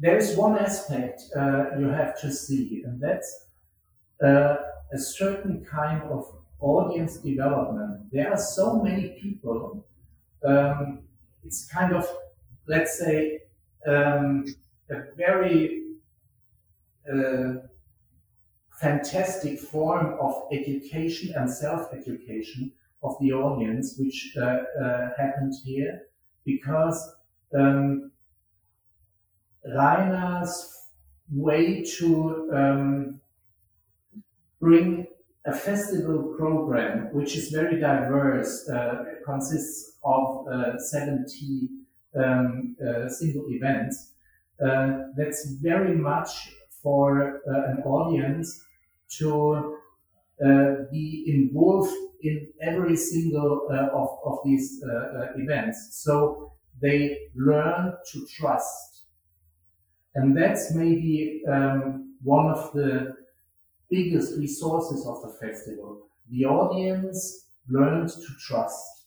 there 0.00 0.16
is 0.16 0.36
one 0.36 0.58
aspect 0.58 1.22
uh, 1.36 1.78
you 1.78 1.88
have 1.88 2.18
to 2.20 2.32
see, 2.32 2.82
and 2.84 3.00
that's 3.00 3.46
uh, 4.24 4.56
a 4.92 4.98
certain 4.98 5.64
kind 5.64 6.02
of 6.04 6.24
audience 6.60 7.18
development. 7.18 8.10
There 8.10 8.30
are 8.32 8.38
so 8.38 8.82
many 8.82 9.20
people. 9.20 9.86
Um, 10.44 11.00
it's 11.44 11.66
kind 11.66 11.92
of, 11.94 12.06
let's 12.66 12.98
say, 12.98 13.40
um, 13.86 14.44
a 14.90 15.14
very 15.16 15.82
uh, 17.12 17.54
fantastic 18.80 19.58
form 19.58 20.16
of 20.18 20.34
education 20.50 21.34
and 21.36 21.50
self-education 21.50 22.72
of 23.02 23.16
the 23.20 23.32
audience, 23.32 23.96
which 23.98 24.34
uh, 24.38 24.60
uh, 24.82 25.08
happened 25.18 25.54
here, 25.64 26.02
because 26.44 26.98
um, 27.58 28.10
Rainer's 29.64 30.76
way 31.32 31.84
to 31.98 32.50
um, 32.52 33.20
bring 34.60 35.06
a 35.46 35.54
festival 35.54 36.34
program, 36.36 37.08
which 37.12 37.36
is 37.36 37.50
very 37.50 37.80
diverse, 37.80 38.68
uh, 38.68 39.04
consists 39.24 39.98
of 40.04 40.46
uh, 40.48 40.78
70 40.78 41.68
um, 42.16 42.76
uh, 42.86 43.08
single 43.08 43.46
events. 43.48 44.12
Uh, 44.64 45.04
that's 45.16 45.52
very 45.62 45.94
much 45.94 46.52
for 46.82 47.40
uh, 47.48 47.70
an 47.72 47.82
audience 47.84 48.62
to 49.08 49.78
uh, 50.44 50.74
be 50.90 51.24
involved 51.26 51.92
in 52.22 52.48
every 52.62 52.96
single 52.96 53.66
of, 53.70 54.18
of 54.24 54.38
these 54.44 54.82
events. 55.36 56.02
So 56.02 56.52
they 56.82 57.16
learn 57.34 57.94
to 58.12 58.26
trust. 58.26 58.89
And 60.14 60.36
that's 60.36 60.74
maybe 60.74 61.42
um, 61.48 62.16
one 62.22 62.50
of 62.50 62.72
the 62.72 63.16
biggest 63.88 64.38
resources 64.38 65.06
of 65.06 65.22
the 65.22 65.36
festival. 65.38 66.08
The 66.30 66.44
audience 66.44 67.46
learned 67.68 68.08
to 68.08 68.34
trust. 68.46 69.06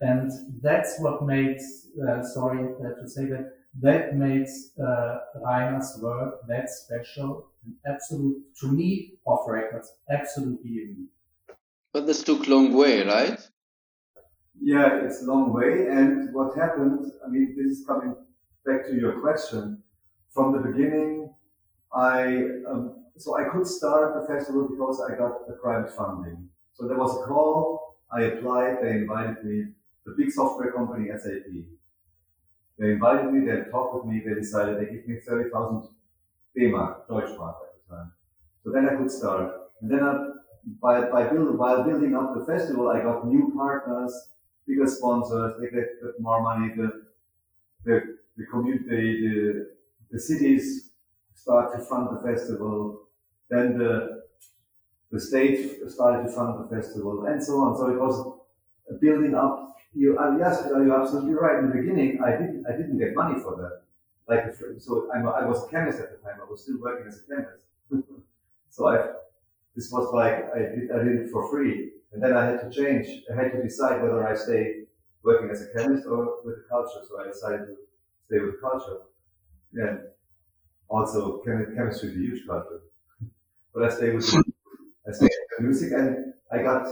And 0.00 0.30
that's 0.62 0.98
what 1.00 1.24
makes, 1.24 1.86
uh, 2.06 2.22
sorry 2.22 2.68
to 2.82 3.08
say 3.08 3.26
that, 3.26 3.52
that 3.80 4.16
makes 4.16 4.70
uh, 4.78 5.18
Rainer's 5.42 5.98
work 6.02 6.46
that 6.48 6.68
special 6.68 7.48
and 7.64 7.74
absolute, 7.86 8.42
to 8.60 8.72
me, 8.72 9.14
off 9.26 9.48
records, 9.48 9.92
absolutely 10.10 10.70
unique. 10.70 11.10
But 11.92 12.06
this 12.06 12.22
took 12.22 12.46
long 12.46 12.74
way, 12.74 13.04
right? 13.04 13.40
Yeah, 14.60 15.00
it's 15.02 15.22
a 15.22 15.26
long 15.26 15.52
way. 15.52 15.86
And 15.88 16.34
what 16.34 16.56
happened, 16.56 17.10
I 17.24 17.28
mean, 17.28 17.54
this 17.56 17.78
is 17.78 17.86
coming 17.86 18.14
back 18.64 18.86
to 18.86 18.94
your 18.94 19.20
question. 19.20 19.82
From 20.36 20.52
the 20.52 20.58
beginning, 20.58 21.30
I, 21.94 22.44
um, 22.70 23.06
so 23.16 23.38
I 23.38 23.44
could 23.48 23.66
start 23.66 24.20
the 24.20 24.26
festival 24.30 24.68
because 24.68 25.00
I 25.00 25.16
got 25.16 25.48
the 25.48 25.54
private 25.54 25.90
funding. 25.96 26.50
So 26.74 26.86
there 26.86 26.98
was 26.98 27.16
a 27.16 27.26
call, 27.26 27.96
I 28.12 28.24
applied, 28.24 28.82
they 28.82 28.90
invited 28.90 29.42
me, 29.42 29.68
the 30.04 30.14
big 30.18 30.30
software 30.30 30.72
company 30.72 31.08
SAP. 31.08 31.48
They 32.78 32.90
invited 32.92 33.32
me, 33.32 33.46
they 33.46 33.70
talked 33.70 33.94
with 33.94 34.04
me, 34.04 34.22
they 34.26 34.34
decided 34.34 34.78
they 34.78 34.92
give 34.92 35.08
me 35.08 35.20
30,000 35.26 35.88
D-Mark, 36.54 37.08
Deutschmark 37.08 37.56
at 37.64 37.72
the 37.88 37.96
time. 37.96 38.12
So 38.62 38.72
then 38.72 38.90
I 38.90 38.94
could 38.94 39.10
start. 39.10 39.54
And 39.80 39.90
then 39.90 40.02
I, 40.02 40.32
by, 40.82 41.08
by 41.08 41.32
build, 41.32 41.56
while 41.56 41.82
building 41.82 42.14
up 42.14 42.34
the 42.34 42.44
festival, 42.44 42.90
I 42.90 43.00
got 43.00 43.26
new 43.26 43.54
partners, 43.56 44.12
bigger 44.68 44.86
sponsors, 44.86 45.54
they 45.62 45.74
get 45.74 45.88
more 46.20 46.42
money, 46.42 46.74
the, 46.76 47.06
the, 47.86 48.16
the 48.36 48.44
community, 48.52 49.28
the, 49.30 49.75
the 50.10 50.20
cities 50.20 50.90
start 51.34 51.72
to 51.76 51.84
fund 51.84 52.08
the 52.10 52.20
festival, 52.26 53.02
then 53.50 53.78
the, 53.78 54.22
the 55.12 55.20
state 55.20 55.78
started 55.88 56.26
to 56.26 56.32
fund 56.32 56.64
the 56.64 56.76
festival, 56.76 57.26
and 57.26 57.42
so 57.42 57.54
on. 57.60 57.76
So 57.76 57.90
it 57.90 57.98
was 57.98 58.98
building 59.00 59.34
up. 59.34 59.76
You, 59.94 60.18
uh, 60.18 60.36
yes, 60.38 60.64
you're 60.66 61.00
absolutely 61.00 61.34
right. 61.34 61.58
In 61.58 61.68
the 61.68 61.74
beginning, 61.74 62.20
I 62.22 62.32
didn't, 62.32 62.64
I 62.68 62.72
didn't 62.72 62.98
get 62.98 63.14
money 63.14 63.40
for 63.40 63.56
that. 63.56 63.82
Like, 64.28 64.52
so 64.78 65.08
I'm, 65.14 65.26
I 65.28 65.44
was 65.44 65.64
a 65.64 65.68
chemist 65.68 66.00
at 66.00 66.10
the 66.10 66.18
time. 66.18 66.40
I 66.44 66.50
was 66.50 66.62
still 66.62 66.78
working 66.80 67.06
as 67.06 67.20
a 67.20 67.34
chemist. 67.34 67.62
so 68.70 68.88
I, 68.88 69.12
this 69.76 69.90
was 69.92 70.12
like 70.12 70.52
I 70.54 70.58
did, 70.58 70.90
I 70.90 71.04
did 71.04 71.20
it 71.20 71.30
for 71.30 71.48
free, 71.50 71.92
and 72.12 72.22
then 72.22 72.36
I 72.36 72.44
had 72.46 72.60
to 72.60 72.70
change. 72.70 73.06
I 73.30 73.40
had 73.40 73.52
to 73.52 73.62
decide 73.62 74.02
whether 74.02 74.26
I 74.26 74.34
stay 74.34 74.84
working 75.22 75.50
as 75.50 75.62
a 75.62 75.68
chemist 75.78 76.06
or 76.06 76.38
with 76.44 76.56
the 76.56 76.64
culture. 76.68 77.00
So 77.08 77.20
I 77.20 77.28
decided 77.28 77.66
to 77.66 77.76
stay 78.26 78.40
with 78.40 78.60
culture. 78.60 79.02
And 79.76 80.00
also, 80.88 81.38
chemistry 81.44 82.10
is 82.10 82.16
a 82.16 82.18
huge 82.18 82.46
culture. 82.46 82.82
but 83.74 83.84
I 83.84 83.90
stay 83.94 84.10
with 84.14 84.24
I 85.08 85.12
stay 85.12 85.28
with 85.50 85.60
music, 85.66 85.92
and 85.92 86.34
I 86.52 86.62
got 86.62 86.88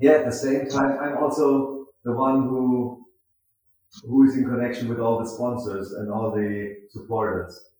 yeah. 0.00 0.12
At 0.12 0.26
the 0.26 0.32
same 0.32 0.68
time, 0.68 0.98
I'm 1.00 1.18
also 1.18 1.88
the 2.04 2.12
one 2.12 2.44
who 2.48 3.06
who 4.04 4.24
is 4.24 4.36
in 4.36 4.44
connection 4.44 4.88
with 4.88 5.00
all 5.00 5.18
the 5.18 5.26
sponsors 5.28 5.92
and 5.92 6.10
all 6.10 6.30
the 6.30 6.76
supporters. 6.90 7.70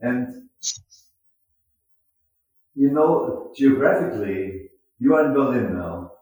And 0.00 0.48
you 2.74 2.90
know, 2.90 3.52
geographically, 3.56 4.70
you 4.98 5.14
are 5.14 5.26
in 5.26 5.34
Berlin 5.34 5.74
now. 5.76 6.12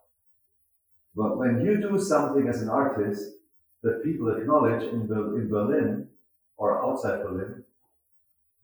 But 1.17 1.37
when 1.39 1.61
you 1.65 1.81
do 1.81 1.99
something 1.99 2.47
as 2.49 2.63
an 2.63 2.69
artist 2.69 3.39
that 3.83 4.05
people 4.05 4.29
acknowledge 4.37 4.83
in, 4.85 5.01
in 5.03 5.49
Berlin 5.49 6.09
or 6.57 6.85
outside 6.85 7.23
Berlin, 7.23 7.65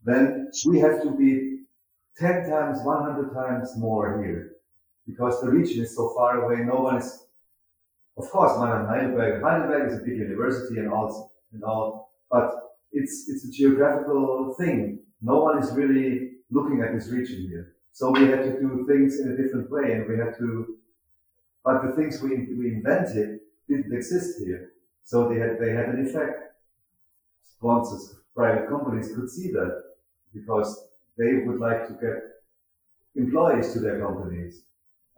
then 0.04 0.50
we 0.66 0.78
have 0.80 1.02
to 1.02 1.10
be 1.10 1.60
10 2.18 2.48
times, 2.48 2.80
100 2.82 3.32
times 3.32 3.76
more 3.76 4.22
here 4.22 4.52
because 5.06 5.40
the 5.40 5.50
region 5.50 5.82
is 5.82 5.96
so 5.96 6.12
far 6.16 6.44
away. 6.44 6.62
No 6.64 6.80
one 6.80 6.98
is, 6.98 7.26
of 8.16 8.28
course, 8.30 8.58
Mannheim, 8.58 8.86
Heidelberg. 8.86 9.42
Heidelberg 9.42 9.90
is 9.90 9.98
a 9.98 10.02
big 10.02 10.18
university 10.18 10.78
and 10.78 10.92
all, 10.92 11.32
and 11.52 11.64
all, 11.64 12.12
but 12.30 12.76
it's, 12.92 13.28
it's 13.28 13.44
a 13.44 13.50
geographical 13.50 14.54
thing. 14.58 15.00
No 15.20 15.40
one 15.40 15.62
is 15.62 15.72
really 15.72 16.32
looking 16.50 16.82
at 16.82 16.92
this 16.94 17.08
region 17.08 17.48
here. 17.48 17.74
So 17.92 18.10
we 18.10 18.26
had 18.26 18.42
to 18.44 18.60
do 18.60 18.86
things 18.88 19.20
in 19.20 19.32
a 19.32 19.36
different 19.36 19.70
way 19.70 19.92
and 19.92 20.08
we 20.08 20.18
had 20.18 20.36
to, 20.38 20.76
but 21.64 21.82
the 21.82 21.92
things 21.92 22.22
we, 22.22 22.30
we 22.58 22.74
invented 22.74 23.40
didn't 23.68 23.92
exist 23.92 24.38
here. 24.44 24.72
So 25.04 25.28
they 25.28 25.38
had, 25.38 25.58
they 25.60 25.72
had 25.72 25.88
an 25.90 26.06
effect. 26.06 26.51
Sponsors, 27.62 28.16
private 28.34 28.68
companies 28.68 29.14
could 29.14 29.30
see 29.30 29.52
that 29.52 29.84
because 30.34 30.88
they 31.16 31.44
would 31.46 31.60
like 31.60 31.86
to 31.86 31.92
get 31.94 32.18
employees 33.14 33.72
to 33.72 33.78
their 33.78 34.00
companies. 34.00 34.62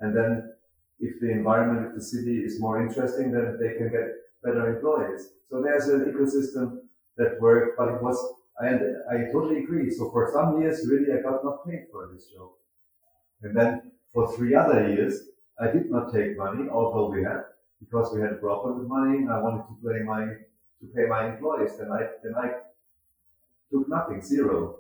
And 0.01 0.15
then 0.15 0.53
if 1.01 1.19
the 1.21 1.31
environment 1.31 1.87
of 1.87 1.95
the 1.95 2.03
city 2.03 2.45
is 2.45 2.61
more 2.61 2.83
interesting, 2.83 3.33
then 3.33 3.57
they 3.59 3.79
can 3.79 3.91
get 3.91 4.09
better 4.43 4.77
employees. 4.77 5.31
So 5.49 5.63
there's 5.63 5.89
an 5.89 6.05
ecosystem 6.05 6.81
that 7.17 7.41
worked, 7.41 7.79
but 7.79 7.89
it 7.95 8.03
was, 8.03 8.19
I, 8.61 8.75
I 9.15 9.33
totally 9.33 9.65
agree. 9.65 9.91
So 9.91 10.11
for 10.11 10.31
some 10.31 10.61
years, 10.61 10.87
really, 10.87 11.19
I 11.19 11.23
got 11.23 11.43
not 11.45 11.67
paid 11.67 11.87
for 11.91 12.11
this 12.13 12.27
job. 12.27 12.51
And 13.43 13.57
then 13.57 13.93
for 14.13 14.37
three 14.37 14.55
other 14.55 14.87
years, 14.93 15.19
I 15.59 15.69
did 15.69 15.91
not 15.91 16.13
take 16.13 16.37
money, 16.37 16.69
although 16.69 17.09
we 17.09 17.23
had, 17.23 17.45
because 17.81 18.13
we 18.15 18.21
had 18.21 18.33
a 18.33 18.37
problem 18.37 18.81
with 18.81 18.89
money. 18.89 19.27
I 19.31 19.41
wanted 19.41 19.65
to 19.69 19.77
play 19.83 20.01
my, 20.05 20.27
to 20.85 20.95
pay 20.95 21.07
my 21.09 21.33
employees. 21.33 21.77
Then 21.79 21.91
I, 21.93 22.07
then 22.23 22.35
I 22.37 22.51
took 23.71 23.89
nothing, 23.89 24.23
zero. 24.23 24.77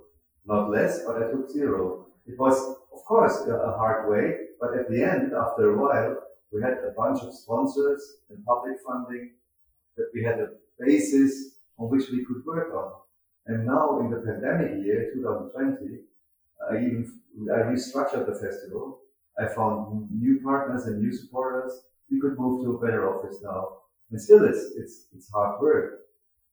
Not 0.46 0.70
less, 0.70 1.04
but 1.04 1.22
I 1.22 1.30
took 1.30 1.50
zero. 1.50 2.06
It 2.26 2.38
was, 2.38 2.58
of 2.92 3.04
course, 3.04 3.46
a 3.48 3.72
hard 3.76 4.10
way, 4.10 4.36
but 4.60 4.76
at 4.78 4.90
the 4.90 5.02
end, 5.02 5.32
after 5.32 5.74
a 5.74 5.78
while, 5.78 6.16
we 6.52 6.62
had 6.62 6.74
a 6.86 6.92
bunch 6.96 7.22
of 7.22 7.34
sponsors 7.34 8.18
and 8.30 8.44
public 8.44 8.76
funding 8.86 9.32
that 9.96 10.10
we 10.14 10.22
had 10.22 10.38
a 10.38 10.48
basis 10.78 11.58
on 11.78 11.90
which 11.90 12.10
we 12.10 12.24
could 12.24 12.44
work 12.44 12.72
on. 12.74 12.92
And 13.46 13.66
now 13.66 14.00
in 14.00 14.10
the 14.10 14.18
pandemic 14.18 14.84
year, 14.84 15.10
2020, 15.14 16.00
I 16.70 16.76
even 16.76 17.20
I 17.52 17.58
restructured 17.66 18.26
the 18.26 18.34
festival. 18.34 19.00
I 19.38 19.46
found 19.46 20.08
new 20.10 20.40
partners 20.42 20.86
and 20.86 21.00
new 21.00 21.12
supporters. 21.12 21.72
We 22.10 22.20
could 22.20 22.38
move 22.38 22.64
to 22.64 22.76
a 22.76 22.80
better 22.80 23.12
office 23.12 23.40
now. 23.42 23.83
And 24.14 24.22
still 24.22 24.44
it's, 24.44 24.70
it's, 24.76 25.06
it's 25.12 25.28
hard 25.32 25.60
work. 25.60 26.02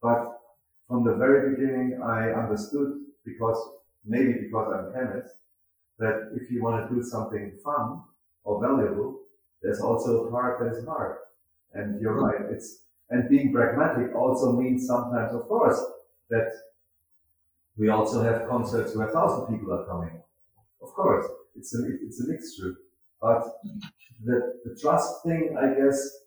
But 0.01 0.39
from 0.88 1.03
the 1.03 1.14
very 1.14 1.53
beginning, 1.53 2.01
I 2.03 2.32
understood 2.32 3.01
because 3.24 3.55
maybe 4.03 4.34
because 4.34 4.74
I'm 4.74 4.88
a 4.88 4.91
chemist, 4.91 5.36
that 5.99 6.32
if 6.34 6.49
you 6.49 6.64
want 6.64 6.89
to 6.89 6.95
do 6.95 7.03
something 7.03 7.51
fun 7.64 8.01
or 8.43 8.59
valuable, 8.59 9.20
there's 9.62 9.80
also 9.80 10.26
a 10.26 10.32
part 10.32 10.57
that 10.59 10.76
is 10.76 10.84
hard. 10.88 11.18
And 11.76 12.01
you're 12.01 12.16
mm-hmm. 12.16 12.45
right. 12.45 12.51
It's, 12.51 12.80
and 13.12 13.30
being 13.30 13.53
pragmatic 13.53 14.16
also 14.16 14.53
means 14.53 14.88
sometimes, 14.88 15.36
of 15.36 15.43
course, 15.43 15.80
that 16.32 16.51
we 17.78 17.89
also 17.89 18.24
have 18.24 18.49
concerts 18.49 18.95
where 18.95 19.07
a 19.07 19.14
thousand 19.14 19.55
people 19.55 19.72
are 19.72 19.86
coming. 19.86 20.20
Of 20.82 20.89
course, 20.95 21.28
it's 21.55 21.76
a, 21.76 21.84
it's 22.01 22.24
a 22.24 22.28
mixture. 22.28 22.74
But 23.22 23.43
the, 24.26 24.55
the 24.66 24.76
trust 24.82 25.24
thing, 25.24 25.55
I 25.62 25.80
guess, 25.80 26.22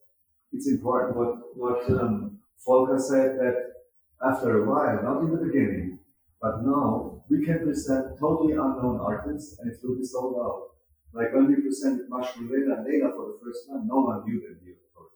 it's 0.54 0.68
important. 0.68 1.16
What, 1.16 1.56
what 1.56 1.90
um, 2.00 2.38
Volker 2.64 2.98
said 2.98 3.38
that 3.38 3.74
after 4.22 4.62
a 4.62 4.68
while, 4.68 5.02
not 5.02 5.22
in 5.22 5.30
the 5.30 5.44
beginning, 5.44 5.98
but 6.40 6.62
now 6.62 7.22
we 7.28 7.44
can 7.44 7.58
present 7.60 8.18
totally 8.18 8.52
unknown 8.52 9.00
artists 9.00 9.58
and 9.58 9.70
it 9.70 9.78
will 9.82 9.96
be 9.96 10.04
sold 10.04 10.36
out. 10.38 10.70
Like 11.12 11.32
when 11.34 11.48
we 11.48 11.62
presented 11.62 12.10
Mashrou' 12.10 12.50
Leila 12.50 12.76
and 12.78 12.86
Leila 12.86 13.10
for 13.14 13.32
the 13.32 13.38
first 13.42 13.68
time, 13.68 13.86
no 13.86 14.00
one 14.00 14.24
knew 14.26 14.40
them 14.40 14.58
here, 14.64 14.74
of 14.74 14.94
course, 14.94 15.14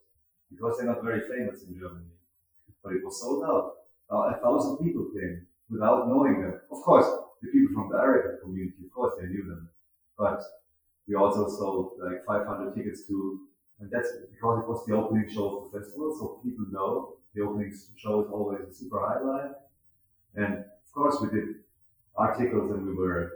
because 0.51 0.79
they're 0.79 0.87
not 0.87 1.03
very 1.03 1.23
famous 1.29 1.63
in 1.63 1.75
Germany. 1.75 2.13
But 2.83 2.95
it 2.95 3.05
was 3.05 3.21
sold 3.21 3.45
out. 3.45 3.75
A 4.11 4.41
thousand 4.41 4.79
people 4.79 5.11
came 5.13 5.47
without 5.69 6.09
knowing 6.09 6.41
them. 6.41 6.61
Of 6.71 6.81
course, 6.83 7.07
the 7.43 7.49
people 7.51 7.75
from 7.75 7.91
the 7.91 7.99
Arabic 7.99 8.43
community, 8.43 8.87
of 8.87 8.93
course, 8.93 9.15
they 9.21 9.27
knew 9.27 9.45
them. 9.45 9.69
But 10.17 10.41
we 11.07 11.15
also 11.15 11.49
sold 11.49 11.93
like 11.99 12.25
500 12.25 12.75
tickets 12.75 13.07
to, 13.09 13.48
and 13.81 13.91
that's 13.91 14.09
because 14.33 14.61
it 14.61 14.69
was 14.69 14.85
the 14.87 14.95
opening 14.95 15.29
show 15.33 15.59
of 15.59 15.73
the 15.73 15.79
festival, 15.79 16.17
so 16.19 16.41
people 16.43 16.67
know 16.71 17.15
the 17.35 17.43
opening 17.43 17.73
show 17.97 18.25
is 18.25 18.31
always 18.33 18.61
a 18.69 18.75
super 18.75 19.01
highlight. 19.01 19.53
And 20.35 20.59
of 20.59 20.93
course, 20.93 21.19
we 21.21 21.29
did 21.29 21.49
articles 22.17 22.73
and 22.73 22.87
we 22.87 22.95
were 22.95 23.33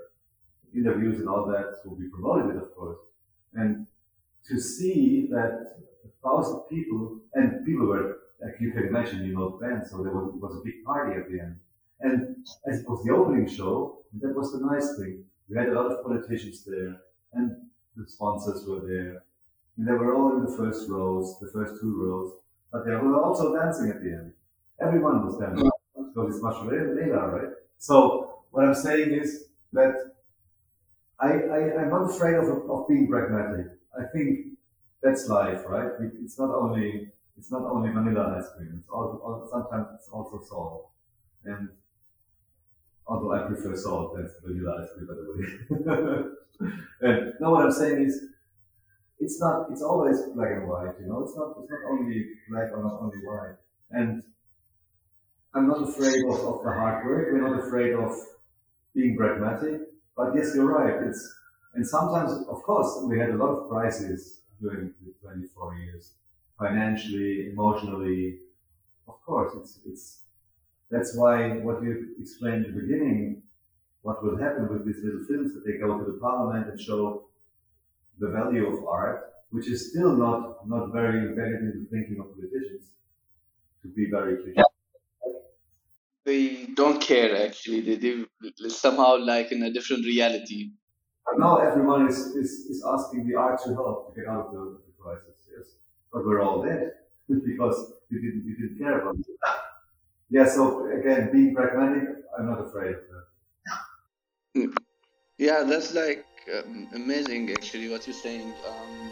interviews 0.75 1.19
and 1.21 1.29
all 1.29 1.47
that. 1.47 1.77
So 1.83 1.97
we 1.99 2.09
promoted 2.09 2.57
it, 2.57 2.63
of 2.63 2.75
course. 2.75 2.99
And 3.55 3.87
to 4.49 4.61
see 4.61 5.29
that 5.31 5.77
a 6.05 6.29
thousand 6.29 6.61
people, 6.71 7.21
and 7.35 7.65
people 7.65 7.87
were, 7.87 8.19
like 8.43 8.55
you 8.61 8.73
can 8.73 8.87
imagine, 8.89 9.25
you 9.25 9.35
know, 9.35 9.59
band, 9.61 9.87
so 9.89 10.03
there 10.03 10.13
was, 10.13 10.33
was 10.41 10.57
a 10.57 10.65
big 10.65 10.85
party 10.85 11.19
at 11.21 11.31
the 11.31 11.41
end. 11.41 11.57
And 12.01 12.37
as 12.67 12.81
it 12.81 12.89
was 12.89 13.05
the 13.05 13.13
opening 13.13 13.49
show, 13.49 13.99
that 14.21 14.35
was 14.35 14.53
the 14.53 14.67
nice 14.67 14.97
thing. 14.99 15.25
We 15.49 15.57
had 15.57 15.69
a 15.69 15.75
lot 15.75 15.93
of 15.93 16.03
politicians 16.03 16.65
there, 16.65 16.97
and 17.35 17.53
the 17.97 18.05
sponsors 18.09 18.67
were 18.67 18.81
there. 18.81 19.23
They 19.79 19.93
were 19.93 20.15
all 20.15 20.37
in 20.37 20.45
the 20.45 20.57
first 20.57 20.89
rows, 20.89 21.39
the 21.41 21.51
first 21.53 21.81
two 21.81 21.95
rows, 22.03 22.33
but 22.71 22.85
they 22.85 22.93
were 22.93 23.23
also 23.23 23.55
dancing 23.55 23.91
at 23.91 24.03
the 24.03 24.11
end. 24.11 24.33
Everyone 24.81 25.25
was 25.25 25.39
dancing 25.39 25.71
because 25.95 26.35
it's 26.35 26.43
much 26.43 26.65
later, 26.65 27.31
right? 27.33 27.53
So 27.79 28.43
what 28.51 28.65
I'm 28.65 28.75
saying 28.75 29.13
is 29.13 29.45
that 29.73 30.13
I, 31.19 31.29
I, 31.29 31.83
am 31.83 31.91
not 31.91 32.11
afraid 32.11 32.35
of, 32.35 32.49
of 32.71 32.89
being 32.89 33.09
pragmatic. 33.09 33.67
I 33.99 34.05
think 34.13 34.59
that's 35.03 35.29
life, 35.29 35.63
right? 35.67 35.91
It's 36.23 36.39
not 36.39 36.51
only 36.55 37.13
it's 37.37 37.51
not 37.51 37.63
only 37.63 37.91
vanilla 37.91 38.37
ice 38.39 38.51
cream. 38.57 38.77
It's 38.79 38.89
also, 38.89 39.49
sometimes 39.51 39.87
it's 39.95 40.09
also 40.09 40.41
salt. 40.49 40.91
And 41.45 41.71
although 43.07 43.33
I 43.33 43.47
prefer 43.47 43.75
salt, 43.77 44.17
that's 44.17 44.33
vanilla 44.45 44.83
ice 44.83 44.89
cream, 44.95 45.07
by 45.07 45.15
the 45.15 45.25
way. 45.33 46.69
and 47.09 47.33
no, 47.41 47.51
what 47.51 47.65
I'm 47.65 47.73
saying 47.73 48.05
is, 48.07 48.25
it's 49.23 49.41
not. 49.41 49.71
It's 49.71 49.83
always 49.83 50.21
black 50.35 50.53
and 50.53 50.69
white. 50.69 50.95
You 51.01 51.07
know, 51.07 51.23
it's 51.23 51.37
not. 51.37 51.57
It's 51.61 51.71
not 51.71 51.91
only 51.91 52.27
black 52.51 52.71
or 52.73 52.83
not 52.83 53.01
only 53.01 53.19
white. 53.27 53.57
And 53.91 54.23
I'm 55.55 55.69
not 55.69 55.89
afraid 55.89 56.25
of, 56.25 56.41
of 56.41 56.65
the 56.65 56.73
hard 56.73 57.05
work. 57.07 57.29
We're 57.33 57.49
not 57.49 57.59
afraid 57.67 57.95
of 57.95 58.15
being 58.95 59.17
pragmatic. 59.17 59.83
But 60.17 60.35
yes, 60.35 60.53
you're 60.55 60.67
right. 60.67 61.07
It's 61.09 61.35
and 61.75 61.87
sometimes, 61.87 62.33
of 62.49 62.63
course, 62.63 63.01
we 63.05 63.19
had 63.19 63.31
a 63.31 63.37
lot 63.37 63.51
of 63.51 63.69
crises 63.69 64.43
during 64.61 64.93
the 65.05 65.13
24 65.23 65.77
years, 65.77 66.13
financially, 66.59 67.51
emotionally. 67.51 68.41
Of 69.09 69.23
course, 69.25 69.53
it's 69.57 69.81
it's 69.87 70.21
That's 70.91 71.17
why 71.17 71.59
what 71.67 71.83
you 71.83 72.15
explained 72.21 72.67
in 72.67 72.75
the 72.75 72.83
beginning, 72.83 73.43
what 74.03 74.23
will 74.25 74.39
happen 74.39 74.69
with 74.69 74.87
these 74.87 75.03
little 75.05 75.25
films 75.29 75.55
that 75.55 75.65
they 75.67 75.79
go 75.79 75.99
to 75.99 76.05
the 76.13 76.19
parliament 76.19 76.69
and 76.71 76.81
show 76.81 77.29
the 78.19 78.29
value 78.29 78.67
of 78.67 78.85
art, 78.87 79.35
which 79.51 79.69
is 79.69 79.91
still 79.91 80.17
not, 80.17 80.69
not 80.69 80.93
very 80.93 81.19
embedded 81.19 81.61
in 81.61 81.85
the 81.85 81.97
thinking 81.97 82.21
of 82.21 82.35
politicians, 82.35 82.91
to 83.83 83.89
be 83.89 84.11
very 84.11 84.43
clear. 84.43 84.55
They 86.25 86.67
don't 86.75 87.01
care 87.01 87.47
actually. 87.47 87.81
They, 87.97 87.97
they 87.97 88.69
somehow 88.69 89.19
like 89.19 89.51
in 89.51 89.63
a 89.63 89.73
different 89.73 90.05
reality. 90.07 90.71
Now 91.37 91.59
everyone 91.59 92.09
is, 92.09 92.19
is, 92.37 92.51
is 92.71 92.85
asking 92.87 93.27
the 93.29 93.35
art 93.37 93.61
to 93.65 93.75
help 93.75 94.15
to 94.15 94.21
get 94.21 94.29
out 94.29 94.47
of 94.47 94.53
the, 94.53 94.81
the 94.87 94.93
crisis, 95.03 95.49
yes. 95.57 95.67
But 96.13 96.25
we're 96.25 96.43
all 96.43 96.63
dead 96.63 96.93
because 97.29 97.95
you 98.11 98.21
didn't, 98.21 98.45
you 98.45 98.57
didn't 98.57 98.79
care 98.79 99.01
about 99.01 99.17
it. 99.19 99.27
Yeah, 100.31 100.47
so 100.49 100.91
again, 100.91 101.31
being 101.31 101.55
pragmatic, 101.55 102.09
I'm 102.39 102.47
not 102.47 102.59
afraid 102.65 102.95
of 102.95 103.03
that. 104.55 104.73
Yeah, 105.39 105.63
that's 105.65 105.93
like 105.95 106.25
um, 106.51 106.89
amazing 106.95 107.51
actually 107.51 107.89
what 107.89 108.07
you're 108.07 108.15
saying. 108.15 108.53
Um, 108.67 109.11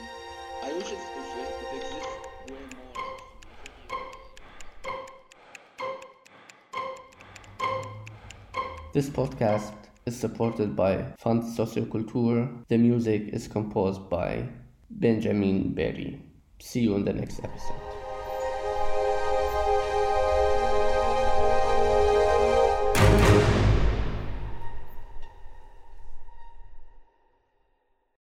I 0.62 0.72
wish 0.72 0.92
it, 0.92 0.98
it 0.98 1.76
exists 1.76 2.16
way 2.48 2.56
more. 2.76 2.90
This 8.92 9.08
podcast 9.08 9.72
is 10.06 10.18
supported 10.18 10.74
by 10.74 11.04
Fonds 11.18 11.56
Soziokultur. 11.56 12.64
The 12.68 12.78
music 12.78 13.28
is 13.28 13.46
composed 13.46 14.10
by 14.10 14.48
Benjamin 14.90 15.72
Berry. 15.74 16.20
See 16.58 16.80
you 16.80 16.96
in 16.96 17.04
the 17.04 17.12
next 17.12 17.38
episode. 17.44 17.89